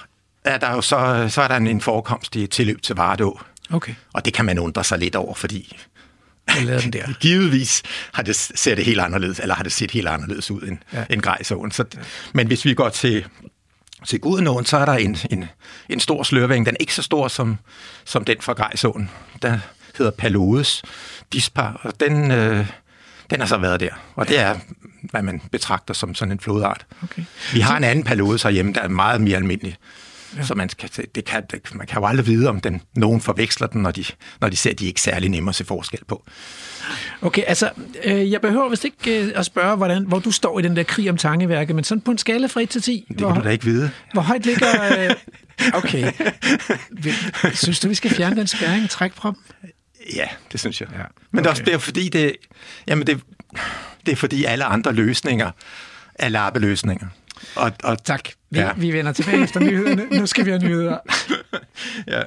er 0.46 0.58
der 0.58 0.72
jo 0.72 0.82
så, 0.82 1.28
så 1.30 1.42
er 1.42 1.48
der 1.48 1.56
en, 1.56 1.82
forekomst 1.82 2.36
i 2.36 2.48
tilløb 2.48 2.82
til 2.82 2.96
Vardå. 2.96 3.42
Okay. 3.72 3.94
Og 4.14 4.26
det 4.26 4.34
kan 4.34 4.46
man 4.46 4.60
undre 4.60 4.84
sig 4.84 5.00
lidt 5.00 5.16
over, 5.16 5.34
fordi 5.34 5.78
den 6.58 6.94
der. 6.94 7.14
givetvis 7.22 7.84
har 8.14 8.24
det, 8.24 8.36
ser 8.36 8.76
det 8.76 8.86
helt 8.86 9.00
anderledes, 9.00 9.40
eller 9.40 9.56
har 9.56 9.64
det 9.64 9.72
set 9.72 9.92
helt 9.92 10.08
anderledes 10.08 10.52
ud 10.52 10.62
end, 10.62 10.78
Ja. 10.94 11.00
ja. 11.00 11.06
end 11.10 11.22
Grejsåen. 11.22 11.72
Så, 11.72 11.86
Men 12.34 12.48
hvis 12.48 12.66
vi 12.66 12.74
går 12.74 12.90
til, 12.90 13.26
til 14.08 14.20
Gudenåen, 14.20 14.66
så 14.66 14.78
er 14.78 14.86
der 14.86 14.94
en, 14.94 15.18
en, 15.32 15.46
en 15.90 16.00
stor 16.00 16.24
slørvæng. 16.24 16.66
Den 16.66 16.76
er 16.76 16.78
ikke 16.80 16.96
så 16.96 17.02
stor 17.02 17.28
som, 17.28 17.58
som 18.06 18.26
den 18.26 18.38
fra 18.42 18.54
Grejsåen. 18.54 19.10
Der 19.42 19.60
hedder 19.98 20.12
Palodes 20.12 20.82
dispar, 21.34 21.80
og 21.84 22.00
den, 22.00 22.32
øh, 22.32 22.66
Den 23.32 23.40
har 23.40 23.48
så 23.48 23.58
været 23.58 23.80
der, 23.80 23.90
og 24.16 24.28
det 24.28 24.40
er, 24.40 24.56
hvad 25.02 25.22
man 25.22 25.42
betragter 25.52 25.94
som 25.94 26.16
sådan 26.16 26.32
en 26.32 26.40
flodart. 26.40 26.86
Okay. 27.04 27.24
Vi 27.54 27.60
har 27.60 27.78
en 27.78 27.84
anden 27.84 28.04
palode 28.04 28.40
herhjemme, 28.44 28.74
der 28.74 28.82
er 28.82 28.88
meget 28.88 29.22
mere 29.22 29.38
almindelig. 29.38 29.78
Ja. 30.38 30.44
Så 30.44 30.56
man 30.56 30.70
kan, 30.70 30.90
det 31.16 31.26
kan, 31.26 31.44
man 31.74 31.88
kan 31.88 32.02
jo 32.02 32.08
aldrig 32.08 32.28
vide, 32.28 32.50
om 32.50 32.62
den, 32.62 32.82
nogen 32.96 33.22
forveksler 33.22 33.68
den, 33.68 33.82
når 33.82 33.92
de, 33.92 34.04
når 34.42 34.50
de 34.50 34.56
ser, 34.56 34.70
at 34.70 34.80
de 34.80 34.86
ikke 34.86 35.02
særlig 35.02 35.30
nemme 35.30 35.50
at 35.50 35.56
se 35.56 35.66
forskel 35.66 36.00
på. 36.08 36.26
Okay, 37.22 37.44
altså, 37.48 37.70
øh, 38.04 38.32
jeg 38.32 38.42
behøver 38.42 38.70
vist 38.70 38.86
ikke 38.86 39.24
øh, 39.24 39.32
at 39.36 39.46
spørge, 39.46 39.78
hvordan, 39.78 40.06
hvor 40.06 40.20
du 40.20 40.32
står 40.32 40.60
i 40.60 40.62
den 40.62 40.76
der 40.76 40.84
krig 40.84 41.10
om 41.10 41.18
tangeværket, 41.18 41.76
men 41.76 41.84
sådan 41.84 42.02
på 42.02 42.12
en 42.12 42.18
skala 42.18 42.48
fra 42.48 42.62
1 42.62 42.70
til 42.70 42.82
10. 42.82 43.06
Det 43.10 43.18
kan 43.18 43.36
du 43.36 43.42
da 43.44 43.50
ikke 43.50 43.66
vide. 43.66 43.92
Hvor 44.14 44.22
højt 44.22 44.46
ligger... 44.46 44.68
Øh, 45.00 45.16
okay. 45.84 46.12
Synes 47.54 47.80
du, 47.80 47.88
vi 47.88 47.96
skal 47.96 48.12
fjerne 48.12 48.36
den 48.36 48.48
spærring 48.48 48.84
og 48.84 48.90
trække 48.90 49.16
fra 49.16 49.30
dem? 49.30 49.70
Ja, 50.16 50.28
det 50.52 50.60
synes 50.60 50.82
jeg. 50.82 50.90
Ja, 50.92 50.98
Ja. 50.98 51.06
Men 51.32 51.44
det 51.44 51.46
er 51.46 51.50
også 51.50 51.62
okay. 51.62 51.72
det 51.72 51.76
er 51.76 51.80
fordi, 51.80 52.10
det, 52.10 52.36
jamen 52.88 53.08
det, 53.08 53.22
det 54.06 54.12
er 54.12 54.16
fordi 54.16 54.44
alle 54.46 54.66
andre 54.66 54.94
løsninger 54.94 55.52
er 56.16 56.30
lappeløsninger. 56.30 57.08
Og, 57.56 57.72
og 57.84 58.04
Tak. 58.04 58.30
Vi, 58.50 58.60
ja. 58.60 58.74
vi 58.78 58.94
vender 58.94 59.14
tilbage 59.14 59.44
efter 59.44 59.60
nyhederne. 59.60 60.06
Nu 60.20 60.26
skal 60.26 60.46
vi 60.46 60.50
have 60.52 60.64
nyheder. 60.64 60.98
Ja. 62.08 62.22